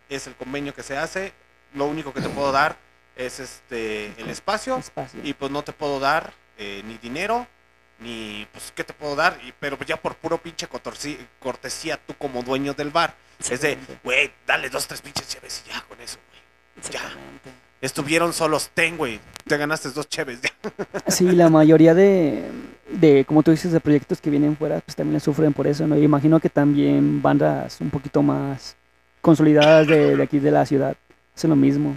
[0.09, 1.33] es el convenio que se hace.
[1.73, 2.75] Lo único que te puedo dar
[3.15, 5.19] es este el espacio Espacio.
[5.23, 7.47] y pues no te puedo dar eh, ni dinero
[7.99, 10.67] ni pues qué te puedo dar y, pero ya por puro pinche
[11.39, 13.15] cortesía tú como dueño del bar
[13.49, 17.01] es de güey dale dos tres pinches cheves y ya con eso güey ya
[17.81, 20.49] estuvieron solos ten güey te ganaste dos cheves ya.
[21.07, 22.43] Sí, la mayoría de,
[22.89, 25.97] de, como tú dices, de proyectos que vienen fuera, pues también sufren por eso, ¿no?
[25.97, 28.75] Y imagino que también bandas un poquito más
[29.21, 30.95] consolidadas de, de aquí de la ciudad
[31.35, 31.95] hacen lo mismo.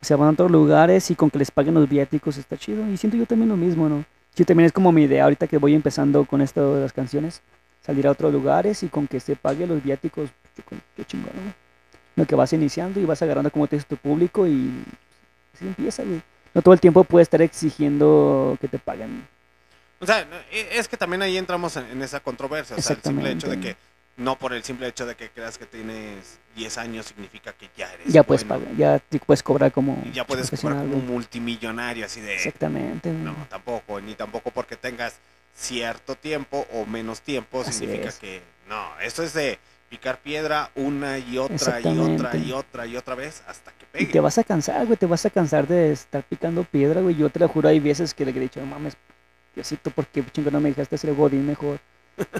[0.00, 2.86] O sea, van a otros lugares y con que les paguen los viáticos está chido.
[2.90, 4.04] Y siento yo también lo mismo, ¿no?
[4.36, 7.40] Yo también es como mi idea ahorita que voy empezando con esto de las canciones.
[7.82, 10.30] Salir a otros lugares y con que se pague los viáticos,
[10.68, 11.52] pues, qué chingón, ¿no?
[12.16, 14.70] Lo que vas iniciando y vas agarrando como te dices tu público y
[15.54, 16.22] así empieza, güey.
[16.54, 19.26] No todo el tiempo puedes estar exigiendo que te paguen.
[20.00, 23.02] o sea e- es que también ahí entramos en, en esa controversia o sea el
[23.02, 23.76] simple hecho de que
[24.16, 27.92] no por el simple hecho de que creas que tienes 10 años significa que ya
[27.92, 28.64] eres Ya puedes bueno.
[28.64, 32.20] pagar, ya te puedes cobrar como Y ya puedes cobrar profesional, como un multimillonario así
[32.20, 33.10] de Exactamente.
[33.12, 35.16] No, tampoco, ni tampoco porque tengas
[35.54, 38.18] cierto tiempo o menos tiempo Así significa es.
[38.18, 39.58] que no, esto es de
[39.88, 43.88] picar piedra una y otra y otra y otra y otra vez hasta que Y
[44.06, 44.12] pegue.
[44.12, 47.14] te vas a cansar, güey, te vas a cansar de estar picando piedra, güey.
[47.14, 48.96] Yo te lo juro, hay veces que le he dicho, no mames,
[49.54, 51.78] Diosito, ¿por qué chingo no me dejaste hacer Godín mejor?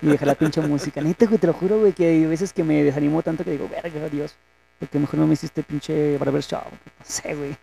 [0.02, 1.01] Y dejar la pinche música.
[1.01, 3.68] Neta, güey, te lo juro, güey, que hay veces que me desanimo tanto que digo,
[3.68, 4.34] verga, Dios,
[4.78, 6.64] ¿por qué mejor no me hiciste pinche barbershop?
[6.70, 7.56] No sé, güey.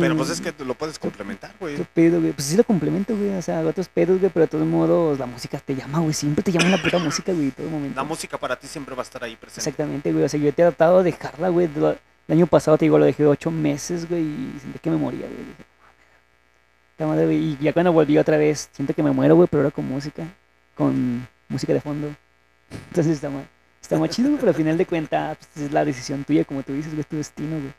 [0.00, 1.74] Pero pues es que lo puedes complementar, güey.
[1.74, 2.32] Otro pedo, güey.
[2.32, 3.30] Pues sí lo complemento, güey.
[3.34, 6.14] O sea, otros pedos, güey, pero de todos modos la música te llama, güey.
[6.14, 7.96] Siempre te llama la puta música, güey, todo momento.
[7.96, 9.60] La música para ti siempre va a estar ahí presente.
[9.60, 10.24] Exactamente, güey.
[10.24, 11.68] O sea, yo he tratado de dejarla, güey.
[11.76, 11.98] El
[12.34, 15.38] año pasado, te digo, lo dejé ocho meses, güey, y sentí que me moría, güey.
[15.38, 15.64] Dije,
[16.96, 17.36] "La madre, güey".
[17.36, 20.24] Y ya cuando volví otra vez, siento que me muero, güey, pero ahora con música.
[20.74, 22.14] Con música de fondo.
[22.88, 23.44] Entonces está más,
[23.80, 26.62] está más chido, güey, pero al final de cuentas, pues, es la decisión tuya, como
[26.62, 27.72] tú dices, güey, es tu destino, güey.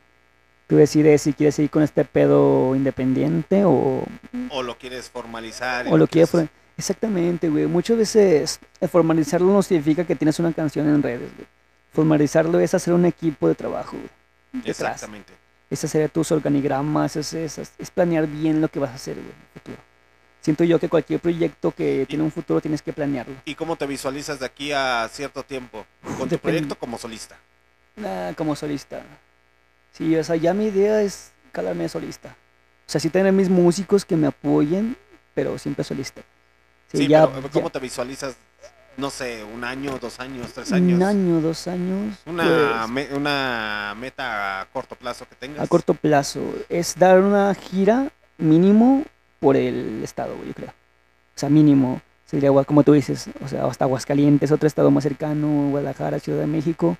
[0.67, 4.03] Tú decides si quieres seguir con este pedo independiente o,
[4.49, 5.85] O lo quieres formalizar.
[5.89, 6.31] o lo quieres...
[6.77, 7.67] Exactamente, güey.
[7.67, 11.47] Muchas veces eh, formalizarlo no significa que tienes una canción en redes, güey.
[11.93, 14.63] Formalizarlo es hacer un equipo de trabajo, güey.
[14.65, 15.31] Exactamente.
[15.69, 19.27] Es hacer tus organigramas, es, es, es planear bien lo que vas a hacer, güey,
[19.27, 19.77] en el futuro.
[20.45, 23.33] Siento yo que cualquier proyecto que tiene un futuro tienes que planearlo.
[23.45, 25.87] ¿Y cómo te visualizas de aquí a cierto tiempo?
[26.19, 27.35] Con tu proyecto como solista.
[28.03, 29.01] Ah, como solista.
[29.91, 32.29] Sí, o sea, ya mi idea es calarme solista.
[32.29, 34.95] O sea, sí tener mis músicos que me apoyen,
[35.33, 36.21] pero siempre solista.
[36.91, 38.35] Sí, Sí, ya, pero ya- ¿cómo te visualizas?
[38.97, 40.97] No sé, un año, dos años, tres años.
[40.97, 42.17] un año, dos años.
[42.27, 45.63] Una, pues, me- una meta a corto plazo que tengas.
[45.63, 49.03] a corto plazo es dar una gira mínimo
[49.39, 50.69] por el estado, güey, yo creo.
[50.69, 52.01] O sea, mínimo.
[52.25, 56.47] Sería, como tú dices, o sea, hasta Aguascalientes, otro estado más cercano, Guadalajara, Ciudad de
[56.47, 56.97] México.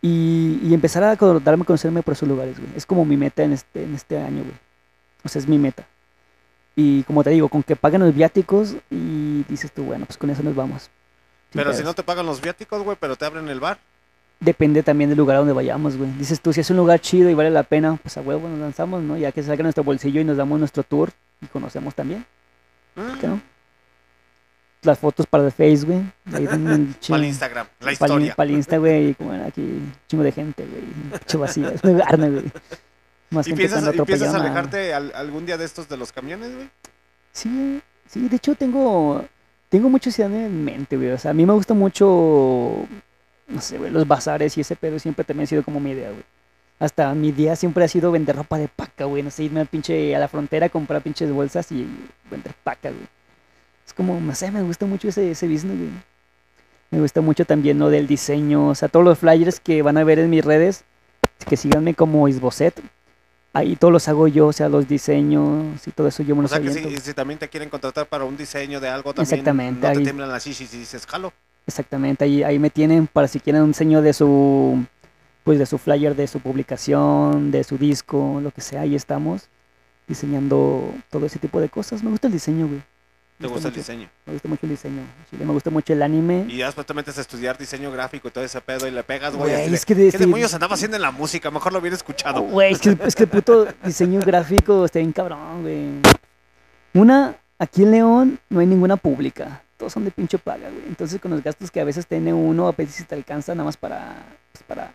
[0.00, 2.70] Y, y empezar a darme a conocerme por esos lugares, güey.
[2.76, 4.56] Es como mi meta en este, en este año, güey.
[5.24, 5.86] O sea, es mi meta.
[6.74, 10.30] Y como te digo, con que paguen los viáticos y dices tú, bueno, pues con
[10.30, 10.90] eso nos vamos.
[11.52, 13.78] Pero si no te pagan los viáticos, güey, pero te abren el bar.
[14.40, 16.10] Depende también del lugar a donde vayamos, güey.
[16.18, 18.58] Dices tú, si es un lugar chido y vale la pena, pues a huevo nos
[18.58, 19.16] lanzamos, ¿no?
[19.16, 22.24] Ya que salga nuestro bolsillo y nos damos nuestro tour y conocemos también.
[22.94, 23.40] ¿Por qué no?
[24.82, 26.00] Las fotos para el Face, güey.
[26.32, 26.46] El
[27.08, 28.34] Para el Instagram, la historia.
[28.36, 30.82] Pa'l Insta, güey, y como era aquí, chingo de gente, güey.
[31.10, 32.44] Mucho vacío, es muy güey.
[33.30, 36.54] Más ¿Y gente piensas, y piensas alejarte al- algún día de estos de los camiones,
[36.54, 36.70] güey?
[37.32, 39.24] Sí, sí, de hecho tengo,
[39.68, 41.10] tengo muchos ideas en mente, güey.
[41.10, 42.86] O sea, a mí me gusta mucho,
[43.48, 46.10] no sé, güey, los bazares y ese pedo siempre también ha sido como mi idea,
[46.10, 46.22] güey.
[46.78, 49.22] Hasta mi idea siempre ha sido vender ropa de paca, güey.
[49.22, 51.86] No sé, irme al pinche, a la frontera, comprar pinches bolsas y
[52.30, 53.06] vender paca, güey.
[53.86, 55.90] Es como, no sé, me gusta mucho ese, ese business, güey.
[56.90, 58.68] Me gusta mucho también lo del diseño.
[58.68, 60.84] O sea, todos los flyers que van a ver en mis redes,
[61.48, 62.78] que síganme como Isboset.
[63.54, 66.42] Ahí todos los hago yo, o sea, los diseños y todo eso yo me O
[66.42, 69.32] los sea que si, si también te quieren contratar para un diseño de algo, también
[69.32, 71.32] Exactamente, no te ahí- tiemblan las y dices, jalo.
[71.66, 74.84] Exactamente, ahí, ahí me tienen para si quieren un diseño de su
[75.46, 79.48] pues de su flyer, de su publicación, de su disco, lo que sea, ahí estamos
[80.08, 82.02] diseñando todo ese tipo de cosas.
[82.02, 82.82] Me gusta el diseño, güey.
[83.38, 84.08] Te gusta el mucho, diseño.
[84.26, 85.02] Me gusta mucho el diseño.
[85.30, 86.46] Chile, me gusta mucho el anime.
[86.48, 89.04] Y ya después te metes a estudiar diseño gráfico y todo ese pedo y le
[89.04, 89.52] pegas, güey.
[89.52, 90.24] Güey, es que de- ¿Qué sí.
[90.24, 91.48] demonios andaba haciendo en la música?
[91.52, 92.40] Mejor lo hubiera escuchado.
[92.42, 96.00] Güey, es que, es que el puto diseño gráfico está bien cabrón, güey.
[96.94, 99.62] Una, aquí en León no hay ninguna pública.
[99.76, 100.82] Todos son de pinche paga, güey.
[100.88, 103.64] Entonces con los gastos que a veces tiene uno, a veces si te alcanza nada
[103.66, 104.92] más para, pues, para,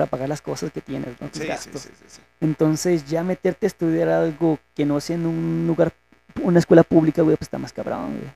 [0.00, 1.28] para pagar las cosas que tienes, ¿no?
[1.28, 1.82] Tus Sí, gastos.
[1.82, 2.20] sí, sí.
[2.40, 5.92] Entonces ya meterte a estudiar algo que no sea en un lugar,
[6.42, 8.30] una escuela pública, güey, pues está más cabrón, güey.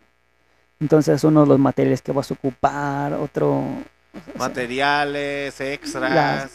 [0.80, 3.50] Entonces uno de los materiales que vas a ocupar, otro...
[3.52, 3.82] o
[4.24, 6.50] sea, Materiales, extras, Las-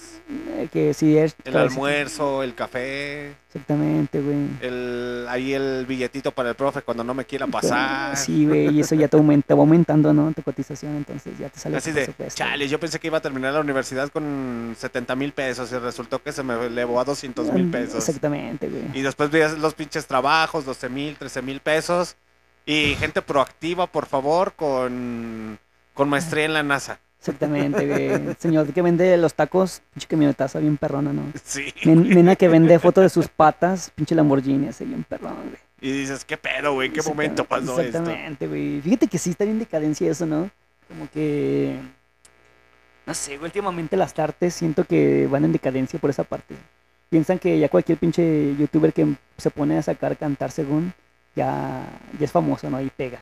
[0.72, 1.36] que si es...
[1.46, 4.38] el almuerzo, el café, Exactamente, güey.
[4.62, 8.16] el ahí el billetito para el profe cuando no me quiera pasar.
[8.16, 10.32] Sí, güey, y eso ya te aumenta, va aumentando, ¿no?
[10.34, 12.38] Tu cotización, entonces ya te sale Así de, presupuesto.
[12.38, 16.22] chale, yo pensé que iba a terminar la universidad con 70 mil pesos y resultó
[16.22, 17.96] que se me elevó a 200 mil Mm, pesos.
[18.08, 18.84] Exactamente, güey.
[18.94, 22.16] Y después veías los pinches trabajos, 12 mil, 13 mil pesos.
[22.68, 25.58] Y gente proactiva, por favor, con,
[25.96, 27.00] con maestría en la NASA.
[27.20, 28.36] Exactamente, güey.
[28.40, 31.24] Señor que vende los tacos, pinche camionetaza bien perrona, ¿no?
[31.44, 31.66] Sí.
[31.84, 35.58] Nen- Nena que vende fotos de sus patas, pinche Lamborghini, así bien perrón, güey.
[35.82, 36.88] Y dices, ¿qué pedo, güey?
[36.88, 38.00] ¿En qué momento pasó esto?
[38.00, 38.82] Exactamente, güey.
[38.82, 40.50] Fíjate que sí está bien decadencia eso, ¿no?
[40.88, 41.78] Como que...
[43.06, 46.56] No sé, güey, últimamente las artes siento que van en decadencia por esa parte.
[47.10, 50.94] Piensan que ya cualquier pinche youtuber que se pone a sacar cantar según,
[51.36, 51.86] ya,
[52.18, 52.80] ya es famoso, ¿no?
[52.82, 53.22] Y pega.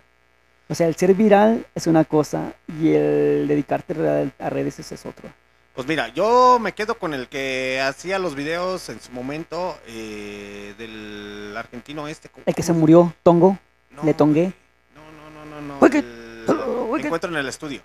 [0.69, 3.93] O sea, el ser viral es una cosa y el dedicarte
[4.39, 5.29] a redes es otro.
[5.73, 10.73] Pues mira, yo me quedo con el que hacía los videos en su momento eh,
[10.77, 12.29] del argentino este.
[12.29, 13.57] ¿cómo- El que se murió, Tongo.
[13.91, 14.51] No, le tongué.
[14.95, 15.77] No, no, no, no, no.
[15.79, 16.45] Oye, el-
[16.89, 17.05] oye.
[17.05, 17.81] Encuentro en el estudio.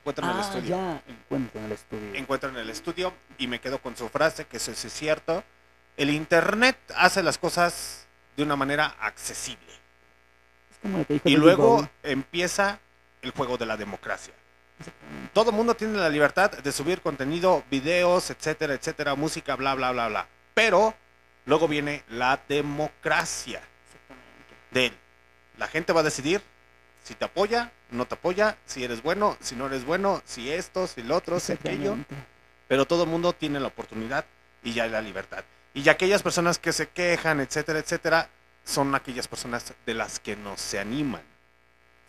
[0.00, 0.68] Encuentro en el Ah, estudio.
[0.68, 1.02] ya.
[1.08, 2.14] Encuentro en el estudio.
[2.14, 5.42] Encuentro en el estudio y me quedo con su frase, que eso es cierto.
[5.96, 8.06] El internet hace las cosas
[8.36, 9.60] de una manera accesible.
[10.84, 12.78] Como Y luego empieza
[13.22, 14.34] el juego de la democracia.
[15.32, 19.92] Todo el mundo tiene la libertad de subir contenido, videos, etcétera, etcétera, música, bla, bla,
[19.92, 20.28] bla, bla.
[20.52, 20.94] Pero
[21.46, 23.62] luego viene la democracia
[24.72, 24.92] de él.
[25.56, 26.42] La gente va a decidir
[27.02, 30.86] si te apoya, no te apoya, si eres bueno, si no eres bueno, si esto,
[30.86, 31.96] si lo otro, si aquello.
[32.68, 34.26] Pero todo el mundo tiene la oportunidad
[34.62, 35.44] y ya hay la libertad.
[35.72, 38.28] Y aquellas personas que se quejan, etcétera, etcétera,
[38.64, 41.22] son aquellas personas de las que no se animan.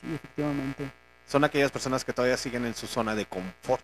[0.01, 0.89] Sí, efectivamente.
[1.27, 3.83] Son aquellas personas que todavía siguen en su zona de confort.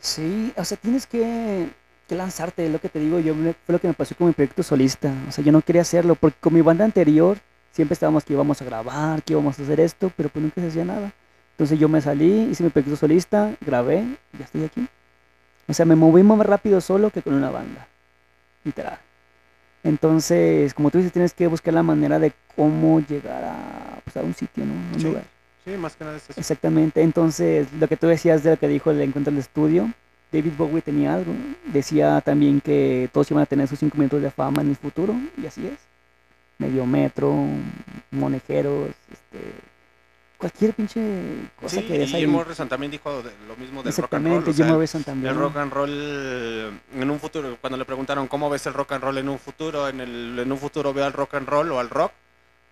[0.00, 1.68] Sí, o sea, tienes que,
[2.08, 4.28] que lanzarte, es lo que te digo, yo me- fue lo que me pasó con
[4.28, 7.38] mi proyecto solista, o sea, yo no quería hacerlo, porque con mi banda anterior
[7.72, 10.68] siempre estábamos que íbamos a grabar, que íbamos a hacer esto, pero pues nunca se
[10.68, 11.12] hacía nada.
[11.52, 13.98] Entonces yo me salí, hice mi proyecto solista, grabé,
[14.32, 14.88] y ya estoy aquí.
[15.68, 17.86] O sea, me moví más rápido solo que con una banda,
[18.64, 18.98] literal.
[19.82, 24.20] Entonces, como tú dices, tienes que buscar la manera de cómo llegar a, pues, a
[24.22, 24.72] un sitio, ¿no?
[24.74, 25.06] A un Sí.
[25.08, 25.24] lugar.
[25.64, 26.40] Sí, más que nada es eso.
[26.40, 29.92] Exactamente, entonces lo que tú decías de lo que dijo el encuentro del estudio,
[30.32, 31.32] David Bowie tenía algo,
[31.66, 35.14] decía también que todos iban a tener sus cinco minutos de fama en el futuro,
[35.36, 35.78] y así es.
[36.58, 37.34] Medio metro,
[38.10, 39.38] monejeros, este,
[40.40, 41.00] cualquier pinche
[41.60, 42.22] cosa Sí, que des ahí.
[42.22, 44.38] Jim Morrison también dijo lo mismo del rock and roll.
[44.38, 45.32] Exactamente, Jim Morrison también.
[45.32, 49.04] El rock and roll en un futuro, cuando le preguntaron cómo ves el rock and
[49.04, 51.78] roll en un futuro, en, el, en un futuro veo al rock and roll o
[51.78, 52.12] al rock,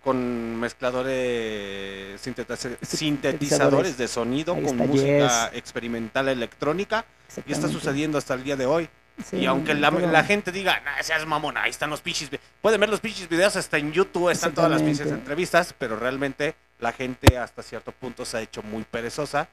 [0.03, 7.05] con mezcladores sintetiza- sintetizadores de sonido, Ahí con está música experimental electrónica.
[7.45, 8.89] Y está sucediendo hasta el día de hoy.
[9.23, 12.29] Sí, y aunque la, gente diga, nah, seas mamón, ahí están los pichis.
[12.29, 12.39] vi-".
[12.61, 16.55] Pueden ver los pichis videos hasta en YouTube, están todas las pinches entrevistas, pero realmente
[16.79, 19.47] la gente hasta cierto punto se ha hecho muy perezosa.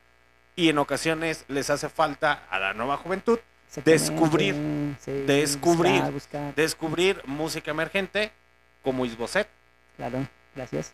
[0.55, 3.39] Y en ocasiones les hace falta a la nueva juventud
[3.85, 4.55] descubrir,
[5.01, 6.55] sí, descubrir, buscar, buscar.
[6.55, 8.33] descubrir música emergente
[8.83, 9.49] como Isboset
[9.99, 10.93] Claro, gracias.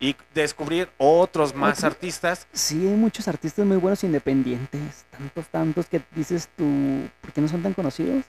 [0.00, 2.46] y descubrir otros más Otro- artistas.
[2.52, 7.48] Sí, hay muchos artistas muy buenos independientes, tantos, tantos que dices tú, ¿por qué no
[7.48, 8.24] son tan conocidos?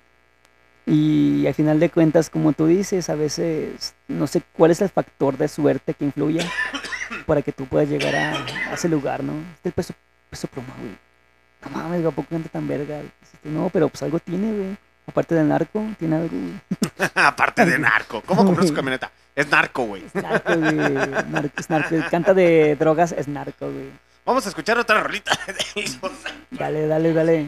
[0.85, 4.89] Y al final de cuentas, como tú dices, a veces no sé cuál es el
[4.89, 6.39] factor de suerte que influye
[7.29, 8.31] para que tú puedas llegar a,
[8.71, 9.33] a ese lugar, ¿no?
[9.55, 9.93] Este peso,
[10.29, 10.97] peso pluma, güey.
[11.63, 13.01] No mames, ¿a poco canta tan verga?
[13.43, 14.77] No, pero pues algo tiene, güey.
[15.07, 16.53] Aparte del narco, tiene algo, güey.
[17.15, 18.21] Aparte de narco.
[18.25, 19.11] ¿Cómo compró su camioneta?
[19.35, 20.03] Es narco, güey.
[20.05, 20.75] Es narco, güey.
[20.75, 21.95] Nar- es narco.
[22.11, 23.89] Canta de drogas, es narco, güey.
[24.25, 25.89] Vamos a escuchar otra rolita de.
[26.51, 27.45] Dale, dale, dale.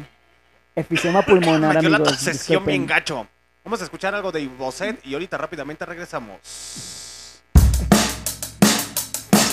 [0.75, 2.13] Efisema pulmonar, Metió la amigos.
[2.13, 3.27] obsesión bien gacho.
[3.63, 6.39] Vamos a escuchar algo de Iboset y ahorita rápidamente regresamos.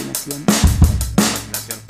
[0.08, 0.44] Fascinación.
[0.46, 1.87] Fascinación.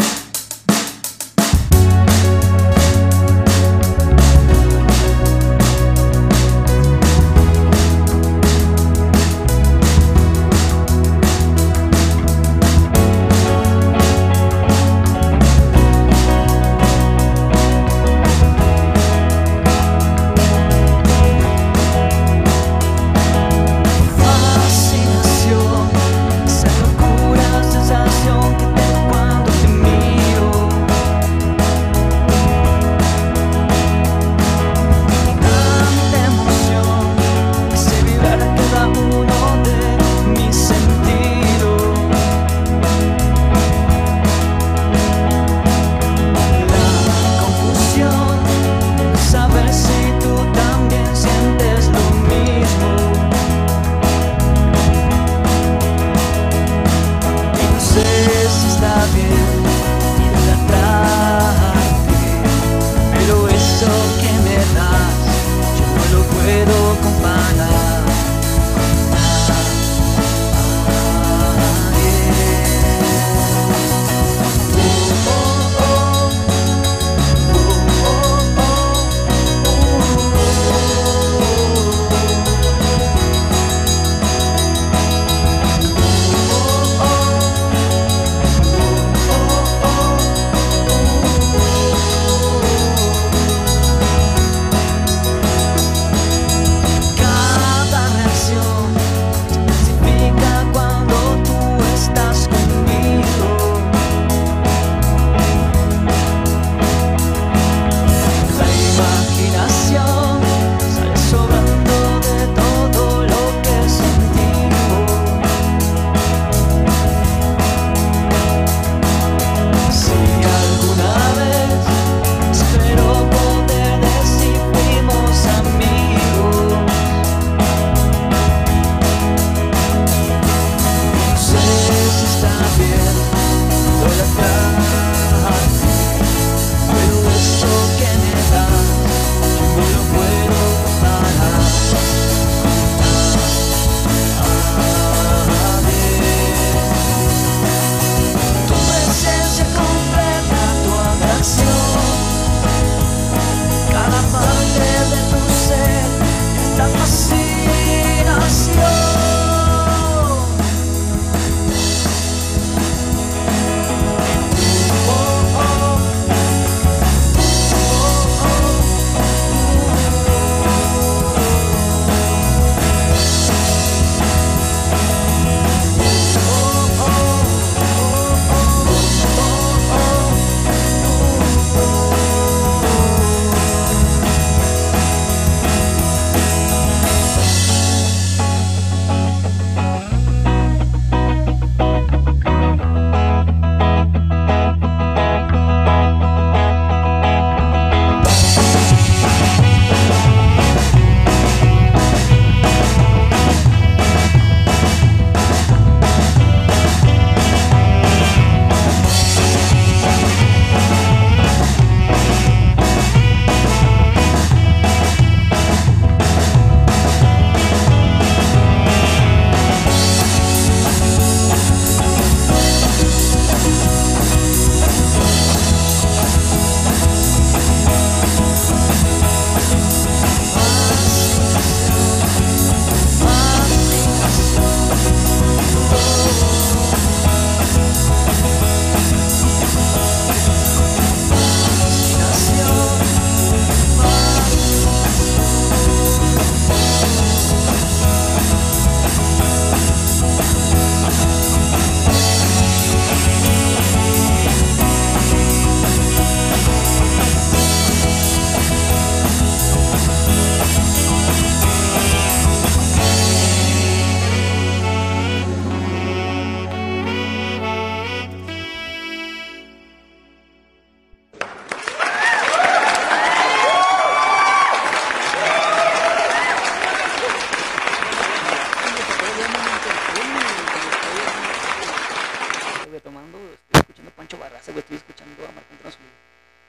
[284.29, 286.13] Pancho Barraza, güey, estoy escuchando a Marco Antonio Solís.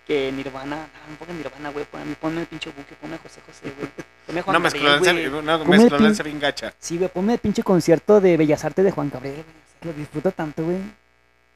[0.07, 3.41] Que Nirvana, no, no pongan Nirvana, güey, ponme, ponme el pinche buque, ponme a José
[3.45, 3.89] José, güey.
[4.25, 5.45] Ponme a Juan no, Gabriel.
[5.45, 6.73] No, mezclolanza bien gacha.
[6.79, 9.93] Sí, güey, ponme el pinche concierto de Bellas Artes de Juan Gabriel, güey.
[9.93, 10.77] Lo disfruto tanto, güey.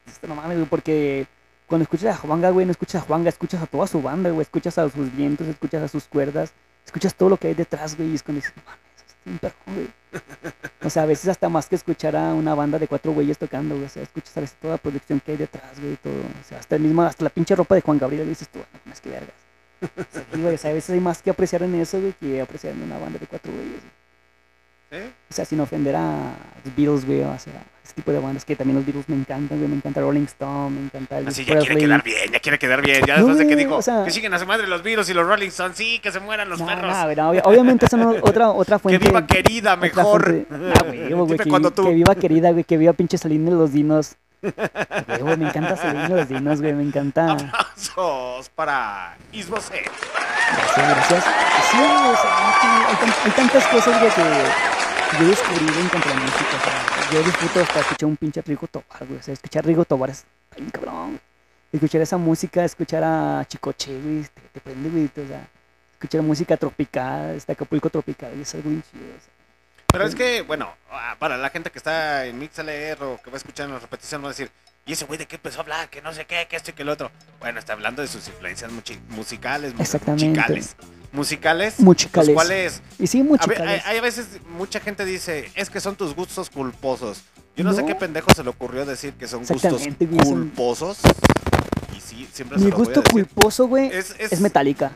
[0.06, 1.26] Esto no mames, güey, porque
[1.66, 4.42] cuando escuchas a Juanga, güey, no escuchas a Juanga, escuchas a toda su banda, güey,
[4.42, 6.52] escuchas a sus vientos, escuchas a sus cuerdas,
[6.84, 8.83] escuchas todo lo que hay detrás, güey, y es cuando dices, no mames
[9.24, 9.88] güey.
[10.82, 13.74] O sea, a veces hasta más que escuchar a una banda de cuatro güeyes tocando,
[13.74, 13.86] güey.
[13.86, 16.12] O sea, escuchas a veces toda la producción que hay detrás, güey, y todo.
[16.14, 18.66] O sea, hasta el mismo, hasta la pinche ropa de Juan Gabriel, dices tú, "Ah,
[18.72, 19.34] no mames, que vergas.
[19.82, 22.12] O sea, sí, güey, o sea, a veces hay más que apreciar en eso, güey,
[22.14, 23.80] que apreciar en una banda de cuatro güeyes.
[23.80, 25.02] güey.
[25.02, 25.12] ¿Sí?
[25.30, 26.34] O sea, sin ofender a
[26.64, 27.52] los Beatles, güey, o sea,
[27.84, 30.70] ese tipo de bandas que también los Beatles me encantan, güey, me encanta Rolling Stone,
[30.70, 33.04] me encanta Elvis Así ya quiere quedar bien, ya quiere quedar bien.
[33.06, 35.08] Ya No, después de que dijo o sea- que siguen a su madre los virus
[35.10, 36.94] y los Rolling Stones, sí, que se mueran los No, perros.
[37.16, 39.06] no, obviamente eso no otra, otra que fuente.
[39.06, 40.24] viva querida, mejor.
[40.24, 40.84] fuente- Ah,
[41.16, 41.84] güey, que, cuando tú.
[41.84, 44.16] que viva querida, güey, que viva pinche Celine de los Dinos.
[44.44, 47.32] Güey, güey, me encanta Celine de los Dinos, güey, me encanta.
[47.32, 49.82] Aplausos para Ismo C.
[49.82, 51.24] Gracias, gracias.
[51.70, 56.08] Sí, o sea, hay, hay tan- hay tantas cosas, güey, que yo descubrí en cuanto
[56.08, 56.56] a la música.
[56.60, 59.18] O sea, yo disfruto hasta escuchar un pinche Rigo Tobar, güey.
[59.18, 60.24] O sea, escuchar Rigo Tobar es
[60.56, 61.06] bien cabrón.
[61.08, 61.20] güey.
[61.72, 65.04] Escuchar esa música, escuchar a Chicoche, güey, te, te prende, güey.
[65.06, 65.46] O sea,
[65.94, 69.04] escuchar música tropical, este Acapulco tropical, güey, es algo bien chido.
[69.04, 69.32] o sea.
[69.92, 73.34] Pero es que, bueno, ah, para la gente que está en MixLR o que va
[73.34, 74.50] a escuchar en la repetición, va a decir,
[74.86, 75.88] ¿y ese güey de qué empezó a hablar?
[75.88, 77.10] Que no sé qué, que esto y que el otro.
[77.38, 78.70] Bueno, está hablando de sus influencias
[79.08, 80.26] musicales, mu- Exactamente.
[80.26, 80.76] musicales.
[81.14, 81.78] Musicales.
[81.80, 82.28] Musicales.
[82.28, 84.26] Los cuales, Y sí, ve- hay, hay veces
[84.58, 87.22] mucha gente dice, es que son tus gustos culposos.
[87.56, 87.86] Yo no, sé No.
[87.86, 89.82] qué pendejo se le ocurrió decir que son gustos
[90.24, 90.98] culposos.
[91.96, 93.12] Y sí, siempre se Mi voy a gusto decir.
[93.12, 94.92] culposo, güey, Es, es, es, Metallica.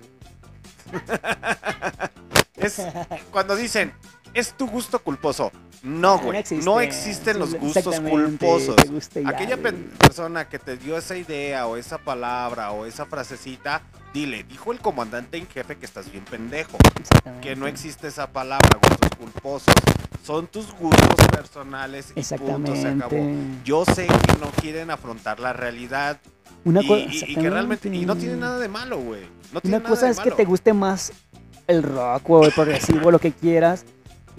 [2.57, 2.83] es
[3.31, 3.93] cuando dicen,
[4.39, 5.51] es tu gusto culposo.
[5.83, 6.39] No, güey.
[6.39, 6.65] existe.
[6.65, 8.77] No existen los gustos culposos.
[9.15, 13.83] ya, Aquella persona que te dio esa idea o esa palabra o esa frasecita,
[14.13, 16.77] dile, dijo el comandante en jefe que estás bien pendejo.
[17.43, 19.75] Que no existe esa palabra, gustos culposos.
[20.25, 23.17] Son tus gustos personales y punto, se acabó.
[23.65, 26.19] Yo sé que no quieren afrontar la realidad
[26.65, 29.23] Una y, cosa, y- y que realmente y no tiene nada de malo, güey.
[29.53, 31.13] No Una cosa es que te guste más
[31.67, 33.85] el rock o el progresivo, lo que quieras.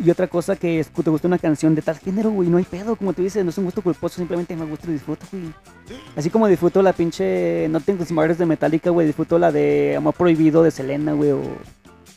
[0.03, 2.49] Y otra cosa que es te gusta una canción de tal género, güey.
[2.49, 4.93] No hay pedo, como tú dices, no es un gusto culposo, simplemente me gusta y
[4.93, 5.53] disfruto, güey.
[5.87, 5.95] Sí.
[6.15, 9.07] Así como disfruto la pinche Nothing Smartest de Metallica, güey.
[9.07, 11.31] Disfruto la de Amor Prohibido de Selena, güey.
[11.31, 11.41] O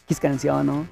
[0.07, 0.87] X canción, ¿no?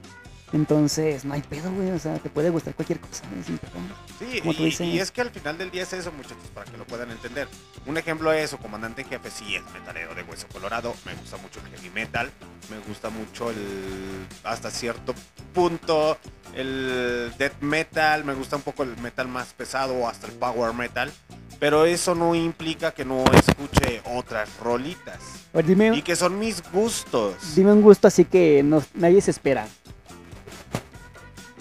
[0.53, 1.91] Entonces, no hay pedo, güey.
[1.91, 3.73] O sea, te puede gustar cualquier cosa, güey, sin pedo.
[4.19, 4.87] Sí, como tú y, dices.
[4.87, 7.49] y es que al final del día es eso, muchachos, para que lo puedan entender.
[7.87, 11.37] Un ejemplo es, su comandante en jefe sí es metalero de hueso colorado, me gusta
[11.39, 12.31] mucho el heavy metal,
[12.71, 15.15] me gusta mucho el, hasta cierto
[15.55, 16.19] punto,
[16.55, 20.75] el death metal, me gusta un poco el metal más pesado o hasta el power
[20.75, 21.11] metal,
[21.59, 25.19] pero eso no implica que no escuche otras rolitas.
[25.53, 27.35] Ver, dime, Y que son mis gustos.
[27.55, 29.67] dime un gusto así que no, nadie se espera.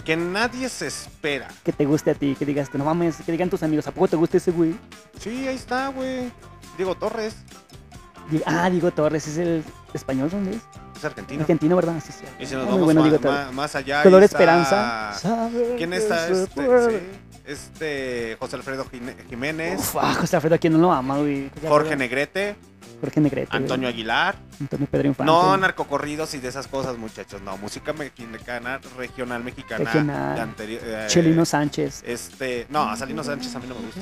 [0.09, 1.47] Que nadie se espera.
[1.63, 4.07] Que te guste a ti, que digas, no mames, que digan tus amigos, ¿a poco
[4.07, 4.73] te gusta ese güey?
[5.19, 6.31] Sí, ahí está, güey.
[6.77, 7.35] Diego Torres,
[8.31, 9.63] Di- Ah, Diego Torres, ¿es el
[9.93, 10.61] español dónde es?
[10.97, 11.41] es argentino.
[11.41, 12.01] Argentino, ¿verdad?
[12.03, 12.25] Sí, sí.
[12.39, 13.53] Y si nos Muy vamos bueno, más, Diego Torres.
[13.53, 14.01] más- allá.
[14.01, 15.49] Color está- Esperanza.
[15.77, 16.27] ¿Quién está?
[16.27, 16.55] Este,
[16.89, 16.97] sí,
[17.49, 18.85] este José Alfredo
[19.29, 21.49] Jiménez, Uf, ah, José Alfredo, ¿quién no lo ama, güey?
[21.67, 21.95] Jorge.
[21.95, 22.55] Negrete,
[23.01, 23.47] Jorge Negrete.
[23.49, 23.61] güey.
[23.61, 24.35] Antonio Aguilar.
[24.59, 25.31] Antonio Pedro Infante.
[25.31, 27.41] No narcocorridos y de esas cosas, muchachos.
[27.41, 29.85] No, música mexicana, regional mexicana.
[29.85, 30.55] Regional.
[30.57, 32.03] de eh, Chelino Sánchez.
[32.05, 34.01] Este, no, a Salino Sánchez a mí no me gusta.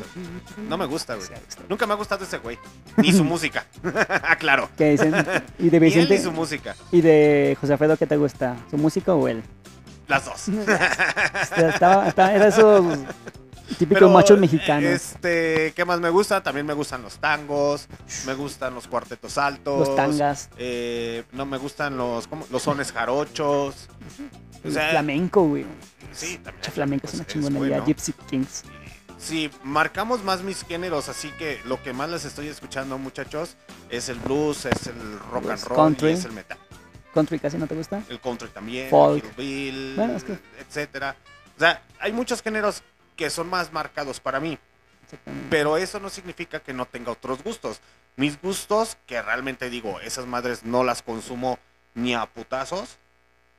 [0.68, 1.28] No me gusta, güey.
[1.70, 2.58] Nunca me ha gustado ese güey.
[2.98, 3.66] Ni su música.
[4.24, 4.70] ah, claro.
[4.78, 5.14] ¿Qué dicen?
[5.60, 6.18] ¿Y de él Vicente?
[6.18, 6.76] ni su música.
[6.92, 8.56] ¿Y de José Alfredo qué te gusta?
[8.72, 9.44] ¿Su música o él?
[10.08, 10.48] Las dos.
[11.42, 12.84] Este, Estaba, estaba- era esos
[13.78, 14.86] típicos Pero, machos mexicanos.
[14.90, 16.42] Este, ¿qué más me gusta?
[16.42, 17.88] También me gustan los tangos,
[18.26, 19.88] me gustan los cuartetos altos.
[19.88, 20.50] Los tangas.
[20.58, 22.46] eh, no me gustan los, ¿cómo?
[22.50, 23.90] los sones jarochos.
[24.64, 25.66] O el sea, flamenco, güey.
[26.14, 26.72] Sí, también.
[26.74, 27.68] Flamenco es pues, una chingonería.
[27.78, 27.86] bueno.
[27.86, 28.64] Gypsy Kings.
[29.20, 33.58] Sí, marcamos más mis géneros, así que lo que más les estoy escuchando, muchachos,
[33.90, 36.10] es el blues, es el rock Blues, and roll country.
[36.10, 36.58] y es el metal.
[37.18, 38.02] Country casi no te gusta.
[38.10, 39.24] El country también, Folk.
[39.24, 41.16] el hillbilly, Bueno, es que- etcétera.
[41.56, 42.84] O sea, hay muchos géneros
[43.16, 44.58] que son más marcados para mí.
[45.50, 47.80] Pero eso no significa que no tenga otros gustos.
[48.18, 51.58] Mis gustos, que realmente digo, esas madres no las consumo
[51.96, 52.98] ni a putazos,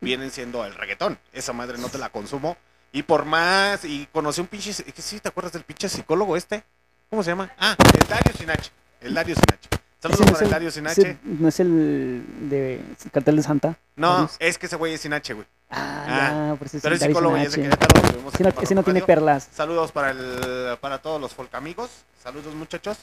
[0.01, 1.18] vienen siendo el reggaetón.
[1.32, 2.56] Esa madre no te la consumo.
[2.93, 6.64] Y por más, y conocí un pinche, sí, ¿te acuerdas del pinche psicólogo este?
[7.10, 7.51] ¿Cómo se llama?
[7.59, 8.70] Ah, el Dario Sinache.
[9.01, 9.68] El Dario Sinache.
[10.00, 11.18] Saludos no Dario ese Sinache.
[11.24, 12.80] no es el de
[13.12, 13.78] Cartel de Santa.
[13.96, 15.46] No, es que ese güey es Sinache, güey.
[15.70, 17.62] Ah, ya, por eso Pero es psicólogo y es de.
[17.62, 18.30] Querétaro.
[18.32, 19.48] Ese no, ese no tiene perlas.
[19.52, 21.90] Saludos para el para todos los folk amigos.
[22.22, 22.98] Saludos muchachos.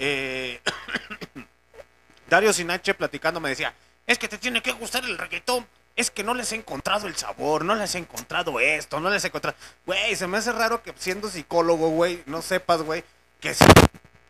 [0.00, 0.60] Eh,
[2.28, 3.74] Dario Sinache platicando me decía,
[4.06, 5.66] es que te tiene que gustar el reggaetón.
[5.96, 9.24] Es que no les he encontrado el sabor, no les he encontrado esto, no les
[9.24, 9.56] he encontrado...
[9.84, 13.02] Güey, se me hace raro que siendo psicólogo, güey, no sepas, güey,
[13.40, 13.64] que si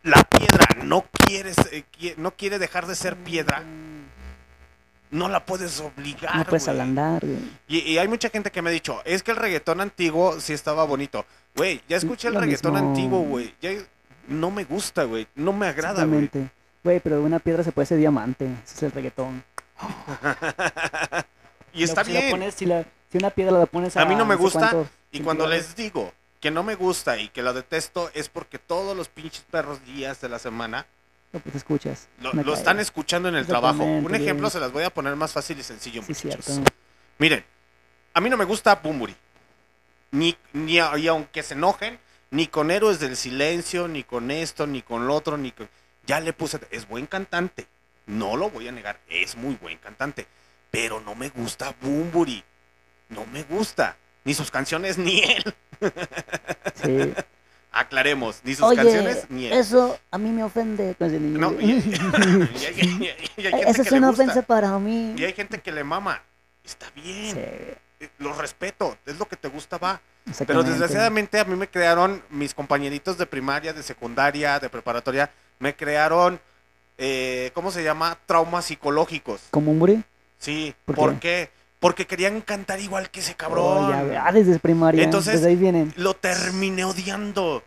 [0.02, 3.62] la piedra no quiere, qui- no quiere dejar de ser piedra,
[5.10, 7.38] no la puedes obligar, No puedes ablandar, güey.
[7.66, 10.52] Y, y hay mucha gente que me ha dicho, es que el reggaetón antiguo sí
[10.52, 11.24] estaba bonito.
[11.56, 12.88] Güey, ya escuché el Lo reggaetón mismo.
[12.90, 13.54] antiguo, güey.
[13.60, 13.70] Ya
[14.28, 15.26] no me gusta, güey.
[15.34, 16.30] No me agrada, güey.
[16.84, 18.44] Güey, pero de una piedra se puede hacer diamante.
[18.64, 19.42] Ese es el reggaetón.
[21.72, 22.32] Y está si la bien.
[22.32, 24.72] pones- si, la- si una piedra la pones a, A mí no me gusta,
[25.12, 28.96] Y cuando les digo que no me gusta y que la detesto es porque todos
[28.96, 30.86] los pinches perros días de la semana
[31.32, 32.08] no, pues escuchas.
[32.20, 33.84] lo, lo están escuchando en el trabajo.
[33.84, 34.50] Un ejemplo bien.
[34.50, 36.44] se las voy a poner más fácil y sencillo, Sí, muchachos.
[36.44, 36.72] cierto.
[37.18, 37.44] Miren,
[38.14, 39.14] a mí no me gusta Bumburi.
[40.10, 41.98] Ni, ni y aunque se enojen,
[42.30, 45.68] ni con Héroes del Silencio, ni con esto, ni con lo otro, ni con...
[46.06, 46.58] Ya le puse...
[46.70, 47.66] Es buen cantante.
[48.06, 48.98] No lo voy a negar.
[49.08, 50.26] Es muy buen cantante.
[50.70, 52.42] Pero no me gusta Bumburi.
[53.10, 53.98] No me gusta.
[54.24, 55.54] Ni sus canciones, ni él.
[56.82, 57.14] Sí.
[57.70, 58.40] Aclaremos.
[58.44, 59.52] Ni sus canciones, ni él.
[59.52, 60.96] eso a mí me ofende.
[60.98, 61.74] No, y, y
[63.36, 64.22] y hay- que es le una gusta.
[64.24, 65.14] ofensa para mí.
[65.16, 66.22] Y hay gente que le mama.
[66.64, 67.34] Está bien.
[67.34, 67.40] Sí,
[68.00, 68.96] Eh, Lo respeto.
[69.06, 70.00] Es lo que te gusta, va.
[70.46, 75.74] Pero desgraciadamente a mí me crearon mis compañeritos de primaria, de secundaria, de preparatoria, me
[75.74, 76.38] crearon,
[76.98, 78.18] eh, ¿cómo se llama?
[78.26, 79.40] Traumas psicológicos.
[79.50, 80.04] ¿Como un muri?
[80.38, 80.74] Sí.
[80.84, 81.18] ¿Por ¿Por, qué?
[81.50, 81.57] qué?
[81.80, 83.90] Porque querían cantar igual que ese Oh, cabrón.
[83.90, 84.16] ya, güey.
[84.16, 85.02] ah, desde primaria.
[85.04, 85.92] Entonces- desde ahí vienen.
[85.96, 87.62] Lo terminé odiando.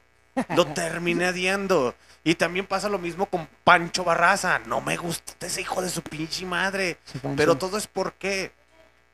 [0.55, 1.95] Lo terminé odiando.
[2.23, 4.59] Y también pasa lo mismo con Pancho Barraza.
[4.59, 6.97] No me gusta ese hijo de su pinche madre.
[7.05, 7.19] Sí.
[7.37, 8.51] Pero todo es por qué.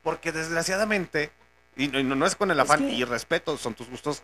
[0.02, 1.30] Porque desgraciadamente,
[1.76, 4.22] y no, no es con el Es afán que- y respeto, son tus gustos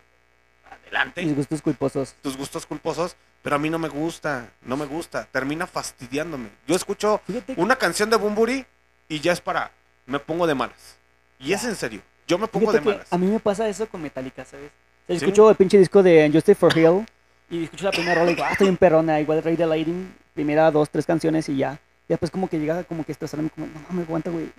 [0.70, 1.22] adelante.
[1.24, 2.14] Mis gustos culposos.
[2.22, 6.48] tus gustos culposos, pero a mí no me gusta, no me gusta, termina fastidiándome.
[6.66, 8.64] Yo escucho Fíjate que- una canción de Bumburi
[9.08, 9.70] y ya es para,
[10.06, 10.96] me pongo de malas.
[11.38, 13.12] Y es en serio, yo me pongo Fíjate de que malas.
[13.12, 14.66] a mí me pasa eso con Metallica, ¿sabes?
[14.66, 15.24] O sea, ¿Sí?
[15.24, 17.06] Escucho el pinche disco de Justice for Hill
[17.50, 20.14] y escucho la primera rola y digo, ah, estoy en perrona, igual Rey de Lighting,
[20.32, 21.74] primera dos, tres canciones y ya.
[22.08, 24.50] Y después como que llega como que estresarme, como, no me aguanta, güey.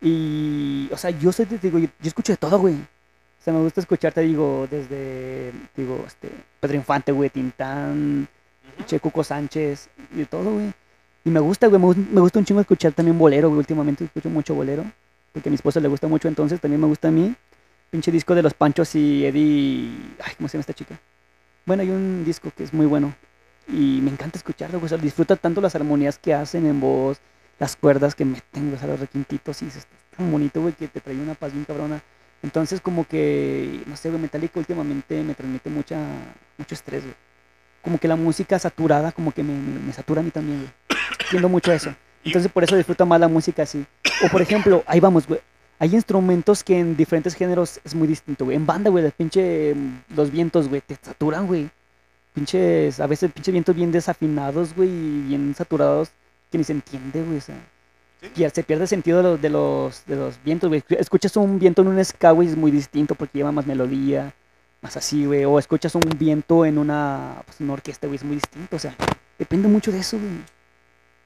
[0.00, 2.74] Y, o sea, yo soy, de- digo, yo, yo escucho de todo, güey.
[2.74, 6.30] O sea, me gusta escuchar, te digo, desde, digo, este,
[6.60, 8.28] Pedro Infante, güey, Tintán,
[8.86, 10.72] Che Cuco Sánchez, y de todo, güey.
[11.24, 13.58] Y me gusta, güey, me, gus- me gusta un chingo escuchar también bolero, güey.
[13.58, 14.84] Últimamente escucho mucho bolero,
[15.32, 17.34] porque a mi esposa le gusta mucho, entonces también me gusta a mí.
[17.90, 19.90] Pinche disco de los Panchos y Eddie.
[20.22, 20.98] Ay, ¿cómo se llama esta chica?
[21.66, 23.14] Bueno, hay un disco que es muy bueno.
[23.66, 24.90] Y me encanta escucharlo, güey.
[25.00, 27.18] Disfruta tanto las armonías que hacen en voz,
[27.58, 29.62] las cuerdas que meten, güey, o sea, los requintitos.
[29.62, 29.86] Y es
[30.16, 32.00] tan bonito, güey, que te trae una paz bien cabrona.
[32.42, 35.98] Entonces, como que, no sé, güey, Metallica últimamente me transmite mucha,
[36.56, 37.14] mucho estrés, güey.
[37.82, 40.70] Como que la música saturada, como que me, me, me satura a mí también, güey.
[41.28, 41.94] Entiendo mucho eso.
[42.24, 43.84] Entonces, por eso disfruto más la música así.
[44.24, 45.40] O, por ejemplo, ahí vamos, güey.
[45.78, 48.56] Hay instrumentos que en diferentes géneros es muy distinto, güey.
[48.56, 51.68] En banda, güey, pinche, mm, los vientos, güey, te saturan, güey.
[52.34, 56.10] Pinches, a veces pinches vientos bien desafinados, güey, y bien saturados,
[56.50, 57.56] que ni se entiende, güey, o sea.
[58.34, 58.48] Sí.
[58.52, 60.82] Se pierde el sentido de los, de los, de los vientos, güey.
[60.88, 64.34] Escuchas un viento en un ska, güey, es muy distinto porque lleva más melodía,
[64.80, 65.44] más así, güey.
[65.44, 68.96] O escuchas un viento en una, pues, una orquesta, güey, es muy distinto, o sea.
[69.38, 70.57] Depende mucho de eso, güey.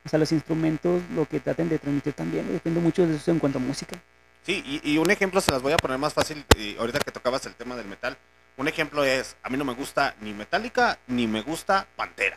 [0.05, 3.39] O sea, los instrumentos, lo que traten de transmitir también, depende mucho de eso en
[3.39, 3.97] cuanto a música.
[4.45, 7.13] Sí, y, y un ejemplo se las voy a poner más fácil y ahorita que
[7.13, 8.17] tocabas el tema del metal.
[8.57, 12.37] Un ejemplo es, a mí no me gusta ni Metallica ni me gusta Pantera.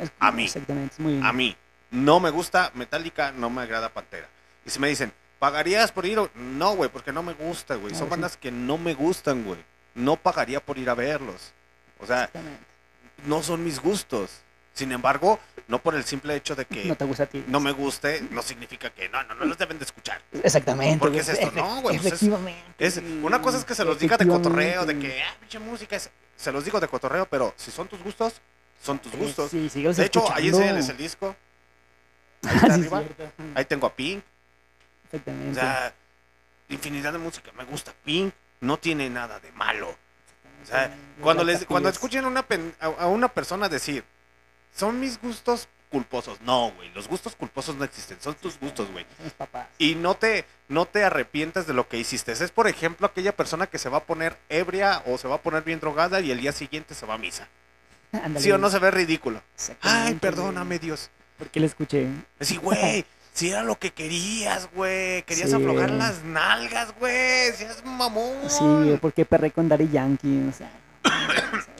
[0.00, 0.44] Es- A mí.
[0.44, 1.20] Exactamente, es muy...
[1.22, 1.56] A mí
[1.90, 4.28] no me gusta Metallica, no me agrada Pantera.
[4.64, 6.18] Y si me dicen, ¿pagarías por ir?
[6.20, 7.94] o-?" No, güey, porque no me gusta, güey.
[7.94, 8.10] Son sí.
[8.10, 9.58] bandas que no me gustan, güey.
[9.94, 11.52] No pagaría por ir a verlos.
[11.98, 12.30] O sea,
[13.26, 14.30] no son mis gustos.
[14.74, 15.38] Sin embargo,
[15.68, 17.44] no por el simple hecho de que No te gusta a ti.
[17.46, 20.20] no me guste, no significa que no, no, no los deben de escuchar.
[20.42, 20.98] Exactamente.
[20.98, 21.20] ¿Por qué güey.
[21.20, 21.52] es esto?
[21.54, 22.62] No, güey, pues es- Efectivamente.
[22.78, 25.94] Es, una cosa es que se los diga de cotorreo, de que, ah, pinche música,
[25.96, 28.34] es- se los digo de cotorreo, pero si son tus gustos,
[28.82, 29.50] son tus Sí, gustos.
[29.50, 30.58] Sí, de hecho, ahí escuchando.
[30.58, 31.36] enséñales el disco.
[32.44, 33.02] Ahí Ah, está sí, arriba.
[33.54, 34.22] Ahí tengo a Pink.
[34.22, 35.54] O Exactamente.
[35.60, 35.94] sea,
[36.68, 37.50] infinidad de música.
[37.56, 38.34] Me gusta Pink.
[38.60, 39.90] No tiene nada de malo.
[40.62, 42.44] O sea, cuando, les, cuando escuchen una,
[42.98, 44.04] a una persona decir,
[44.74, 46.40] son mis gustos culposos.
[46.40, 48.16] No, güey, los gustos culposos no existen.
[48.20, 49.06] Son tus gustos, güey.
[49.78, 52.32] Y no te, no te arrepientas de lo que hiciste.
[52.32, 55.40] Es, por ejemplo, aquella persona que se va a poner ebria o se va a
[55.40, 57.46] poner bien drogada y el día siguiente se va a misa.
[58.12, 59.40] Ándale, ¿Sí o no se ve ridículo?
[59.80, 60.78] Ay, perdóname.
[60.78, 61.10] Dios.
[61.38, 62.06] ¿Por qué le escuché?
[62.40, 65.22] Así, güey, si era lo que querías, güey.
[65.24, 65.56] Querías Sí.
[65.56, 67.52] aflojar las nalgas, güey.
[67.52, 68.48] Si eres mamón.
[68.48, 70.70] Sí, porque perré con Daddy Yankee, o sea.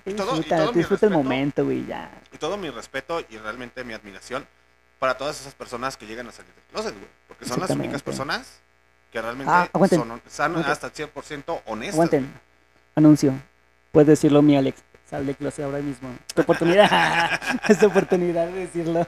[0.06, 1.22] Y todo- disfruta, todo disfruta el respeto.
[1.24, 2.10] momento, güey, ya.
[2.32, 4.47] Y todo mi respeto y realmente mi admiración
[4.98, 7.06] para todas esas personas que llegan a salir del closet, güey.
[7.28, 8.60] Porque son las únicas personas
[9.12, 11.94] que realmente Ah, son, son hasta 100% honestas.
[11.94, 12.20] Aguanten.
[12.22, 12.32] güey.
[12.97, 13.32] Anuncio.
[13.93, 14.82] Puedes decirlo, mi Alex.
[15.09, 16.09] Sal de closet ahora mismo.
[16.35, 17.40] Tu oportunidad.
[17.68, 19.06] es tu oportunidad de decirlo.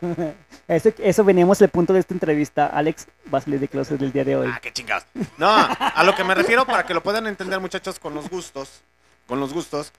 [0.68, 2.66] Eso, eso veníamos al punto de esta entrevista.
[2.66, 4.50] Alex va a salir de closet el día de hoy.
[4.52, 5.06] Ah, qué chingados.
[5.38, 8.82] No, a lo que me refiero para que lo puedan entender, muchachos, con los gustos.
[9.26, 9.92] Con los gustos.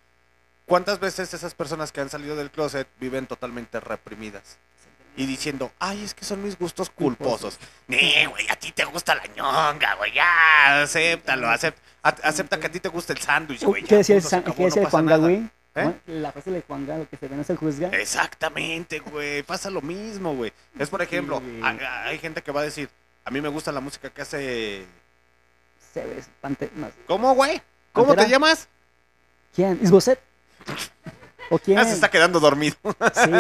[0.68, 4.58] ¿Cuántas veces esas personas que han salido del closet viven totalmente reprimidas?
[5.16, 7.58] Y diciendo, ay, es que son mis gustos culposos.
[7.88, 11.74] Nee, güey, a ti te gusta la ñonga, güey, ya, acéptalo, acep-
[12.04, 13.82] a- acepta que a ti te gusta el sándwich, güey.
[13.84, 14.24] ¿Qué decía el,
[15.06, 15.18] nada.
[15.18, 15.50] güey?
[15.74, 15.94] ¿Eh?
[16.08, 17.88] La frase de Juanga, lo que se ve no se juzga.
[17.90, 20.52] Exactamente, güey, pasa lo mismo, güey.
[20.78, 21.62] Es por ejemplo, Sí.
[21.64, 22.90] hay, hay gente que va a decir,
[23.24, 24.86] a mí me gusta la música que hace...
[25.94, 26.94] Se ve espante- no sé.
[27.08, 27.62] ¿Cómo, güey?
[27.94, 28.68] ¿Cómo te llamas?
[29.56, 29.80] ¿Quién?
[29.82, 30.20] ¿Isboset?
[31.50, 31.78] ¿O quién?
[31.78, 32.76] Ya se está quedando dormido.
[32.84, 33.32] Sí.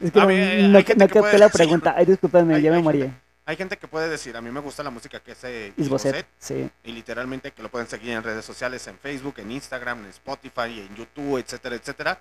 [0.00, 1.94] Es que A no, ver, no, gente no capté la decir- pregunta.
[1.96, 3.10] Ay, discúlpame, Hay- ya me mareé.
[3.46, 6.70] Hay gente que puede decir, a mí me gusta la música que hace Isboset", sí.
[6.82, 10.80] y literalmente que lo pueden seguir en redes sociales, en Facebook, en Instagram, en Spotify,
[10.88, 12.18] en YouTube, etcétera, etcétera.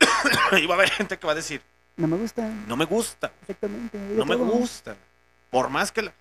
[0.58, 1.60] y va a haber gente que va a decir,
[1.98, 3.98] No me gusta, no me gusta, exactamente.
[3.98, 4.96] no me gusta.
[5.50, 6.12] Por más que la...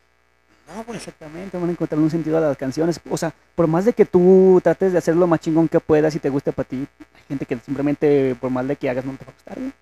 [0.68, 0.94] No.
[0.94, 3.00] Exactamente, van a encontrar un sentido a las canciones.
[3.10, 6.14] O sea, por más de que tú trates de hacer lo más chingón que puedas
[6.16, 9.14] y te guste para ti, hay gente que simplemente, por más de que hagas, no
[9.14, 9.74] te va a gustar, güey.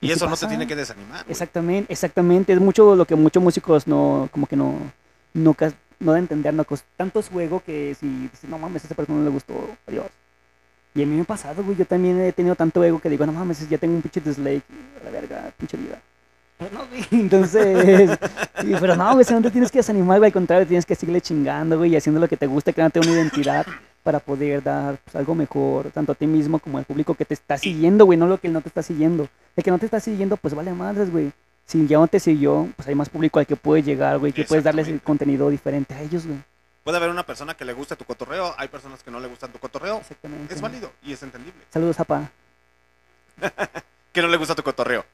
[0.00, 0.48] Y eso no te pasa.
[0.48, 1.24] tiene que desanimar.
[1.24, 1.32] güey.
[1.32, 2.52] Exactamente, exactamente.
[2.52, 4.78] Es mucho lo que muchos músicos no, como que no,
[5.34, 5.56] no,
[6.00, 6.64] no a entender, no
[6.96, 9.54] tanto es juego que si dices, no mames, a esa persona no le gustó,
[9.86, 10.06] adiós.
[10.94, 13.24] Y a mí me ha pasado, güey, yo también he tenido tanto ego que digo,
[13.26, 14.64] no mames, ya tengo un pinche dislike,
[15.00, 16.00] a la verga, pinche vida.
[16.58, 18.18] Pero no, güey, entonces,
[18.60, 21.20] sí, pero no, güey, no te tienes que desanimar, güey, al contrario, tienes que seguirle
[21.20, 23.64] chingando, güey, y haciendo lo que te gusta, creándote una identidad
[24.02, 27.34] para poder dar pues, algo mejor, tanto a ti mismo como al público que te
[27.34, 29.28] está siguiendo, güey, no lo que no te está siguiendo.
[29.54, 31.30] El que no te está siguiendo, pues vale madres, güey.
[31.66, 34.44] Si ya no te siguió, pues hay más público al que puedes llegar, güey, que
[34.44, 36.38] puedes darles el contenido diferente a ellos, güey.
[36.82, 39.52] Puede haber una persona que le guste tu cotorreo, hay personas que no le gustan
[39.52, 39.98] tu cotorreo.
[39.98, 40.54] Exactamente.
[40.54, 41.60] Es válido y es entendible.
[41.70, 42.30] Saludos, Zapa.
[44.10, 45.04] Que no le gusta tu cotorreo.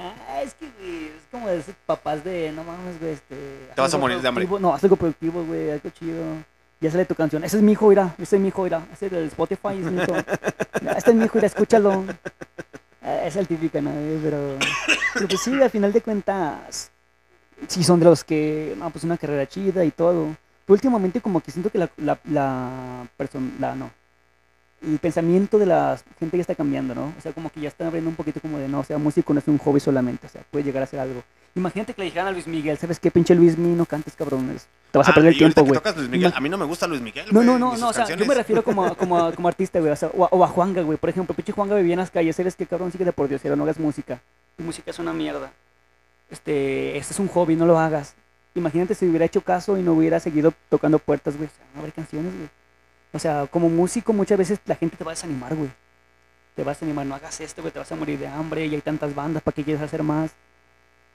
[0.00, 3.36] Ah, es que, güey, es como de esos papás de, no mames, güey, este...
[3.74, 4.46] Te vas a morir de hambre.
[4.60, 6.22] No, haz algo productivo, güey, algo chido.
[6.80, 7.42] Ya sale tu canción.
[7.42, 8.86] Ese es mi hijo, mira, ese es mi hijo, mira.
[8.92, 10.14] Ese es del Spotify, es mi hijo.
[10.96, 12.04] Este es mi hijo, mira, escúchalo.
[13.02, 13.90] Ah, Es el típico, ¿no?
[14.22, 14.56] Pero,
[15.14, 16.92] pero pues sí, al final de cuentas,
[17.66, 20.36] sí son de los que, no, pues una carrera chida y todo.
[20.64, 23.90] Pero últimamente como que siento que la, la, la persona, la, no,
[24.80, 27.12] el pensamiento de la gente ya está cambiando, ¿no?
[27.18, 29.32] O sea, como que ya están abriendo un poquito como de, no, o sea, músico
[29.34, 31.22] no es un hobby solamente, o sea, puede llegar a ser algo.
[31.54, 34.68] Imagínate que le dijeran a Luis Miguel, ¿sabes qué, pinche Luis Miguel, no cantes, cabrones?
[34.92, 36.24] Te vas a Ah, perder el tiempo, que güey.
[36.32, 37.26] a mí no me gusta Luis Miguel.
[37.32, 38.36] No, no, no, no, o sea, yo me canciones.
[38.36, 41.10] refiero como, como, como artista, güey, o, sea, o, a, o a Juanga, güey, por
[41.10, 43.64] ejemplo, pinche Juanga vivía en las calles, eres que cabrón, sigue de por Dios, no
[43.64, 44.20] hagas música,
[44.56, 45.50] tu música es una mierda,
[46.30, 48.14] este, este es un hobby, no lo hagas.
[48.54, 51.80] Imagínate si hubiera hecho caso y no hubiera seguido tocando puertas, güey, o sea, no
[51.80, 52.48] haber canciones, güey.
[53.12, 55.70] O sea, como músico muchas veces la gente te va a desanimar, güey.
[56.54, 58.74] Te vas a desanimar, no hagas esto, güey, te vas a morir de hambre y
[58.74, 60.30] hay tantas bandas, ¿para qué quieres hacer más?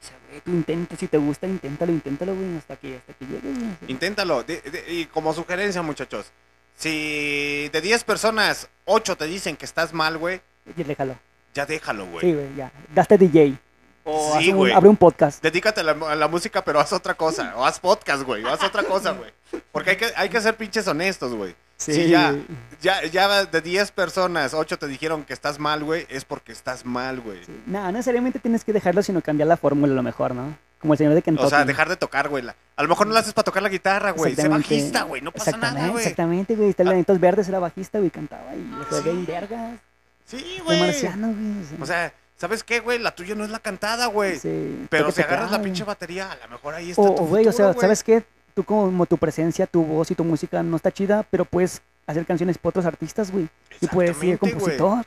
[0.01, 3.25] O sea, güey, tú intenta, si te gusta, inténtalo, inténtalo, güey, hasta que, hasta que
[3.25, 3.69] llegue, güey.
[3.87, 4.43] Inténtalo.
[4.43, 6.31] de- de- y como sugerencia, muchachos.
[6.75, 10.41] Si de 10 personas, 8 te dicen que estás mal, güey,
[10.77, 11.15] Y déjalo.
[11.53, 12.21] ya déjalo, güey.
[12.21, 12.71] Sí, güey, ya.
[12.95, 13.57] Gaste DJ.
[14.05, 14.73] O Sí, güey.
[14.73, 15.41] abre un podcast.
[15.41, 17.53] Dedícate a la, a la música, pero haz otra cosa.
[17.55, 18.43] O haz podcast, güey.
[18.43, 19.31] O haz otra cosa, güey.
[19.71, 21.55] Porque hay que, hay que ser pinches honestos, güey.
[21.77, 22.35] Sí, ya.
[22.81, 26.85] Ya, ya de 10 personas, 8 te dijeron que estás mal, güey, es porque estás
[26.85, 27.39] mal, güey.
[27.65, 30.57] No, no necesariamente tienes que dejarlo, sino cambiar la fórmula a lo mejor, ¿no?
[30.79, 31.45] Como el señor de Kentucky.
[31.45, 32.45] O sea, dejar de tocar, güey.
[32.75, 34.35] A lo mejor no lo haces para tocar la guitarra, güey.
[34.35, 35.21] Sé bajista, güey.
[35.21, 36.03] No pasa nada, güey.
[36.03, 36.69] Exactamente, güey.
[36.69, 36.91] Está el Ah.
[36.91, 39.03] Lanitos Verdes, era bajista, güey, cantaba y se sí.
[39.05, 39.79] ve en vergas.
[40.25, 40.79] Sí, Fue güey.
[40.81, 41.81] marciano, güey.
[41.81, 42.99] O sea, ¿sabes qué, güey?
[42.99, 44.37] La tuya no es la cantada, güey.
[44.39, 47.47] sí, Pero si agarras la pinche batería, a lo mejor ahí está O, tu güey,
[47.47, 47.73] o sea.
[47.73, 48.23] ¿sabes qué?
[48.53, 52.25] Tú como tu presencia, tu voz y tu música no está chida, pero puedes hacer
[52.25, 53.47] canciones para otros artistas, güey.
[53.81, 55.05] Y puedes ser compositor.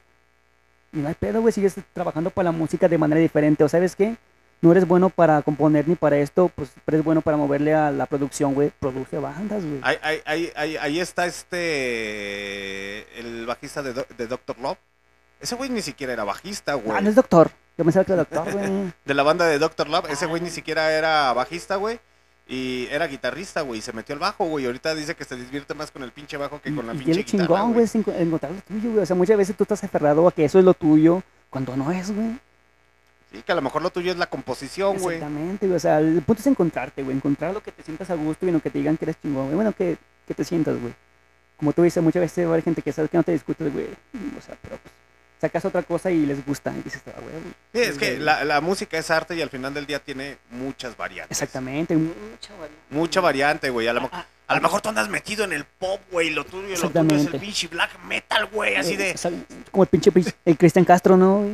[0.92, 3.62] Y no hay pedo, güey, sigues trabajando para la música de manera diferente.
[3.64, 4.16] O sabes qué?
[4.62, 8.06] No eres bueno para componer ni para esto, pues eres bueno para moverle a la
[8.06, 8.72] producción, güey.
[8.80, 9.80] Produce bandas, güey.
[9.82, 13.20] Ahí, ahí, ahí, ahí, ahí está este.
[13.20, 14.78] El bajista de, Do- de Doctor Love.
[15.40, 16.96] Ese güey ni siquiera era bajista, güey.
[16.96, 17.50] Ah, no es doctor.
[17.76, 18.92] Yo pensaba que era doctor, güey.
[19.04, 20.08] De la banda de Doctor Love.
[20.10, 20.28] Ese Ah.
[20.28, 22.00] güey ni siquiera era bajista, güey.
[22.48, 23.80] Y era guitarrista, güey.
[23.80, 24.64] Y se metió al bajo, güey.
[24.64, 26.94] Y ahorita dice que se divierte más con el pinche bajo que Y- con la
[26.94, 29.02] y pinche guitarra, chingón, güey, sin- encontrar lo tuyo, güey.
[29.02, 31.90] O sea, muchas veces tú estás aferrado a que eso es lo tuyo, cuando no
[31.90, 32.38] es, güey.
[33.32, 35.16] Sí, que a lo mejor lo tuyo es la composición, güey.
[35.16, 35.76] Exactamente, güey.
[35.76, 37.16] O sea, el punto es encontrarte, güey.
[37.16, 39.46] Encontrar lo que te sientas a gusto y no que te digan que eres chingón,
[39.46, 39.56] güey.
[39.56, 39.96] Bueno, que,
[40.28, 40.94] que te sientas, güey.
[41.56, 43.72] Como tú dices, muchas veces va a haber gente que sabe que no te discutes,
[43.72, 43.86] güey.
[44.38, 44.94] O sea, pero pues
[45.40, 46.72] sacas otra cosa y les gusta.
[46.76, 47.12] Y dices, ah,
[47.74, 50.96] Sí, es que la, la música es arte y al final del día tiene muchas
[50.96, 51.36] variantes.
[51.36, 52.80] Exactamente, mucha variedad.
[52.90, 53.88] Mucha variante, güey.
[53.88, 56.30] A lo, mo- Ah, a lo mejor tú andas metido en el pop, güey.
[56.30, 58.76] Lo tuyo, lo tuyo es el pinche black metal, güey.
[58.76, 59.40] Así Eh, de.
[59.70, 60.10] como el pinche
[60.44, 61.38] el Cristian Castro, ¿no?
[61.38, 61.52] güey?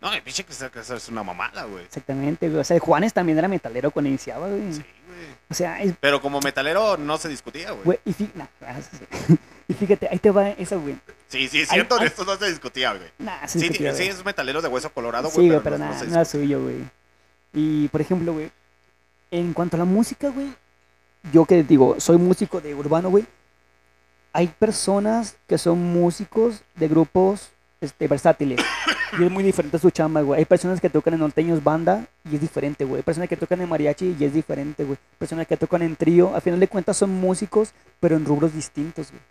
[0.00, 1.84] No, el pinche que que es una mamada, güey.
[1.84, 2.60] Exactamente, güey.
[2.60, 4.72] O sea, Juanes también era metalero cuando iniciaba, güey.
[4.72, 5.26] Sí, güey.
[5.48, 7.84] O sea, es, Pero como metalero no se discutía, güey.
[7.84, 8.46] güey, y, fí- nah,
[9.68, 10.96] y fíjate, ahí te va eso, güey.
[11.34, 13.08] Sí, sí, es cierto, Ay, esto no se discutía, güey.
[13.18, 15.48] Nah, Sí, discutía, sí, es metalero de hueso colorado, Sí, güey.
[15.48, 16.76] güey, pero no- nada, se nada suyo, güey.
[17.52, 18.50] Y, por ejemplo, güey,
[19.30, 20.46] en cuanto a la música, güey,
[21.32, 23.24] yo que digo, soy músico de urbano, güey,
[24.32, 27.50] hay personas que son músicos de grupos
[27.80, 28.60] este, versátiles.
[29.18, 30.38] y es muy diferente su chamba, güey.
[30.40, 32.98] Hay personas que tocan en norteños banda y es diferente, güey.
[32.98, 34.98] Hay personas que tocan en mariachi y es diferente, güey.
[35.18, 39.10] Personas que tocan en trío, al final de cuentas son músicos, pero en rubros distintos,
[39.10, 39.22] güey.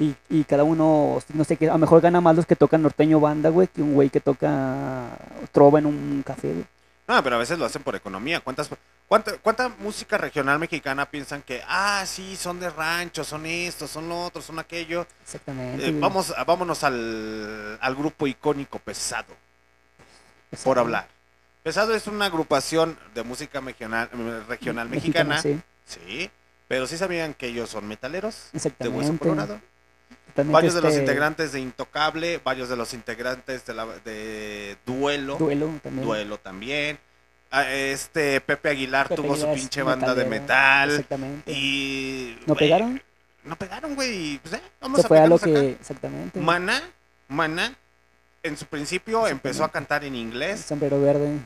[0.00, 2.80] Y, y cada uno, no sé qué, a lo mejor gana más los que tocan
[2.80, 5.10] norteño banda, güey, que un güey que toca
[5.52, 6.64] trova en un café, güey.
[7.06, 8.40] No, pero a veces lo hacen por economía.
[8.40, 8.70] ¿Cuántas,
[9.06, 14.08] cuánta, ¿Cuánta música regional mexicana piensan que, ah, sí, son de rancho, son esto, son
[14.08, 15.06] lo otro, son aquello?
[15.22, 15.88] Exactamente.
[15.88, 19.34] Eh, vamos, vámonos al, al grupo icónico Pesado,
[20.64, 21.08] por hablar.
[21.62, 24.08] Pesado es una agrupación de música regional,
[24.48, 25.60] regional mexicana, sí.
[25.84, 26.30] sí,
[26.68, 28.98] pero sí sabían que ellos son metaleros de Exactamente.
[28.98, 29.60] Hueso Colorado.
[30.36, 35.70] Varios de los integrantes de Intocable, varios de los integrantes de, la, de Duelo, Duelo
[35.82, 36.06] también.
[36.06, 36.98] Duelo también.
[37.50, 40.90] Ah, Este Pepe Aguilar Pepe tuvo su Aguilar pinche banda de metal.
[40.90, 41.50] Exactamente.
[41.52, 42.38] Y.
[42.46, 43.02] ¿No pegaron?
[43.44, 44.38] No pegaron, güey.
[44.38, 45.50] Pues, eh, vamos Se a fue a lo que.
[45.50, 45.60] acá.
[45.62, 46.38] Exactamente.
[46.38, 46.80] Mana,
[47.28, 47.74] Mana,
[48.42, 50.60] en su principio empezó a cantar en inglés.
[50.60, 51.38] Sombrero verde.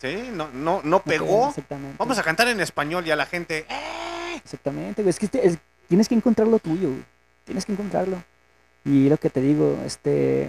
[0.00, 1.54] Sí, no, no, no pegó.
[1.98, 3.66] Vamos a cantar en español y a la gente.
[3.68, 4.40] "Eh".
[4.42, 5.10] Exactamente, güey.
[5.10, 5.58] Es que este- es-
[5.88, 7.04] tienes que encontrar lo tuyo, güey.
[7.50, 8.22] Tienes que encontrarlo.
[8.84, 10.48] Y lo que te digo, este.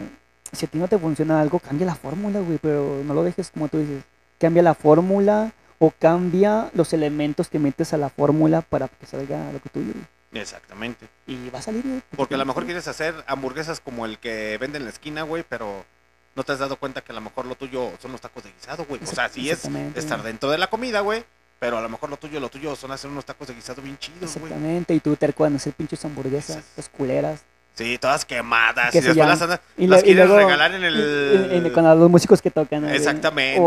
[0.51, 2.59] Si a ti no te funciona algo, cambia la fórmula, güey.
[2.61, 4.03] Pero no lo dejes como tú dices.
[4.37, 9.51] Cambia la fórmula o cambia los elementos que metes a la fórmula para que salga
[9.51, 10.43] lo que tuyo, güey.
[10.43, 11.07] Exactamente.
[11.25, 12.03] Y va a salir, güey.
[12.15, 15.43] Porque a lo mejor quieres hacer hamburguesas como el que vende en la esquina, güey,
[15.49, 15.83] pero
[16.35, 18.51] no te has dado cuenta que a lo mejor lo tuyo son los tacos de
[18.51, 19.01] guisado, güey.
[19.03, 21.25] O sea, sí es estar dentro de la comida, güey,
[21.61, 23.95] pero a lo mejor lo tuyo, lo tuyo son hacer unos tacos de guisado bien
[23.99, 24.45] chidos, güey.
[24.51, 24.95] Exactamente.
[24.95, 27.41] Y tú terco en hacer pinches hamburguesas, las culeras.
[27.75, 28.91] Sí, todas quemadas.
[28.91, 31.51] Que Y después las, andas- Y, las y quieres luego- regalar en el...
[31.51, 32.81] en- en- con los músicos que tocan.
[32.81, 32.97] ¿no, güey?
[32.97, 33.59] Exactamente.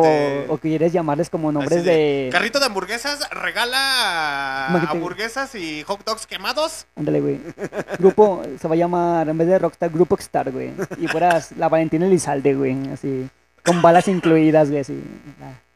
[0.48, 2.28] O, o quieres llamarles como nombres de, de.
[2.32, 6.86] Carrito de hamburguesas, regala hamburguesas y hot dogs quemados.
[6.96, 7.40] Ándale, güey.
[8.00, 10.72] Grupo, se va a llamar, en vez de Rockstar, Grupo Star, güey.
[10.98, 12.76] Y fueras la Valentina Elizalde, güey.
[12.92, 13.28] Así.
[13.64, 15.00] Con balas incluidas, güey, así.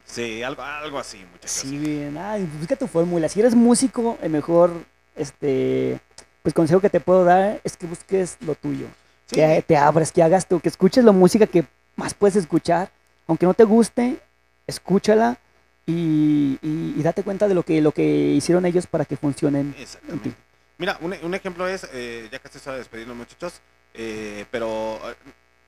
[0.09, 1.51] Sí, algo, algo así, muchachos.
[1.51, 2.16] Sí, güey.
[2.18, 3.28] Ay, busca tu fórmula.
[3.28, 4.72] Si eres músico, el mejor,
[5.14, 6.01] este.
[6.43, 8.86] Pues consejo que te puedo dar es que busques lo tuyo.
[9.26, 9.36] Sí.
[9.36, 11.64] Que te abras, que hagas tú, que escuches la música que
[11.97, 12.90] más puedes escuchar.
[13.26, 14.18] Aunque no te guste,
[14.66, 15.36] escúchala
[15.85, 19.74] y, y- y date cuenta de lo que, lo que hicieron ellos para que funcionen.
[19.78, 20.32] Exactamente.
[20.78, 23.60] Mira, un, un ejemplo es, eh, ya que estoy despidiendo muchachos,
[23.93, 25.14] eh, pero eh,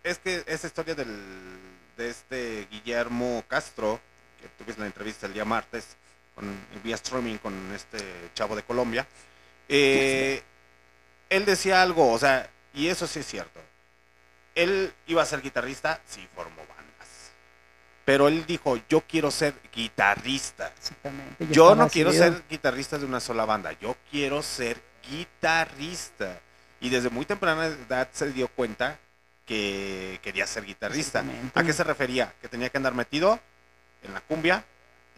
[0.05, 1.09] es que esa historia del,
[1.99, 4.01] de este Guillermo Castro,
[4.41, 5.97] que tuviste la entrevista el día martes,
[6.35, 6.45] con,
[6.83, 7.99] vía streaming con este
[8.35, 9.07] chavo de Colombia,
[9.69, 10.43] eh,
[11.29, 13.61] él decía algo, o sea, y eso sí es cierto.
[14.55, 17.31] Él iba a ser guitarrista, sí formó bandas.
[18.05, 20.73] Pero él dijo, yo quiero ser guitarrista.
[20.77, 21.47] Exactamente.
[21.51, 26.41] Yo no quiero ser guitarrista de una sola banda, yo quiero ser guitarrista.
[26.81, 28.99] Y desde muy temprana edad se dio cuenta
[29.47, 31.25] que quería ser guitarrista.
[31.55, 32.35] ¿A qué se refería?
[32.41, 33.39] Que tenía que andar metido
[34.03, 34.65] en la cumbia,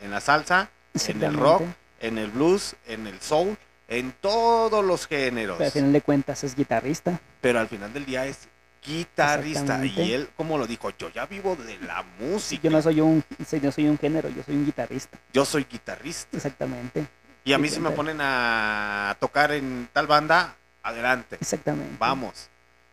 [0.01, 1.63] en la salsa, en el rock,
[2.01, 3.57] en el blues, en el soul,
[3.89, 5.57] en todos los géneros.
[5.59, 7.21] Pero al final de cuentas es guitarrista.
[7.41, 8.49] Pero al final del día es
[8.85, 9.85] guitarrista.
[9.85, 12.63] Y él, como lo dijo, yo ya vivo de la música.
[12.63, 13.25] Yo no soy un,
[13.63, 15.19] no soy un género, yo soy un guitarrista.
[15.33, 16.37] Yo soy guitarrista.
[16.37, 17.07] Exactamente.
[17.45, 21.97] Y a mí si me ponen a tocar en tal banda, adelante, Exactamente.
[21.99, 22.49] vamos.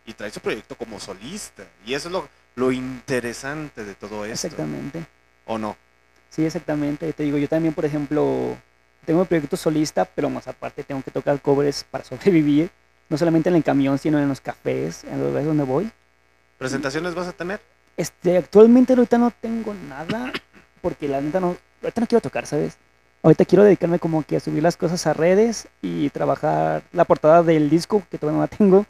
[0.06, 1.64] Y trae su proyecto como solista.
[1.86, 4.46] Y eso es lo, lo interesante de todo esto.
[4.46, 5.04] Exactamente.
[5.46, 5.76] ¿O no?
[6.30, 7.12] Sí, exactamente.
[7.12, 8.56] Te digo, yo también, por ejemplo,
[9.04, 12.70] tengo mi proyecto solista, pero más aparte tengo que tocar covers para sobrevivir.
[13.08, 15.90] No solamente en el camión, sino en los cafés, en los lugares donde voy.
[16.58, 17.60] ¿Presentaciones vas a tener?
[17.96, 20.32] Este, actualmente ahorita no tengo nada,
[20.80, 22.76] porque la neta no, ahorita no quiero tocar, ¿sabes?
[23.22, 27.42] Ahorita quiero dedicarme como que a subir las cosas a redes y trabajar la portada
[27.42, 28.86] del disco, que todavía no la tengo,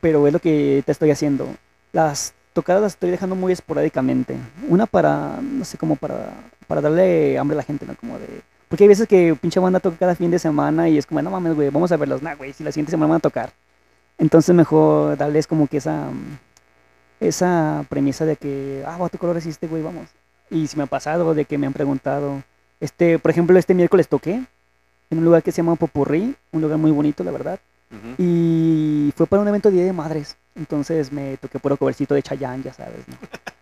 [0.00, 1.46] pero es lo que te estoy haciendo.
[1.92, 4.36] Las tocadas las estoy dejando muy esporádicamente.
[4.68, 6.32] Una para, no sé, como para,
[6.66, 7.94] para darle hambre a la gente, ¿no?
[7.96, 8.42] Como de...
[8.68, 11.30] Porque hay veces que pinche banda toca cada fin de semana y es como, no
[11.30, 12.22] mames, güey, vamos a verlos.
[12.22, 13.52] Nah, güey, si la siguiente semana van a tocar.
[14.18, 16.08] Entonces mejor darles como que esa...
[17.20, 19.82] esa premisa de que, ah, ¿tu color hiciste, güey?
[19.82, 20.08] Vamos.
[20.50, 22.42] Y si me ha pasado de que me han preguntado,
[22.80, 24.42] este, por ejemplo, este miércoles toqué
[25.10, 27.60] en un lugar que se llama Popurrí, un lugar muy bonito, la verdad.
[28.18, 30.36] Y fue para un evento de Día de Madres.
[30.54, 33.16] Entonces me toqué puro covercito de Chayanne, ya sabes, ¿no?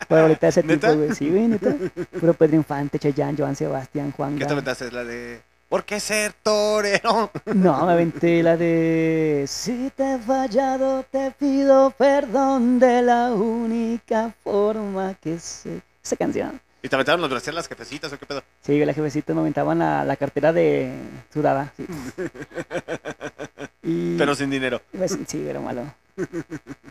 [0.08, 1.14] Pero ahorita ese tipo, güey.
[1.14, 1.74] Sí, güey, neta.
[2.18, 4.90] Puro Pedro Infante, Chayanne, Joan Sebastián, Juan ¿Qué te aventaste?
[4.90, 5.40] La de.
[5.68, 7.30] ¿Por qué ser torero?
[7.54, 14.34] No, me aventé la de Si te he fallado, te pido perdón de la única
[14.42, 15.80] forma que sé.
[16.02, 16.60] Esa canción.
[16.82, 18.42] ¿Y te aventaron los brasier las jefecitas o qué pedo?
[18.62, 20.90] Sí, la jefecita me aventaban la, la cartera de
[21.32, 21.72] sudada.
[21.76, 21.86] Sí.
[23.82, 24.80] Y, Pero sin dinero.
[24.96, 25.82] pues, sí, era malo.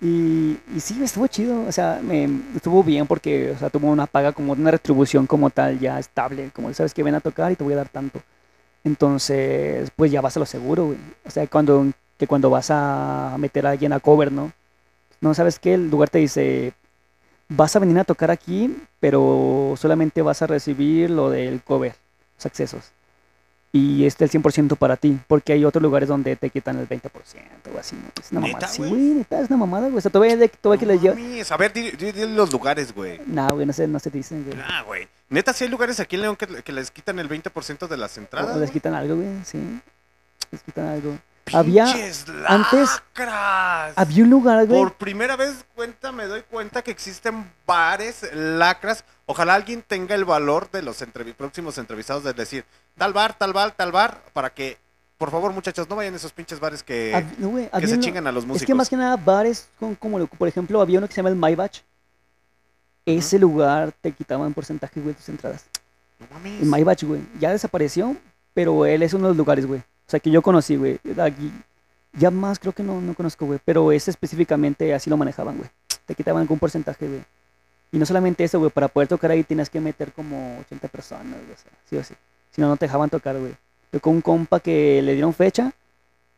[0.02, 1.66] Y, y sí, estuvo chido.
[1.68, 5.50] O sea, me, estuvo bien porque o sea, tuvo una paga como una retribución como
[5.50, 6.52] tal, ya estable.
[6.54, 8.22] Como sabes que ven a tocar y te voy a dar tanto.
[8.84, 10.98] Entonces, pues ya vas a lo seguro, güey.
[11.26, 11.86] O sea, cuando,
[12.18, 14.52] que cuando vas a meter a alguien a cover, ¿no?
[15.22, 16.74] No sabes qué, el lugar te dice,
[17.50, 21.94] vas a venir a tocar aquí, pero solamente vas a recibir lo del cover,
[22.38, 22.92] los accesos.
[23.72, 27.04] Y este el 100% para ti, porque hay otros lugares donde te quitan el 20%
[27.76, 28.02] o así, ¿no?
[28.20, 28.68] Es una ¿Neta, mamada.
[28.68, 28.92] Sí, güey?
[29.02, 29.98] neta, es una mamada, güey.
[30.00, 31.04] O sea, todavía, todavía que les.
[31.04, 33.22] Mames, A ver, di, di- di los lugares, güey.
[33.28, 34.58] No, güey, no se, no se dicen, güey.
[34.68, 35.08] Ah, güey.
[35.30, 38.18] Neta, sí hay lugares aquí en León que, que les quitan el 20% de las
[38.18, 38.56] entradas.
[38.58, 39.60] O les quitan algo, güey, sí.
[40.50, 41.16] Les quitan algo.
[41.54, 43.94] Había- Pinches antes- lacras.
[43.96, 44.80] Había un lugar, güey.
[44.82, 49.04] Por primera vez cuenta, me doy cuenta que existen bares, lacras.
[49.28, 51.04] Ojalá alguien tenga el valor de los
[51.38, 52.66] próximos entrevistados de decir
[53.00, 54.78] tal bar, tal bar, tal bar, para que,
[55.18, 57.96] por favor, muchachos, no vayan a esos pinches bares que, Hab- no, güey, que se
[57.96, 58.62] un- chingan a los músicos.
[58.62, 61.18] Es que más que nada bares, con, como lo- por ejemplo, había uno que se
[61.18, 61.82] llama el Maybach.
[63.06, 65.66] Ese lugar te quitaban porcentaje, güey, de tus entradas.
[66.20, 66.62] No mames.
[66.62, 68.16] El Maybach, güey, ya desapareció,
[68.54, 69.80] pero él es uno de los lugares, güey.
[69.80, 71.00] O sea, que yo conocí, güey.
[71.20, 71.52] Aquí,
[72.14, 73.60] ya más creo que no, no conozco, güey.
[73.64, 75.70] Pero ese específicamente así lo manejaban, güey.
[76.06, 77.24] Te quitaban algún porcentaje, güey.
[77.92, 78.70] Y no solamente eso, güey.
[78.72, 81.54] Para poder tocar ahí tienes que meter como 80 personas, güey.
[81.54, 82.14] O sea, sí o sí.
[82.60, 83.54] No, no te dejaban tocar, güey.
[83.92, 85.72] Yo con un compa que le dieron fecha.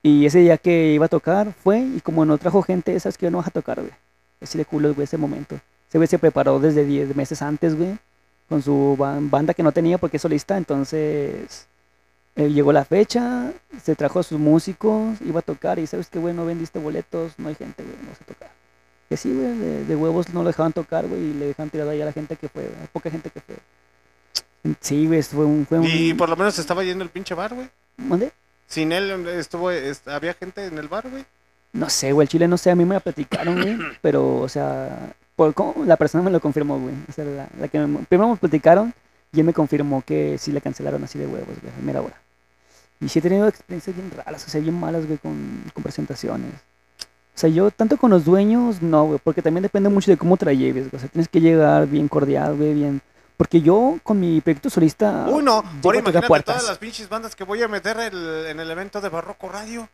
[0.03, 1.80] Y ese día que iba a tocar fue.
[1.80, 3.91] Y como no trajo gente, sabes que no vas a tocar, güey.
[4.41, 5.56] Así de culo, güey, ese momento.
[5.89, 7.98] Ese güey se preparó desde 10 meses antes, güey.
[8.49, 10.57] Con su ban- banda que no tenía porque es solista.
[10.57, 11.68] Entonces.
[12.35, 13.52] eh, llegó la fecha,
[13.84, 17.34] se trajo a sus músicos, iba a tocar y sabes que, güey, no vendiste boletos,
[17.38, 18.52] no hay gente, güey, no vas a tocar.
[19.10, 22.02] Que sí, güey, de, huevos no lo dejaban tocar, güey, y le dejaban tirado ahí
[22.02, 23.56] a la gente que fue, poca gente que fue.
[24.79, 25.65] Sí, güey, fue un...
[25.65, 27.67] Fue un Y por lo menos estaba yendo el pinche bar, güey.
[27.97, 28.31] ¿Mande?
[28.67, 31.25] Sin él estuvo, est- había gente en el bar, güey.
[31.73, 34.49] No sé, güey, el chile no sé, a mí me la platicaron, güey, pero, o
[34.49, 36.93] sea, por, cómo- la persona me lo confirmó, güey.
[37.09, 38.93] O sea, la, la que me- primero me platicaron
[39.33, 42.15] y él me confirmó que sí le cancelaron así de huevos, güey, a mera hora.
[42.99, 46.51] Y sí he tenido experiencias bien raras, o sea, bien malas, güey, con, con presentaciones.
[47.33, 50.38] O sea, yo tanto con los dueños, no, güey, porque también depende mucho de cómo
[50.38, 50.97] te la lleves, güey.
[50.97, 53.01] O sea, tienes que llegar bien cordial, güey, bien...
[53.41, 55.26] Porque yo con mi proyecto solista...
[55.27, 55.63] Uy, no.
[55.84, 56.57] Ahora imagínate puertas.
[56.57, 59.89] todas las pinches bandas que voy a meter el- en el evento de Barroco Radio.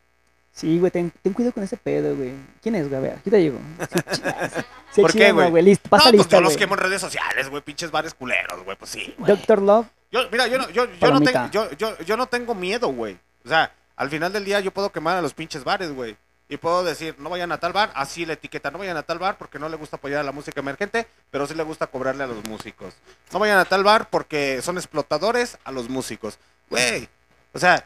[0.51, 2.33] Sí, güey, ten, ten cuidado con ese pedo, güey.
[2.61, 2.97] ¿Quién es, güey?
[2.97, 3.57] A ver, aquí te llego.
[3.79, 4.51] Sí, chicas.
[4.91, 5.63] Sí, ¿Por qué, chingada, güey?
[5.63, 7.63] Listo, pasa no, pues lista, yo los quemo en redes sociales, güey.
[7.63, 8.75] Pinches bares culeros, güey.
[8.75, 9.31] Pues sí, güey.
[9.33, 12.53] Doctor Love, Yo, mira, yo no, yo, yo no tengo, yo, yo, yo no tengo
[12.53, 13.17] miedo, güey.
[13.45, 16.17] O sea, al final del día yo puedo quemar a los pinches bares, güey.
[16.49, 19.19] Y puedo decir, no vayan a tal bar, así la etiqueta, no vayan a tal
[19.19, 22.23] bar porque no le gusta apoyar a la música emergente, pero sí le gusta cobrarle
[22.23, 22.93] a los músicos.
[23.33, 26.39] No vayan a tal bar porque son explotadores a los músicos.
[26.69, 27.09] Güey,
[27.53, 27.85] o sea,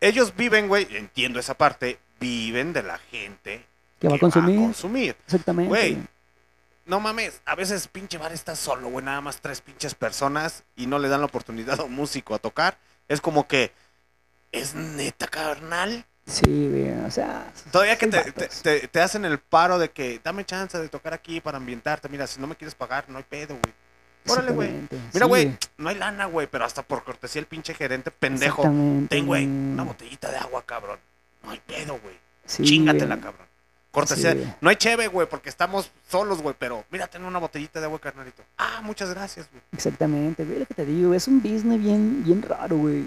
[0.00, 3.64] ellos viven, güey, entiendo esa parte, viven de la gente
[3.98, 4.56] que va a consumir.
[4.58, 5.16] consumir.
[5.24, 5.68] Exactamente.
[5.68, 5.98] Güey.
[6.84, 10.86] No mames, a veces pinche bar está solo, güey, nada más tres pinches personas y
[10.86, 12.76] no le dan la oportunidad a un músico a tocar.
[13.08, 13.72] Es como que,
[14.52, 16.04] es neta, carnal.
[16.26, 17.52] Sí, güey, o sea...
[17.70, 21.12] Todavía que te, te, te- te hacen el paro de que dame chance de tocar
[21.12, 22.08] aquí para ambientarte.
[22.08, 23.74] Mira, si no me quieres pagar, no hay pedo, güey.
[24.26, 24.70] Órale, güey.
[25.12, 28.62] Mira, sí, güey, no hay lana, güey, pero hasta por cortesía el pinche gerente pendejo.
[28.62, 29.44] Ten, güey, güey.
[29.44, 30.98] una botellita de agua, cabrón.
[31.42, 32.16] No hay pedo, güey.
[32.46, 33.24] Sí, Chingatela, güey.
[33.24, 33.46] cabrón.
[33.94, 34.32] Cortesía.
[34.32, 37.86] Sí, no hay cheve, güey, porque estamos solos, güey, pero mira, ten una botellita de
[37.86, 38.42] agua, carnalito.
[38.58, 39.62] Ah, muchas gracias, güey.
[39.72, 43.04] Exactamente, güey, lo que te digo, es un business bien, bien raro, güey.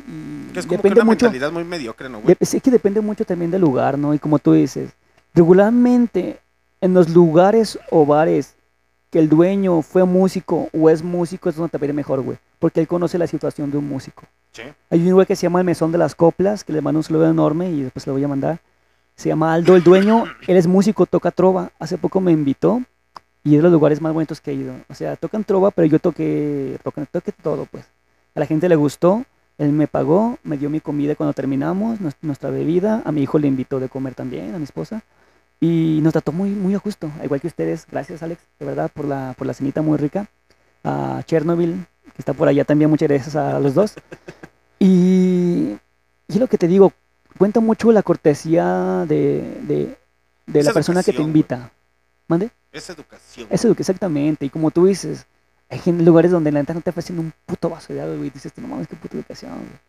[0.54, 2.38] Que es como que depende una mucho, mentalidad muy mediocre, ¿no, güey?
[2.40, 4.14] sí que depende mucho también del lugar, ¿no?
[4.14, 4.92] Y como tú dices,
[5.36, 6.40] regularmente
[6.80, 8.56] en los lugares o bares
[9.10, 12.38] que el dueño fue músico o es músico es donde te mejor, güey.
[12.60, 14.24] Porque él conoce la situación de un músico.
[14.54, 14.64] Sí.
[14.90, 17.04] Hay un güey que se llama el Mesón de las Coplas, que le mando un
[17.04, 18.60] saludo enorme y después lo voy a mandar.
[19.18, 21.72] Se llama Aldo, el dueño, él es músico, toca trova.
[21.80, 22.82] Hace poco me invitó
[23.44, 24.74] y es de los lugares más bonitos que he ido.
[24.90, 26.78] O sea, tocan trova, pero yo toqué,
[27.12, 27.86] toqué todo, pues.
[28.36, 29.26] A la gente le gustó,
[29.58, 33.40] él me pagó, me dio mi comida cuando terminamos, nues- nuestra bebida, a mi hijo
[33.40, 35.02] le invitó de comer también, a mi esposa.
[35.60, 37.88] Y nos trató muy, muy a justo, igual que ustedes.
[37.90, 40.28] Gracias, Alex, de verdad, por la, por la cenita muy rica.
[40.84, 43.96] A Chernobyl, que está por allá también, muchas gracias a los dos.
[44.78, 45.76] Y,
[46.28, 46.94] y lo que te digo,
[47.38, 49.98] cuenta mucho la cortesía de, de,
[50.46, 51.72] de Es la persona que te educación, invita.
[52.28, 52.52] ¿Mande?
[52.72, 53.48] Es educación.
[53.50, 54.46] Eso, exactamente.
[54.46, 55.26] Y como tú dices,
[55.70, 58.28] hay lugares donde la neta no te ofrecen un puto vaso de agua, güey.
[58.28, 59.80] Y dices, no mames, qué puta educación, güey.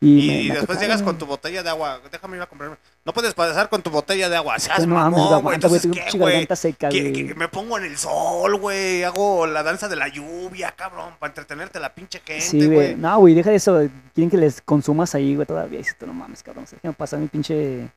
[0.00, 2.00] Y, después llegas con tu botella de agua.
[2.10, 2.76] Déjame ir a comprarme.
[3.04, 4.58] No puedes pasar con tu botella de agua.
[4.58, 5.54] Seas no mames, mamón, güey.
[5.54, 6.46] Entonces, ¿qué, güey?
[6.54, 6.90] seca,
[7.36, 9.04] me pongo en el sol, güey.
[9.04, 11.14] Hago la danza de la lluvia, cabrón.
[11.18, 12.94] Para entretenerte la pinche gente, Sí, güey.
[12.94, 13.88] No, güey, deja de eso.
[14.14, 15.78] Quieren que les consumas ahí, güey, todavía.
[15.78, 16.66] Y dices, tú, no mames, cabrón.
[16.70, 17.88] Déjame pasar mi pinche.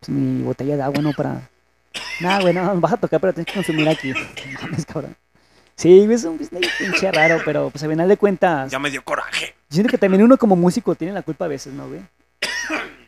[0.00, 1.12] pues, mi botella de agua, ¿no?
[1.12, 1.40] Para.
[2.20, 4.10] Nah, güey, no, vas a tocar, pero tienes que consumir aquí.
[4.10, 5.16] No mames, cabrón.
[5.76, 8.70] Sí, es un business pinche raro, pero pues al final de cuentas.
[8.70, 9.54] Ya me dio coraje.
[9.68, 12.00] Yo siento que también uno como músico tiene la culpa a veces, ¿no, güey?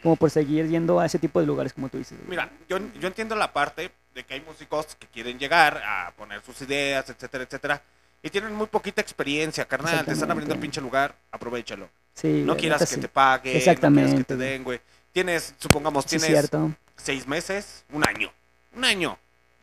[0.03, 2.17] Como por seguir yendo a ese tipo de lugares, como tú dices.
[2.19, 2.31] güey.
[2.31, 6.41] Mira, yo, yo entiendo la parte de que hay músicos que quieren llegar a poner
[6.43, 7.83] sus ideas, etcétera, etcétera.
[8.23, 9.91] Y tienen muy poquita experiencia, carnal.
[9.91, 10.33] Te están Exactamente.
[10.33, 11.89] abriendo el pinche lugar, aprovechalo.
[12.15, 13.01] Sí, No quieras que sí.
[13.01, 14.81] te paguen, no quieras que Exactamente, te den, güey.
[15.13, 16.71] Tienes, supongamos, Sí, tienes cierto.
[16.97, 18.31] seis meses, un año.
[18.77, 19.19] Un año.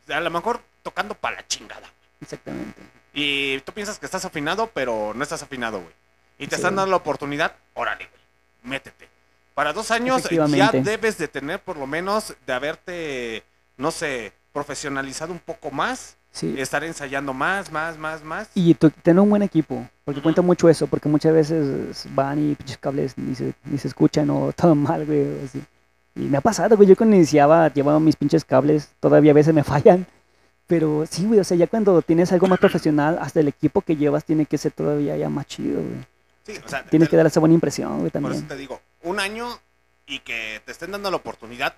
[0.08, 1.88] A lo mejor tocando para la chingada.
[2.20, 2.80] Exactamente.
[3.18, 5.92] Y tú piensas que estás afinado, pero no estás afinado, güey.
[6.38, 6.60] Y te Sí.
[6.60, 8.72] están dando la oportunidad, órale, güey.
[8.74, 9.08] Métete.
[9.54, 13.42] Para dos años ya debes de tener por lo menos de haberte,
[13.78, 16.16] no sé, profesionalizado un poco más.
[16.30, 16.54] Sí.
[16.58, 18.50] Estar ensayando más, más, más, más.
[18.54, 22.76] Y tener un buen equipo, porque cuenta mucho eso, porque muchas veces van y pinches
[22.76, 25.62] cables ni se, ni se escuchan o todo mal, güey, así.
[26.14, 29.54] Y me ha pasado, güey, yo cuando iniciaba llevaba mis pinches cables, todavía a veces
[29.54, 30.06] me fallan,
[30.66, 33.96] pero sí, güey, o sea, ya cuando tienes algo más profesional, hasta el equipo que
[33.96, 36.06] llevas tiene que ser todavía ya más chido, güey.
[36.44, 38.48] Sí, o sea, Tienes te- que dar esa buena impresión, güey, por eso también.
[38.48, 39.48] te digo, un año
[40.06, 41.74] y que te estén dando la oportunidad,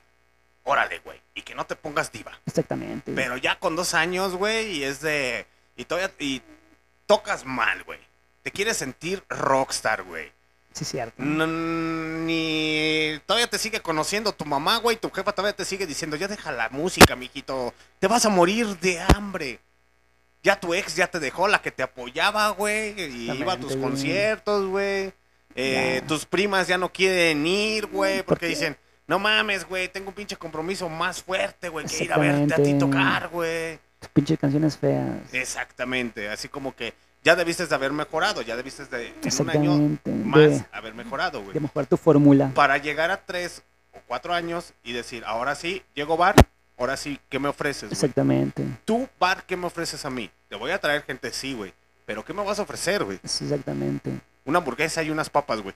[0.65, 1.19] órale, güey.
[1.35, 2.33] Y que no te pongas diva.
[2.47, 3.13] Exactamente.
[3.13, 3.25] güey.
[3.25, 5.47] Pero ya con dos años, güey, y es de.
[5.77, 6.11] Y todavía.
[6.19, 6.43] Y
[7.07, 8.01] tocas mal, güey.
[8.43, 10.31] Te quieres sentir rockstar, güey.
[10.79, 11.21] Sí, cierto.
[11.21, 13.21] No, ni.
[13.27, 14.97] Todavía te sigue conociendo tu mamá, güey.
[14.97, 17.75] Tu jefa todavía te sigue diciendo, ya deja la música, mijito.
[17.99, 19.59] Te vas a morir de hambre.
[20.45, 22.95] Ya tu ex ya te dejó, la que te apoyaba, güey.
[22.97, 25.13] Y iba a tus conciertos, güey.
[25.57, 26.01] Eh.
[26.07, 28.19] Tus primas ya no quieren ir, güey.
[28.19, 28.77] ¿Por Porque dicen,
[29.09, 29.89] no mames, güey.
[29.89, 31.87] Tengo un pinche compromiso más fuerte, güey.
[31.87, 33.81] Que ir a verte a ti tocar, güey.
[33.99, 35.35] Tus pinches canciones feas.
[35.35, 36.29] Exactamente.
[36.29, 38.43] Así como que ya debiste de haber mejorado.
[38.43, 42.51] Ya debiste de, en un año más De, haber mejorado, güey de mejorar tu fórmula.
[42.55, 43.63] para llegar a tres
[43.93, 46.35] o cuatro años y decir, ahora sí, llego bar,
[46.79, 47.91] ahora sí, ¿qué me ofreces?
[47.93, 48.65] Exactamente.
[48.85, 50.31] Tú, bar, ¿qué me ofreces a mí?
[50.49, 51.73] Te voy a traer gente, sí, güey.
[52.07, 53.19] Pero ¿qué me vas a ofrecer, güey?
[53.23, 54.11] Exactamente.
[54.45, 55.75] Una hamburguesa y unas papas, güey.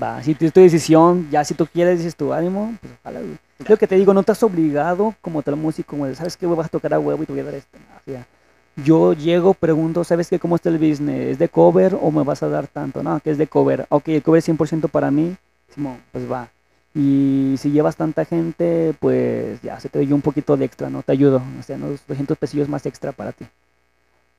[0.00, 3.38] Va, si es tu decisión, ya si tú quieres, dices tu ánimo, pues ojalá, güey.
[3.66, 6.56] Lo que te digo, no estás obligado como tal músico, como de, ¿sabes qué, güey?
[6.56, 7.78] Vas a tocar a huevo y te voy a dar esto.
[7.78, 8.26] O sea,
[8.76, 10.38] yo llego, pregunto, ¿sabes qué?
[10.38, 11.32] ¿Cómo está el business?
[11.32, 13.02] ¿Es de cover o me vas a dar tanto?
[13.02, 13.86] No, que es de cover.
[13.88, 15.36] Ok, el cover es 100% para mí.
[16.12, 16.48] Pues va.
[16.94, 21.02] Y si llevas tanta gente, pues ya se te doy un poquito de extra, ¿no?
[21.02, 21.42] Te ayudo.
[21.58, 23.46] O sea, unos 200 pesillos más extra para ti.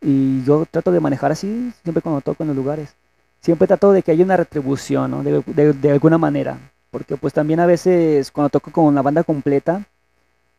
[0.02, 2.94] Y yo trato de manejar así siempre cuando toco en los lugares
[3.42, 5.24] siempre trato de que haya una retribución, ¿no?
[5.24, 6.58] De- de alguna manera.
[6.92, 9.84] Porque pues también a veces cuando toco con la banda completa,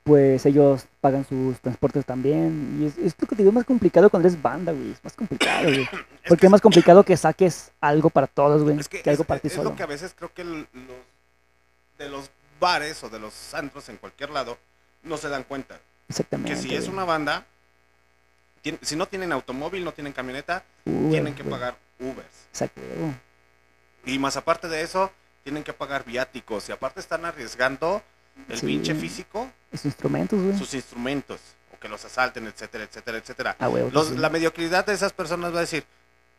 [0.07, 2.79] pues ellos pagan sus transportes también.
[2.81, 4.93] Y es, es lo que te digo, es más complicado cuando eres banda, güey.
[4.93, 5.89] Es más complicado, güey.
[6.29, 8.79] Porque que es más complicado que saques algo para todos, güey.
[8.79, 9.71] Es que, que algo es, para ti es solo.
[9.71, 10.65] lo que a veces creo que los,
[11.99, 12.31] de los
[12.61, 14.57] bares o de los antros en cualquier lado
[15.03, 15.79] no se dan cuenta.
[16.09, 16.53] Exactamente.
[16.53, 17.45] Que si es una banda,
[18.63, 21.51] tien- si no tienen automóvil, no tienen camioneta, Uber, tienen que güey.
[21.53, 22.47] pagar Ubers.
[22.51, 22.81] Exacto.
[24.05, 25.11] Y más aparte de eso,
[25.43, 26.69] tienen que pagar viáticos.
[26.69, 28.03] Y aparte están arriesgando
[28.49, 28.67] el Sí.
[28.67, 30.59] pinche físico, Sus instrumentos, güey.
[30.59, 31.41] sus instrumentos,
[31.75, 33.57] o que los asalten, etcétera, etcétera, etcétera.
[33.59, 33.69] Ah.
[33.69, 35.85] Los- La mediocridad de esas personas va a decir,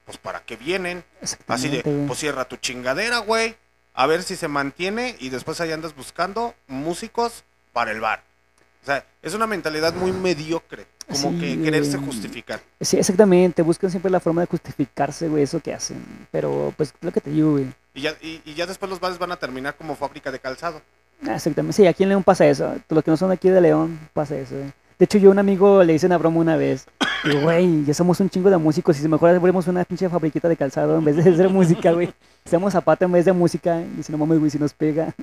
[0.05, 1.03] pues para qué vienen.
[1.47, 3.55] Así de, pues cierra tu chingadera, güey.
[3.93, 7.43] A ver si se mantiene y después ahí andas buscando músicos
[7.73, 8.23] para el bar.
[8.83, 12.05] O sea, es una mentalidad muy mediocre, como Sí, que quererse güey.
[12.05, 12.61] justificar.
[12.79, 13.61] Sí, exactamente.
[13.63, 16.27] Buscan siempre la forma de justificarse, güey, eso que hacen.
[16.31, 17.65] Pero, pues, lo que te digo, güey.
[17.95, 20.81] Y ya, y, y ya después los bares van a terminar como fábrica de calzado.
[21.25, 21.75] Ah, Exactamente.
[21.75, 22.75] Sí, aquí en León pasa eso.
[22.89, 24.55] Los que no son aquí de León pasa eso.
[24.55, 24.71] güey.
[24.99, 26.85] De hecho, yo a un amigo le hice una broma una vez.
[27.23, 30.47] Digo, güey, ya somos un chingo de músicos y si mejor abrimos una pinche fabriquita
[30.49, 32.11] de calzado en vez de hacer música, güey.
[32.45, 35.13] Hacemos zapato en vez de música y si no mames, güey, si nos pega.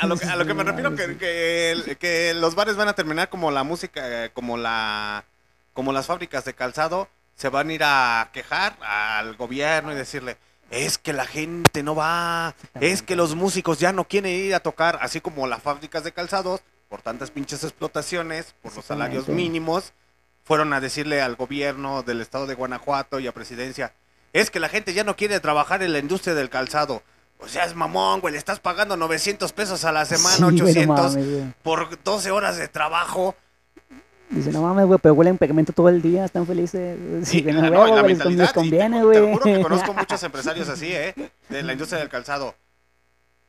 [0.00, 2.92] A lo, que- a lo que me refiero que, que, que los bares van a
[2.92, 5.24] terminar como la música, eh, como la
[5.72, 10.36] como las fábricas de calzado, se van a ir a quejar al gobierno y decirle,
[10.70, 14.60] es que la gente no va, es que los músicos ya no quieren ir a
[14.60, 19.92] tocar, así como las fábricas de calzados por tantas pinches explotaciones, por los salarios mínimos,
[20.44, 23.92] fueron a decirle al gobierno del estado de Guanajuato y a presidencia,
[24.32, 27.02] es que la gente ya no quiere trabajar en la industria del calzado.
[27.40, 30.54] O sea, es mamón, güey, le estás pagando 900 pesos a la semana, Sí, güey,
[30.56, 30.86] no 800
[31.16, 31.54] mames, güey.
[31.62, 33.36] por 12 horas de trabajo.
[34.30, 36.98] Dice, no mames, güey, pero huelen pegamento todo el día, están felices.
[37.26, 39.32] Sí, que ah, no, no, la les, mentalidad, les te- conviene, te, güey.
[39.32, 41.14] juro que conozco muchos empresarios así, ¿eh?
[41.48, 42.54] De la industria del calzado.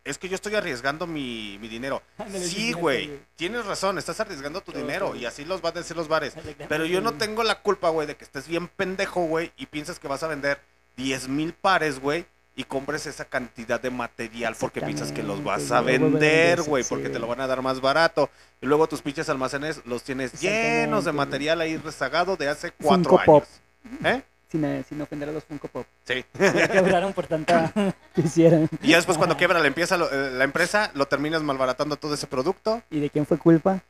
[0.06, 2.02] Es que yo estoy arriesgando mi, mi dinero.
[2.18, 3.20] Ándale, sí, güey.
[3.36, 5.14] Tienes razón, estás arriesgando tu dinero.
[5.16, 6.34] Y así los van a decir los bares.
[6.70, 10.00] Pero yo no tengo la culpa, güey, de que estés bien pendejo, güey, y piensas
[10.00, 10.60] que vas a vender
[10.96, 12.26] 10 mil pares, güey,
[12.60, 17.06] y compres esa cantidad de material porque piensas que los vas a vender, güey, porque
[17.06, 17.14] sí.
[17.14, 18.30] te lo van a dar más barato.
[18.62, 23.12] Y luego tus pinches almacenes los tienes llenos de material ahí rezagado de hace cuatro
[23.12, 23.46] Funko Pop.
[23.86, 24.00] años.
[24.04, 24.24] ¿Eh?
[24.52, 25.86] Sin, eh, sin ofender a los Funko Pop.
[26.06, 26.26] Sí.
[26.38, 27.72] Quebraron por tanta
[28.14, 28.68] que hicieron.
[28.82, 32.14] Y ya después cuando quiebra la empresa, lo, eh, la empresa, lo terminas malbaratando todo
[32.14, 33.82] ese producto ¿Y de quién fue culpa?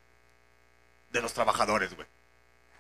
[1.12, 2.08] de los trabajadores, güey.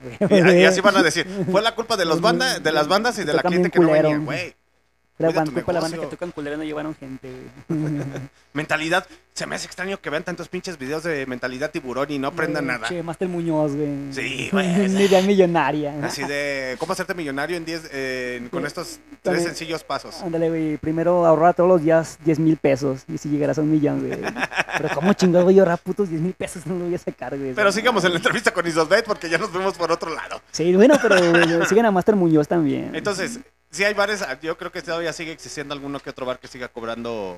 [0.29, 3.17] Y, y así van a decir, fue la culpa de los banda, de las bandas
[3.17, 4.55] y de la cliente que no venía, güey.
[5.19, 7.29] La banda que tocan culero no llevaron gente,
[7.67, 7.79] güey.
[8.53, 12.29] Mentalidad, se me hace extraño que vean tantos pinches videos de mentalidad tiburón y no
[12.29, 12.87] aprendan nada.
[12.87, 14.13] Che, Master Muñoz, güey.
[14.13, 14.85] Sí, güey.
[14.85, 15.93] Una idea millonaria.
[16.05, 18.67] Así de cómo hacerte millonario en 10 eh, con Sí.
[18.67, 20.21] estos tres sencillos pasos.
[20.21, 20.77] Ándale, güey.
[20.77, 23.03] Primero ahorrar todos los días 10 mil pesos.
[23.09, 24.19] Y si llegarás a un millón, güey.
[24.81, 26.65] Pero ¿cómo chingado voy a ahorrar putos 10 mil pesos?
[26.65, 27.53] No lo voy a sacar, güey.
[27.53, 30.41] Pero sigamos en la entrevista con Isosbet porque ya nos vemos por otro lado.
[30.51, 31.15] Sí, bueno, pero
[31.65, 32.95] siguen a Master Muñoz también.
[32.95, 33.39] Entonces,
[33.69, 36.67] si hay bares, yo creo que todavía sigue existiendo alguno que otro bar que siga
[36.69, 37.37] cobrando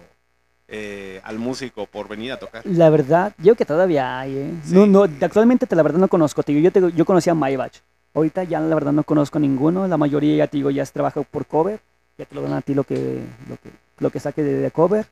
[0.67, 2.61] eh, al músico por venir a tocar.
[2.65, 4.51] La verdad, yo que todavía hay, ¿eh?
[4.65, 4.73] Sí.
[4.73, 7.35] No, no, actualmente te la verdad no conozco, te digo, yo, te- yo conocía a
[7.35, 7.73] Maybach.
[8.13, 11.23] Ahorita ya la verdad no conozco ninguno, la mayoría ya te digo, ya es trabajo
[11.29, 11.79] por cover,
[12.17, 13.69] ya te lo dan a ti lo que, lo que,
[13.99, 15.05] lo que saque de, de cover.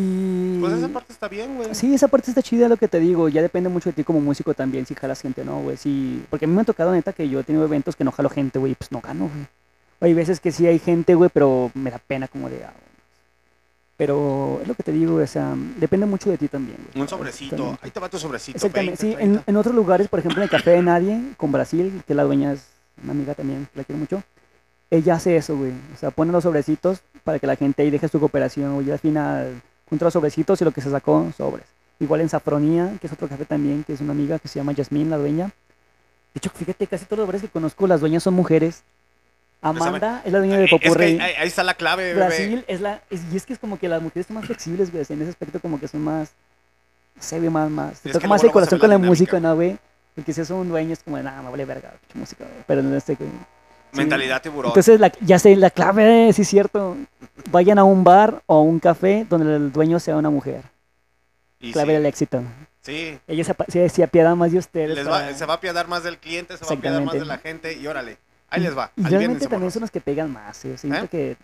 [0.00, 0.60] Y...
[0.60, 1.74] Pues esa parte está bien, güey.
[1.74, 3.28] Sí, esa parte está chida, lo que te digo.
[3.28, 5.76] Ya depende mucho de ti como músico también, si jalas gente o no, güey.
[5.76, 8.12] Sí, porque a mí me ha tocado, neta, que yo he tenido eventos que no
[8.12, 9.46] jalo gente, güey, pues no gano, güey.
[10.00, 12.64] Hay veces que sí hay gente, güey, pero me da pena como de...
[12.64, 12.72] ah.
[13.96, 17.02] Pero es lo que te digo, o sea, depende mucho de ti también, güey.
[17.02, 17.76] Un sobrecito.
[17.82, 18.56] Ahí te va tu sobrecito.
[18.56, 19.24] Exactamente, 20, sí.
[19.24, 19.50] En, 30.
[19.50, 22.52] en otros lugares, por ejemplo, en el Café de Nadie, con Brasil, que la dueña
[22.52, 22.64] es
[23.02, 24.22] una amiga también, que la quiero mucho,
[24.92, 25.72] ella hace eso, güey.
[25.92, 28.86] O sea, pone los sobrecitos para que la gente ahí deje su cooperación, güey.
[28.86, 29.60] Y al final
[29.96, 31.64] los sobrecitos y lo que se sacó, sobres.
[32.00, 34.72] Igual en Safronía, que es otro café también, que es una amiga que se llama
[34.72, 35.46] Yasmín, la dueña.
[35.46, 38.82] De hecho, fíjate, casi todos los bares que conozco, las dueñas son mujeres.
[39.60, 42.26] Amanda es la dueña de Eh, es que ahí, ahí está la clave, bebé.
[42.26, 43.00] Brasil es la.
[43.10, 45.04] es- y es que es como que las mujeres son más flexibles, güey.
[45.08, 46.30] En ese aspecto, como que son más.
[47.18, 47.98] Se ve más, más.
[47.98, 49.40] Se toca más el corazón con la dinámica, música.
[49.40, 49.76] ¿no, güey?
[50.14, 52.62] Porque si es un dueño, es como, nada, me vale verga, pinche música, güey.
[52.68, 53.30] Pero en este, güey.
[53.92, 54.70] Mentalidad tiburón.
[54.70, 56.96] Entonces, la, ya sé, la clave, sí es cierto.
[57.50, 60.62] Vayan a un bar o a un café donde el dueño sea una mujer.
[61.60, 62.42] Y Clave sí, del éxito.
[62.82, 63.18] sí.
[63.26, 64.90] Ella se, se, se apiada más de ustedes.
[64.96, 67.14] Les va- para- se va a apiadar más del cliente, se va a apiadar más
[67.14, 68.18] de la gente y órale.
[68.50, 68.90] Ahí les va.
[68.96, 70.64] Y realmente también son los que pegan más.
[70.64, 70.78] ¿eh?
[70.78, 71.08] Siento ¿Eh?
[71.08, 71.36] que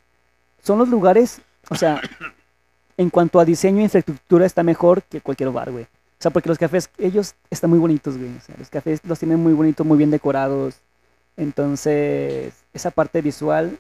[0.62, 2.00] son los lugares, o sea,
[2.96, 5.84] en cuanto a diseño e infraestructura está mejor que cualquier bar, güey.
[5.84, 8.30] O sea, porque los cafés, ellos están muy bonitos, güey.
[8.36, 10.76] O sea, los cafés los tienen muy bonitos, muy bien decorados.
[11.36, 13.78] Entonces, esa parte visual,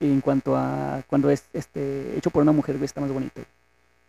[0.00, 3.40] en cuanto a cuando es este hecho por una mujer, güey, está más bonito.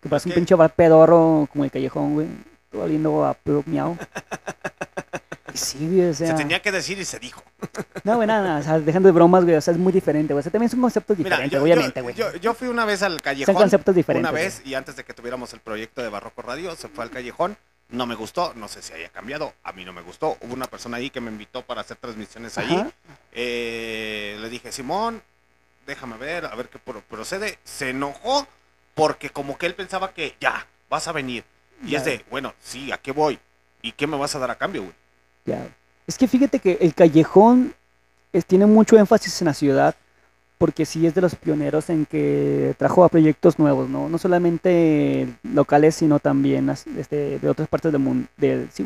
[0.02, 2.28] Que parece un que- pinche bar pedorro como el callejón, güey.
[2.72, 3.98] Todo lindo a puro miau.
[5.54, 6.28] Sí, güey, o sea...
[6.28, 7.42] Se tenía que decir y se dijo.
[8.04, 10.34] No, güey, nada, nada, o sea, dejando de bromas, güey, o sea, es muy diferente,
[10.34, 10.40] güey.
[10.40, 12.16] O sea, también son conceptos Mira, diferentes, yo, obviamente, yo- güey.
[12.16, 13.56] yo, yo fui una vez al Son callejón.
[13.56, 14.24] conceptos diferentes.
[14.24, 14.44] Una güey.
[14.46, 17.58] vez y antes de que tuviéramos el proyecto de Barroco Radio, se fue al callejón.
[17.90, 19.54] No me gustó, no sé si haya cambiado.
[19.64, 20.38] A mí no me gustó.
[20.42, 22.58] Hubo una persona ahí que me invitó para hacer transmisiones.
[22.58, 22.92] Ajá.
[23.32, 25.22] Eh, le dije, Simón,
[25.86, 27.58] déjame ver, a ver qué pro- procede.
[27.64, 28.46] Se enojó
[28.94, 31.46] porque como que él pensaba que ya, vas a venir.
[31.84, 32.00] Y Ya.
[32.00, 33.40] es de, bueno, sí, ¿a qué voy?
[33.82, 34.94] ¿Y qué me vas a dar a cambio, güey?
[35.46, 35.66] Ya.
[36.08, 37.74] Es que fíjate que el callejón
[38.34, 39.96] es- tiene mucho énfasis en la ciudad
[40.58, 44.10] porque sí es de los pioneros en que trajo a proyectos nuevos, ¿no?
[44.10, 48.28] No solamente locales, sino también este, de otras partes del mundo.
[48.38, 48.86] De, sí.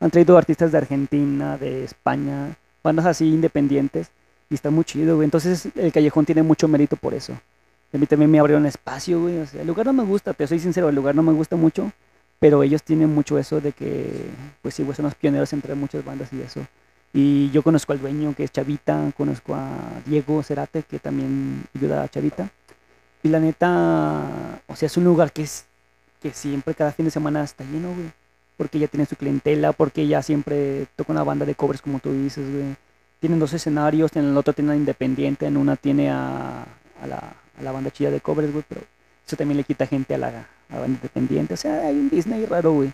[0.00, 4.10] Han traído artistas de Argentina, de España, bandas así independientes
[4.50, 5.26] y está muy chido, güey.
[5.26, 7.34] Entonces el callejón tiene mucho mérito por eso.
[7.92, 9.38] A mí también me abrieron espacio, güey.
[9.38, 11.56] O sea, el lugar no me gusta, te soy sincero, el lugar no me gusta
[11.56, 11.92] mucho,
[12.40, 14.10] pero ellos tienen mucho eso de que,
[14.60, 16.66] pues sí, güey, son los pioneros entre muchas bandas y eso.
[17.12, 19.68] Y yo conozco al dueño, que es Chavita, conozco a
[20.06, 22.50] Diego Cerate, que también ayuda a Chavita.
[23.22, 25.66] Y la neta, o sea, es un lugar que es
[26.20, 28.10] que siempre, cada fin de semana está lleno, güey.
[28.56, 32.12] Porque ya tiene su clientela, porque ya siempre toca una banda de covers, como tú
[32.12, 32.76] dices, güey.
[33.20, 36.62] Tienen dos escenarios, en el otro tiene a Independiente, en una tiene a,
[37.00, 38.82] a la, a la banda chida de covers, güey, pero
[39.26, 41.54] eso también le quita gente a la, a la banda independiente.
[41.54, 42.92] O sea, hay un Disney raro, güey.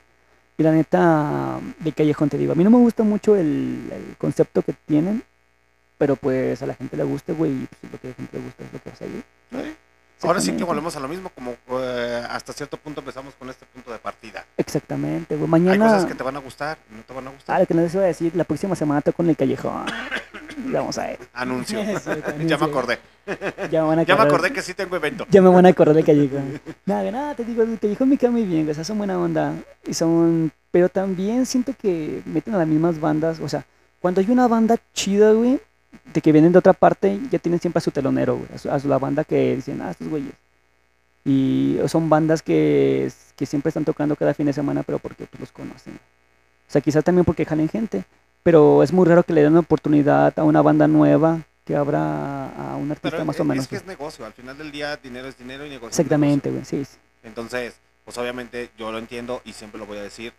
[0.58, 4.16] Y la neta, de Callejón te digo, a mí no me gusta mucho el, el
[4.18, 5.22] concepto que tienen,
[5.96, 8.38] pero pues a la gente le gusta, güey, y pues, lo que a la gente
[8.38, 9.24] le gusta es lo que va a seguir.
[9.52, 9.74] ¿Eh?
[10.22, 10.64] Ahora sí que Exactamente.
[10.64, 14.44] volvemos a lo mismo, como eh, hasta cierto punto empezamos con este punto de partida.
[14.56, 15.44] Exactamente, güey.
[15.44, 15.84] Hay Mañana.
[15.86, 17.60] cosas que te van a gustar y no te van a Ah, gustar.
[17.60, 19.86] lo que no les iba a decir, la próxima semana toco en el Callejón.
[20.72, 21.18] Vamos a ver.
[21.34, 21.80] Anuncio.
[22.46, 22.98] Ya me acordé.
[23.70, 25.26] Ya me van a Ya me acordar- acordé que sí tengo evento.
[25.30, 26.60] Ya me van a acordar del Callejón.
[26.86, 29.18] Nada, nada, te digo, el Callejón me cae muy bien, güey, o sea, son buena
[29.18, 29.52] onda.
[29.86, 30.50] Y son...
[30.70, 33.64] Pero también siento que meten a las mismas bandas, o sea,
[34.00, 35.60] cuando hay una banda chida, güey,
[36.12, 38.70] de que vienen de otra parte, ya tienen siempre a su telonero, güey, a, su-
[38.70, 40.32] a su- la banda que dicen, ah, estos güeyes.
[41.24, 45.40] Y son bandas que, que siempre están tocando cada fin de semana, pero porque pues,
[45.40, 45.94] los conocen.
[45.94, 48.04] O sea, quizás también porque jalen gente,
[48.42, 52.48] pero es muy raro que le den una oportunidad a una banda nueva que abra
[52.48, 53.64] a un artista Pero más o menos.
[53.64, 54.24] es que es negocio.
[54.24, 56.96] Al final del día, dinero es dinero y negocio Exactamente, güey, sí, sí.
[57.24, 60.32] Entonces, pues obviamente yo lo entiendo y siempre lo voy a decir.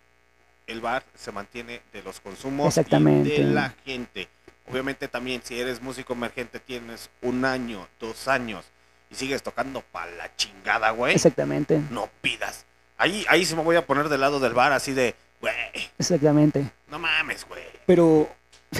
[0.66, 3.34] El bar se mantiene de los consumos Exactamente.
[3.34, 4.28] y de la gente.
[4.70, 8.64] Obviamente también si eres músico emergente tienes un año, dos años
[9.10, 11.14] y sigues tocando pa' la chingada, güey.
[11.14, 12.64] Exactamente, No pidas.
[12.96, 15.54] Ahí, ahí sí me voy a poner del lado del bar así de, güey,
[15.98, 16.70] exactamente.
[16.88, 17.62] no mames, güey.
[17.86, 18.28] Pero,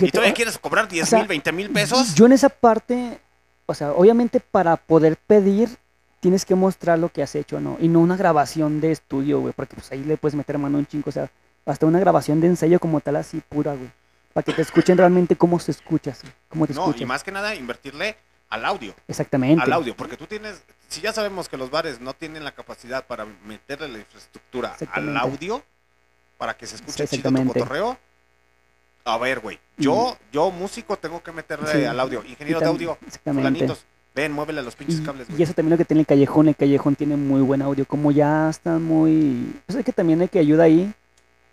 [0.01, 2.15] ¿Y todavía o- quieres cobrar 10 sea, mil, 20 mil pesos?
[2.15, 3.19] Yo en esa parte,
[3.67, 5.69] o sea, obviamente para poder pedir,
[6.21, 7.79] tienes que mostrar lo que has hecho, ¿no?
[7.81, 10.87] Y no una grabación de estudio, güey, porque pues ahí le puedes meter mano un
[10.87, 11.31] chingo, o sea,
[11.65, 13.91] hasta una grabación de ensayo como tal así pura, güey.
[14.33, 17.01] Para que te escuchen realmente cómo se escuchas, cómo te No, escuchas.
[17.01, 18.17] y más que nada invertirle
[18.49, 18.95] al audio.
[19.09, 19.63] Exactamente.
[19.63, 23.07] al audio, porque tú tienes, si ya sabemos que los bares no tienen la capacidad
[23.07, 25.63] para meterle la infraestructura al audio,
[26.39, 27.99] para que se escuche chido tu cotorreo,
[29.05, 31.85] a ver, güey, yo, yo músico tengo que meterle Sí.
[31.85, 33.49] al audio, Y ingeniero de audio, Exactamente.
[33.59, 33.85] fulanitos,
[34.15, 35.43] ven, muévele los pinches Y, cables, y güey.
[35.43, 38.49] eso también lo que tiene el callejón, el callejón tiene muy buen audio, como ya
[38.51, 39.55] están muy...
[39.67, 40.93] Pues es que también el que ayuda ahí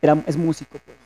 [0.01, 0.97] era, es músico, pues.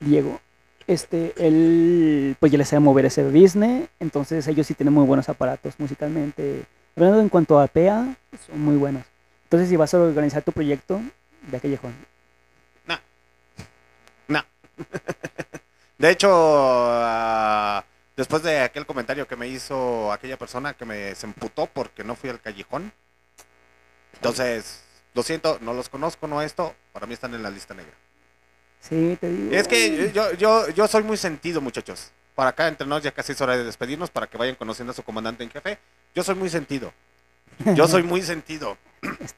[0.00, 0.40] Diego.
[0.86, 5.28] Este, él pues ya le sabe mover ese business, entonces ellos sí tienen muy buenos
[5.28, 6.64] aparatos musicalmente.
[6.94, 9.02] Hablando en cuanto a PA, son muy buenos.
[9.44, 11.00] Entonces si vas a organizar tu proyecto,
[11.50, 11.94] de callejón.
[15.98, 17.84] De hecho, ah,
[18.16, 22.14] después de aquel comentario que me hizo aquella persona que me se emputó porque no
[22.14, 22.92] fui al callejón,
[24.14, 24.82] entonces,
[25.14, 27.92] lo siento, no los conozco, no esto, para mí están en la lista negra.
[28.88, 29.54] Sí, te digo.
[29.54, 32.10] Es que yo, yo, yo soy muy sentido, muchachos.
[32.34, 34.94] Para acá entre nos ya casi es hora de despedirnos para que vayan conociendo a
[34.94, 35.78] su comandante en jefe.
[36.14, 36.92] Yo soy muy sentido.
[37.74, 38.76] Yo soy muy sentido.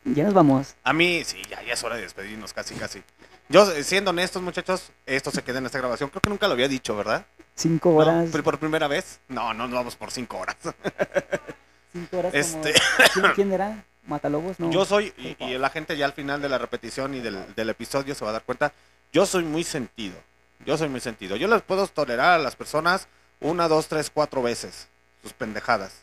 [0.05, 0.75] Ya nos vamos.
[0.83, 3.03] A mí, sí, ya, ya es hora de despedirnos, casi, casi.
[3.49, 6.11] Yo, siendo honestos, muchachos, esto se queda en esta grabación.
[6.11, 7.25] Creo que nunca lo había dicho, ¿verdad?
[7.55, 7.97] Cinco ¿No?
[7.99, 8.31] horas.
[8.31, 9.21] Pri- ¿Por primera vez?
[9.29, 10.57] No, no, no vamos por cinco horas.
[11.93, 13.13] Cinco horas Este- como...
[13.13, 13.85] ¿Quién, quién era?
[14.07, 14.59] ¿Matalobos?
[14.59, 14.71] No.
[14.71, 17.71] Yo soy, y, y la gente ya al final de la repetición y del, del
[17.71, 18.73] episodio se va a dar cuenta,
[19.13, 20.17] yo soy muy sentido.
[20.65, 21.37] Yo soy muy sentido.
[21.37, 23.09] Yo les puedo tolerar a las personas
[23.41, 24.89] una, dos, tres, cuatro veces
[25.23, 26.03] sus pendejadas.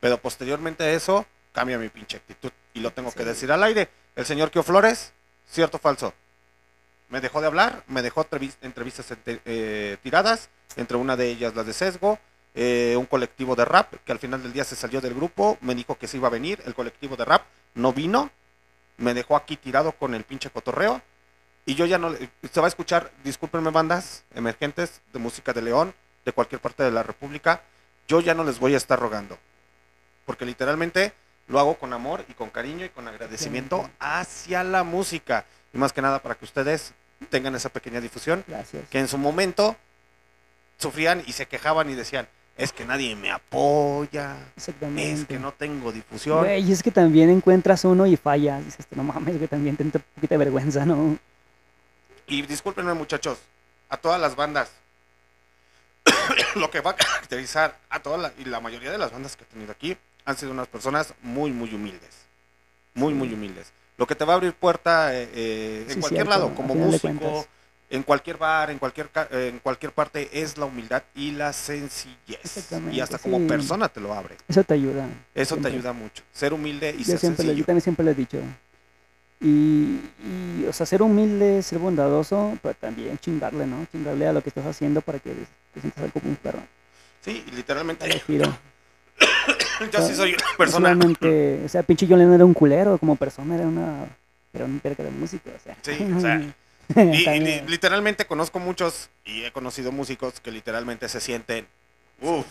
[0.00, 2.50] Pero posteriormente a eso, cambia mi pinche actitud.
[2.74, 3.88] Y lo tengo que decir al aire.
[4.16, 5.12] El señor Kio Flores,
[5.46, 6.14] cierto o falso.
[7.08, 11.64] Me dejó de hablar, me dejó entrevis- entrevistas eh, tiradas, entre una de ellas la
[11.64, 12.18] de sesgo,
[12.54, 15.74] eh, un colectivo de rap que al final del día se salió del grupo, me
[15.74, 17.42] dijo que se iba a venir, el colectivo de rap
[17.74, 18.30] no vino,
[18.98, 21.00] me dejó aquí tirado con el pinche cotorreo
[21.68, 22.14] y yo ya no,
[22.50, 25.92] se va a escuchar, discúlpenme bandas emergentes de música de León,
[26.24, 27.60] de cualquier parte de la República,
[28.08, 29.36] yo ya no les voy a estar rogando,
[30.24, 31.12] porque literalmente
[31.46, 35.92] lo hago con amor y con cariño y con agradecimiento hacia la música y más
[35.92, 36.94] que nada para que ustedes
[37.28, 38.88] tengan esa pequeña difusión Gracias.
[38.88, 39.76] que en su momento
[40.78, 45.12] sufrían y se quejaban y decían, es que nadie me apoya, Exactamente.
[45.12, 46.38] es que no tengo difusión.
[46.38, 48.64] Güey, y es que también encuentras uno y fallas.
[48.64, 51.18] Dices, no mames, güey, también te un poquito de vergüenza, ¿no?
[52.28, 53.38] Y discúlpenme muchachos,
[53.88, 54.70] a todas las bandas,
[56.56, 59.44] lo que va a caracterizar a todas la, y la mayoría de las bandas que
[59.44, 62.10] he tenido aquí han sido unas personas muy, muy humildes.
[62.94, 63.72] Muy, muy humildes.
[63.96, 66.74] Lo que te va a abrir puerta eh, eh, en Sí, cualquier cierto, lado, como
[66.74, 67.46] músico,
[67.90, 72.70] en cualquier bar, en cualquier, eh, en cualquier parte, es la humildad y la sencillez.
[72.92, 74.36] Y hasta como persona te lo abre.
[74.46, 75.08] Eso te ayuda.
[75.34, 75.70] Eso siempre.
[75.70, 76.22] te ayuda mucho.
[76.32, 77.64] Ser humilde y Yo ser siempre, lo, yo sencillo.
[77.64, 78.38] también siempre lo he dicho.
[79.40, 83.86] Y, y, o sea, ser humilde, ser bondadoso, pero también chingarle, ¿no?
[83.92, 85.30] Chingarle a lo que estás haciendo para que
[85.74, 86.60] te sientas algo como un perro.
[87.20, 88.22] Sí, y literalmente.
[89.92, 90.98] Yo sí soy una persona.
[91.64, 94.06] O sea, pinche John Lennon era un culero como persona, era una,
[94.52, 95.76] era un verga de músico, o sea.
[95.82, 96.42] Sí, o sea,
[96.96, 101.66] Y, y literalmente conozco muchos y he conocido músicos que literalmente se sienten
[102.20, 102.46] uf,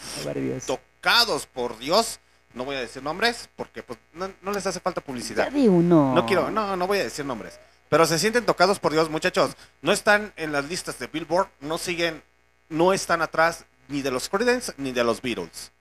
[0.65, 2.19] tocados por Dios.
[2.57, 5.51] No voy a decir nombres porque pues no, no les hace falta Ya publicidad.
[5.51, 6.13] di uno.
[6.15, 7.59] No quiero, no, no voy a decir nombres.
[7.89, 9.55] Pero se sienten tocados por Dios, muchachos.
[9.81, 12.21] No están en las listas de Billboard, no siguen,
[12.69, 15.71] no están atrás ni de los Creedence ni de los Beatles.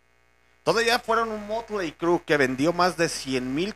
[0.62, 3.74] Todavía fueron un Motley Crue que vendió más de 100 mil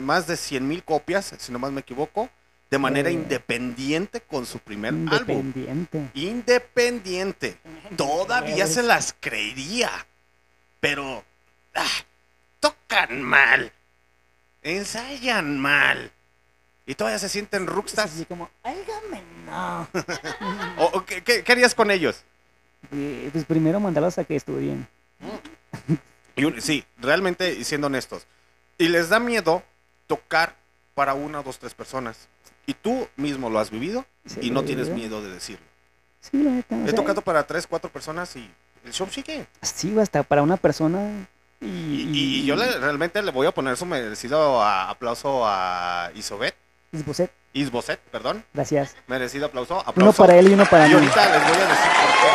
[0.00, 2.30] más de 100 mil copias, si no más me equivoco,
[2.70, 3.12] de manera Eh.
[3.14, 5.10] independiente con su primer álbum.
[5.40, 6.10] Independiente.
[6.14, 7.58] Independiente.
[7.96, 9.90] Todavía se las creería.
[10.80, 11.22] Pero
[11.74, 11.86] ah,
[12.60, 13.72] tocan mal.
[14.62, 16.10] Ensayan mal.
[16.86, 18.12] Y todavía se sienten rockstars.
[18.14, 19.88] así como, óigame, no.
[20.78, 22.22] ¿O, o qué, qué- qué harías con ellos?
[22.92, 24.86] Eh, Pues primero mandarlos a que estudien.
[26.36, 28.26] Y un- sí, realmente, y siendo honestos.
[28.78, 29.62] Y les da miedo
[30.06, 30.54] tocar
[30.94, 32.28] para una, dos, tres personas.
[32.66, 35.64] Y tú mismo lo has vivido Sí, y no lo tienes miedo de decirlo.
[36.20, 36.74] Sí, la neta.
[36.74, 38.50] o He sea, tocado para tres, cuatro personas y
[38.84, 39.46] el show sigue.
[39.62, 41.26] Sí, hasta para una persona.
[41.60, 45.42] Y, Y, y- y yo le- realmente le voy a poner su merecido a- aplauso
[45.46, 46.54] a Isobet,
[46.92, 48.44] Isboset, Isboset, perdón.
[48.54, 48.94] gracias.
[49.08, 49.74] Merecido aplauso.
[49.74, 50.22] Uno aplauso.
[50.24, 50.94] para él y uno para Y mí.
[50.94, 52.30] ahorita les voy a decir por qué.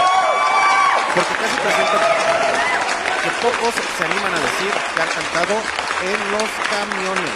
[1.16, 1.98] Porque casi presento
[3.24, 5.56] que pocos se animan a decir que han cantado
[6.04, 7.32] en los camiones.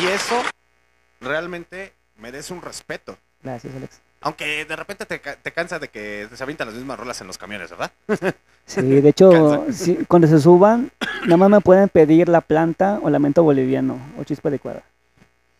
[0.00, 0.42] Y eso
[1.20, 3.16] realmente merece un respeto.
[3.42, 4.00] Gracias, Alex.
[4.22, 7.38] Aunque de repente te, te cansa de que se avientan las mismas rolas en los
[7.38, 7.92] camiones, ¿verdad?
[8.66, 10.90] Sí, de hecho, sí, cuando se suban,
[11.22, 14.82] nada más me pueden pedir la planta o lamento boliviano o chispa adecuada.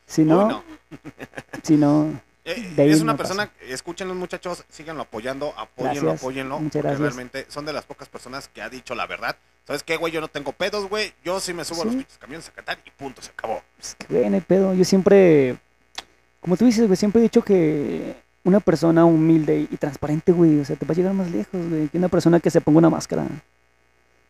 [0.07, 0.65] Si no,
[1.62, 6.20] si no, Eh, De es una no persona, escuchen los muchachos, síganlo apoyando, apóyenlo, Gracias,
[6.20, 7.01] apóyenlo, muchas porque gracias.
[7.01, 9.37] realmente son de las pocas personas que ha dicho la verdad.
[9.66, 10.12] ¿Sabes qué, güey?
[10.12, 11.12] Yo no tengo pedos, güey.
[11.24, 13.62] Yo sí me subo a los pinches camiones a cantar y punto, se acabó.
[13.77, 14.74] pues que güey, no hay pedo.
[14.74, 15.57] Yo siempre,
[16.41, 18.16] como tú dices, güey, siempre he dicho que
[18.47, 21.89] una persona humilde y transparente, güey, o sea, te va a llegar más lejos, güey,
[21.89, 23.27] que una persona que se ponga una máscara.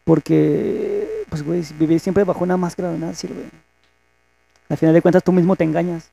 [0.05, 3.45] Porque, pues, güey, vivir siempre bajo una máscara de nada sirve.
[4.69, 6.11] Al final de cuentas, tú mismo te engañas.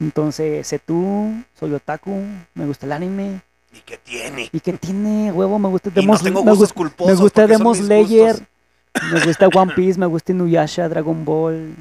[0.00, 2.20] Entonces, sé tú, soy otaku,
[2.54, 3.40] me gusta el anime.
[3.72, 4.48] ¿Y qué tiene?
[4.52, 5.58] ¿Y qué tiene, huevo?
[5.58, 7.14] Me gusta Y no Demon tengo me gustos gusta- culposos.
[7.16, 8.36] Me gusta Demon Slayer,
[9.12, 11.74] me gusta One Piece, me gusta Inuyasha, Dragon Ball.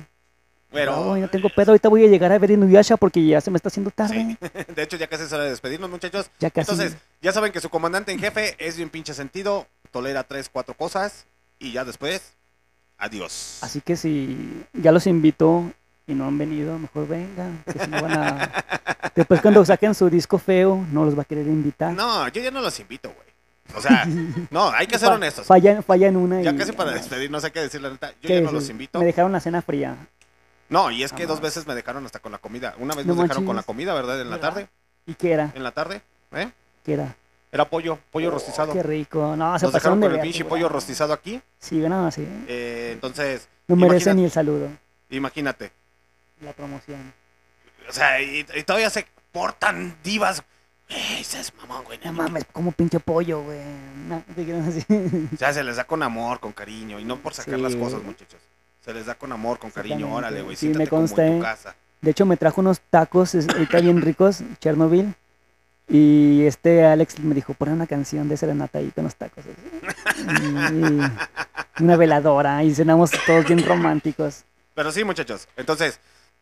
[0.72, 3.58] Pero, no, tengo pedo, ahorita voy a llegar a ver Inuyasha porque ya se me
[3.58, 4.38] está haciendo tarde.
[4.40, 4.64] Sí.
[4.76, 6.32] de hecho, ya casi es hora de despedirnos, muchachos.
[6.40, 6.72] Ya casi.
[6.72, 10.74] Entonces, ya saben que su comandante en jefe es bien pinche sentido, tolera tres, cuatro
[10.74, 11.26] cosas
[11.60, 12.34] y ya después,
[12.98, 13.60] adiós.
[13.62, 15.72] Así que si ya los invito
[16.08, 17.64] y no han venido, mejor vengan.
[17.66, 18.52] Que si no van a...
[19.16, 21.94] Después cuando saquen su disco feo, no los va a querer invitar.
[21.94, 23.28] No, yo ya no los invito, güey.
[23.76, 24.06] O sea,
[24.52, 25.46] no, hay que ser honestos.
[25.46, 26.58] Fallan, fallan una Ya y...
[26.58, 28.12] casi para no, despedir, no sé qué decir la neta.
[28.22, 29.00] Yo ¿qué ya no los invito.
[29.00, 29.98] Me dejaron la cena fría.
[30.72, 32.74] No, y es que dos veces me dejaron hasta con la comida.
[32.80, 34.20] Una vez No nos dejaron con la comida, ¿verdad?
[34.22, 34.68] En la tarde.
[35.06, 35.52] ¿Y qué era?
[35.54, 36.50] En la tarde, ¿eh?
[36.84, 37.16] ¿Qué era?
[37.52, 38.72] Era pollo, pollo rostizado.
[38.72, 39.36] Oh, Qué rico.
[39.36, 40.50] No, se Nos pasaron dejaron de con el verga, pinche güey.
[40.50, 41.42] pollo rostizado aquí.
[41.60, 42.26] Sí, no, sí.
[42.48, 44.70] eh, entonces, No merecen imagínate- ni el saludo.
[45.10, 45.72] imagínate.
[46.42, 47.14] La promoción.
[47.90, 50.42] O sea, y, y todavía se portan divas.
[50.88, 52.00] Ey, seas mamón, güey.
[52.06, 53.60] No mames, como pinche pollo, güey.
[54.08, 54.86] No, te quiero así.
[55.34, 57.00] O sea, se les da con amor, con cariño.
[57.00, 58.40] Y no por sacar Sí, las cosas, muchachos.
[58.84, 60.14] Se les da con amor, con cariño.
[60.14, 60.56] Órale, güey.
[60.56, 61.42] Sí, me siéntate como consta, en tu ¿eh?
[61.48, 61.76] casa.
[62.02, 65.14] De hecho, me trajo unos tacos ahorita bien ricos, Chernobyl.
[65.88, 69.44] Y este Alex me dijo, pon una canción de serenata ahí con los tacos.
[71.78, 72.64] Y una veladora.
[72.64, 74.44] Y cenamos todos bien románticos.
[74.74, 75.48] Pero sí, muchachos.
[75.58, 76.00] Entonces,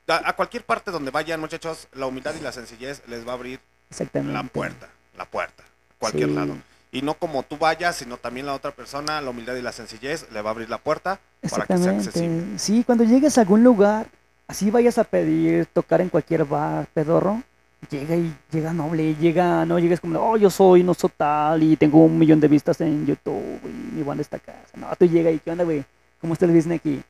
[0.07, 3.35] a, a cualquier parte donde vayan, muchachos, la humildad y la sencillez les va a
[3.35, 3.59] abrir
[3.89, 4.33] Exactamente.
[4.33, 4.87] la puerta.
[5.17, 5.63] La puerta.
[5.97, 6.35] Cualquier Sí.
[6.35, 6.57] lado.
[6.91, 10.25] Y no como tú vayas, sino también la otra persona, la humildad y la sencillez
[10.31, 12.25] le va a abrir la puerta para que sea accesible.
[12.25, 12.59] Exactamente.
[12.59, 14.07] Sí, cuando llegues a algún lugar,
[14.47, 17.43] así vayas a pedir tocar en cualquier bar pedorro,
[17.89, 21.77] llega y llega noble, llega, no llegues como, oh, yo soy, no soy tal, y
[21.77, 24.55] tengo un millón de vistas en YouTube, y mi banda está acá.
[24.75, 25.85] No, tú llega y, ¿qué onda, güey?
[26.19, 27.01] ¿Cómo está el business aquí?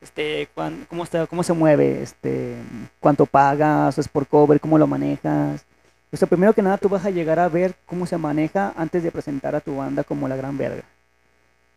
[0.00, 0.48] Este,
[0.88, 2.02] ¿cómo, está, ¿Cómo se mueve?
[2.02, 2.56] Este,
[3.00, 3.98] ¿Cuánto pagas?
[3.98, 4.58] ¿Es por cover?
[4.58, 5.64] ¿Cómo lo manejas?
[6.12, 9.02] O sea, primero que nada, tú vas a llegar a ver cómo se maneja antes
[9.02, 10.82] de presentar a tu banda como la gran verga.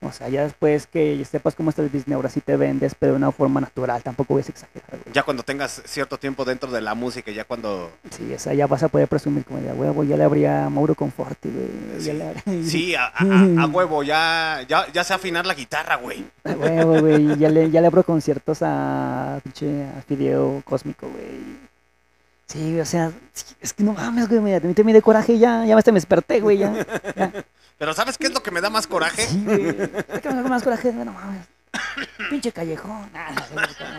[0.02, 3.14] O sea, ya después que sepas cómo está el business, ahora sí te vendes, pero
[3.14, 5.14] de una forma natural, tampoco voy a exagerar, güey.
[5.14, 7.90] Ya cuando tengas cierto tiempo dentro de la música, ya cuando...
[8.12, 10.66] Sí, o sea, ya vas a poder presumir como de "A huevo, ya le abría
[10.66, 12.02] a Mauro Conforti, güey.
[12.02, 12.08] Sí.
[12.08, 16.26] Ya le Sí, a, a- a huevo, ya, ya, ya sé afinar la guitarra, güey.
[16.44, 17.38] A huevo, güey.
[17.38, 21.63] Ya le, ya le abro conciertos a pinche a Fideo Cósmico, güey.
[22.48, 23.12] Sí, o sea,
[23.62, 26.40] es que no mames, güey, me, me, me de coraje ya, ya hasta me desperté,
[26.40, 26.74] güey, ya.
[27.16, 27.46] ya.
[27.78, 29.26] Pero ¿sabes qué es lo que me da más coraje?
[29.26, 29.70] Sí, güey.
[29.70, 31.48] Es que me da más coraje, no mames.
[32.30, 33.10] Pinche callejón.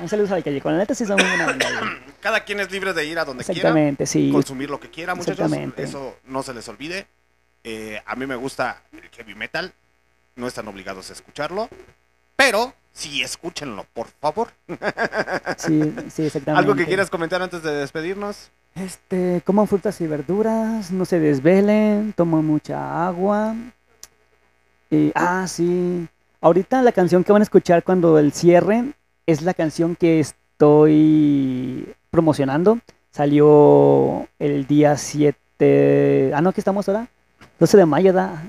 [0.01, 0.75] Un saludo al callejón.
[0.75, 1.91] La neta sí son muy buena banda, güey.
[2.21, 4.31] Cada quien es libre de ir a donde quiera, Exactamente, sí.
[4.31, 5.41] consumir lo que quiera, muchachos.
[5.41, 5.83] Exactamente.
[5.83, 7.07] Eso no se les olvide.
[7.65, 9.73] Eh, a mí me gusta el heavy metal.
[10.37, 11.69] No están obligados a escucharlo.
[12.37, 14.49] Pero Sí, escúchenlo, por favor.
[15.59, 16.59] Sí, sí, exactamente.
[16.59, 18.51] ¿Algo que quieras comentar antes de despedirnos?
[18.75, 23.55] Este, coman frutas y verduras, no se desvelen, tomen mucha agua.
[24.91, 26.09] Y, ah, sí.
[26.41, 28.93] Ahorita la canción que van a escuchar cuando el cierre
[29.27, 32.79] es la canción que estoy promocionando.
[33.11, 36.33] Salió el día 7.
[36.35, 37.09] Ah, no, aquí estamos ahora.
[37.59, 38.43] 12 de mayo, da.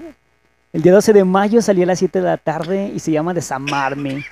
[0.76, 3.34] El día 12 de mayo salió a las 7 de la tarde y se llama
[3.34, 4.26] Desamarme.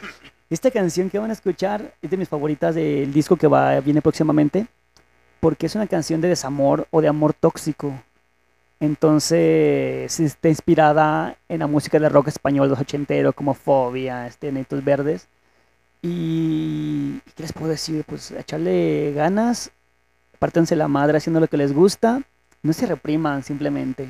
[0.49, 4.02] Esta canción que van a escuchar es de mis favoritas del disco que va, viene
[4.02, 4.68] próximamente
[5.40, 7.94] porque es una canción de desamor o de amor tóxico.
[8.82, 14.84] Entonces está inspirada en la música de rock español los ochenteros como Fobia, este, Nenitos
[14.84, 15.30] Verdes.
[16.02, 18.03] Y ¿qué les puedo decir?
[18.06, 19.72] Pues echarle ganas,
[20.40, 22.22] pártense la madre haciendo lo que les gusta,
[22.64, 24.10] no se repriman simplemente.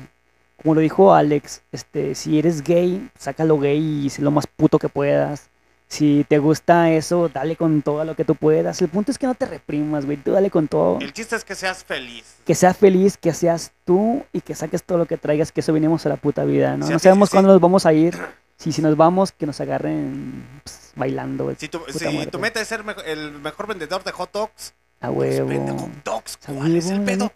[0.64, 4.78] Como lo dijo Alex, este, si eres gay, sácalo gay y sé lo más puto
[4.78, 5.50] que puedas.
[5.88, 8.80] Si te gusta eso, dale con todo lo que tú puedas.
[8.80, 10.16] El punto es que no te reprimas, güey.
[10.16, 11.00] Tú dale con todo.
[11.00, 12.36] El chiste es que seas feliz.
[12.46, 15.74] Que seas feliz, que seas tú y que saques todo lo que traigas, que eso
[15.74, 16.86] venimos a la puta vida, ¿no?
[16.86, 17.34] Sí, no sí, sabemos sí.
[17.34, 18.18] cuándo nos vamos a ir.
[18.56, 21.54] Si, si nos vamos, que nos agarren pues, bailando.
[21.58, 22.30] Si tu, si muerte.
[22.30, 24.72] tu meta es ser el mejor vendedor de hot dogs,
[25.02, 26.38] A pues vende hot dogs.
[26.46, 27.30] A ¿Cuál es el pedo?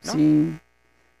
[0.00, 0.58] Sí.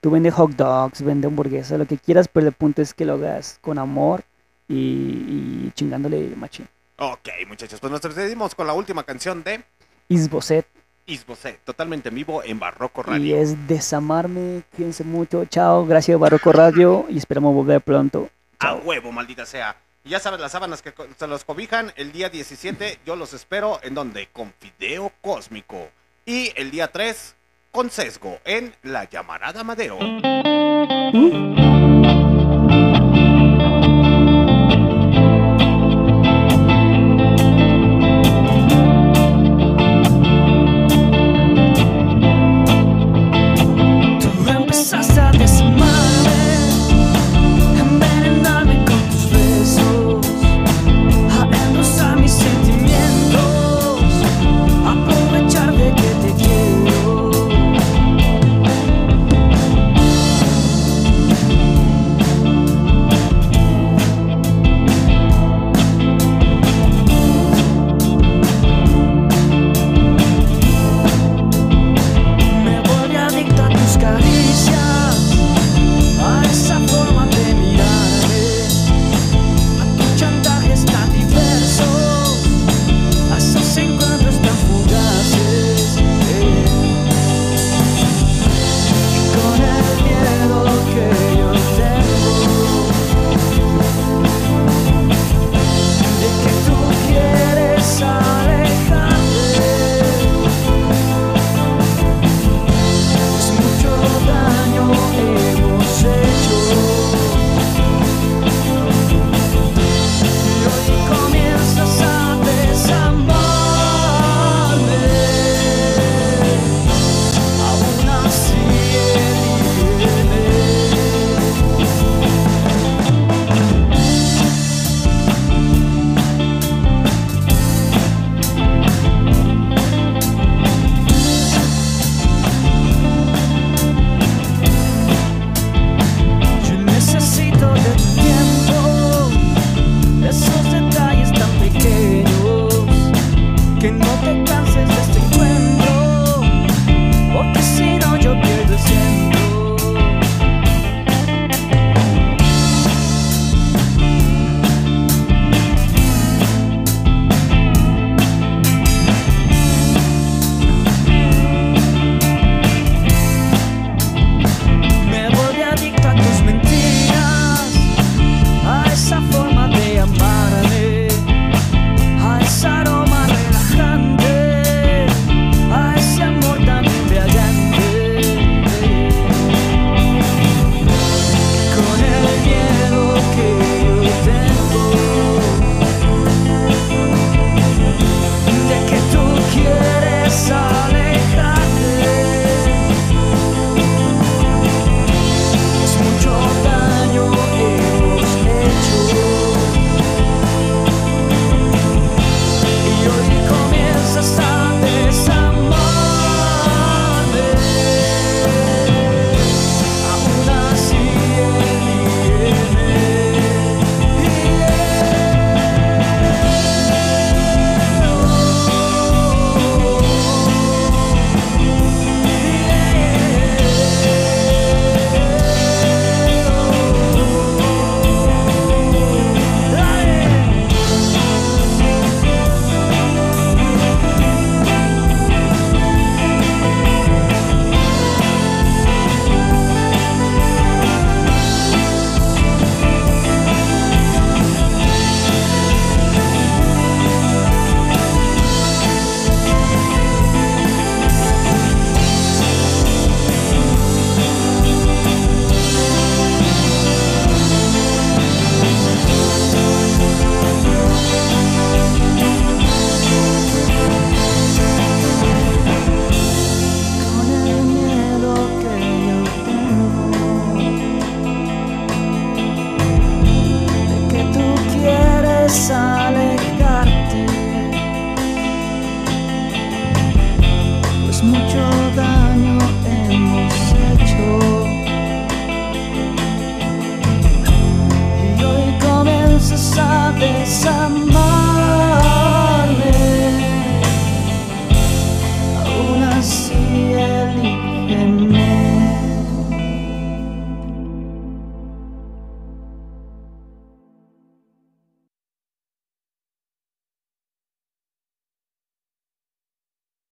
[0.00, 3.14] Tú vende hot dogs, vende hamburguesas, lo que quieras, pero el punto es que lo
[3.14, 4.22] hagas con amor
[4.68, 6.68] y, y chingándole machín.
[6.96, 9.62] Ok, muchachos, pues nos despedimos con la última canción de
[10.08, 10.66] Isboset.
[11.06, 13.36] Isbosé, totalmente en vivo en Barroco Y Radio.
[13.36, 14.62] es desamarme.
[14.76, 15.44] Cuídense mucho.
[15.46, 15.84] Chao.
[15.84, 17.06] Gracias, Barroco Radio.
[17.08, 18.28] Y esperamos volver pronto.
[18.60, 19.76] A huevo, maldita sea.
[20.04, 23.80] Y ya sabes, las sábanas que se los cobijan el día 17, yo los espero
[23.82, 24.28] en donde?
[24.28, 25.88] Con Fideo Cósmico.
[26.26, 27.34] Y el día 3,
[27.70, 29.98] con sesgo, en La Llamarada Madero.
[31.12, 31.79] Tú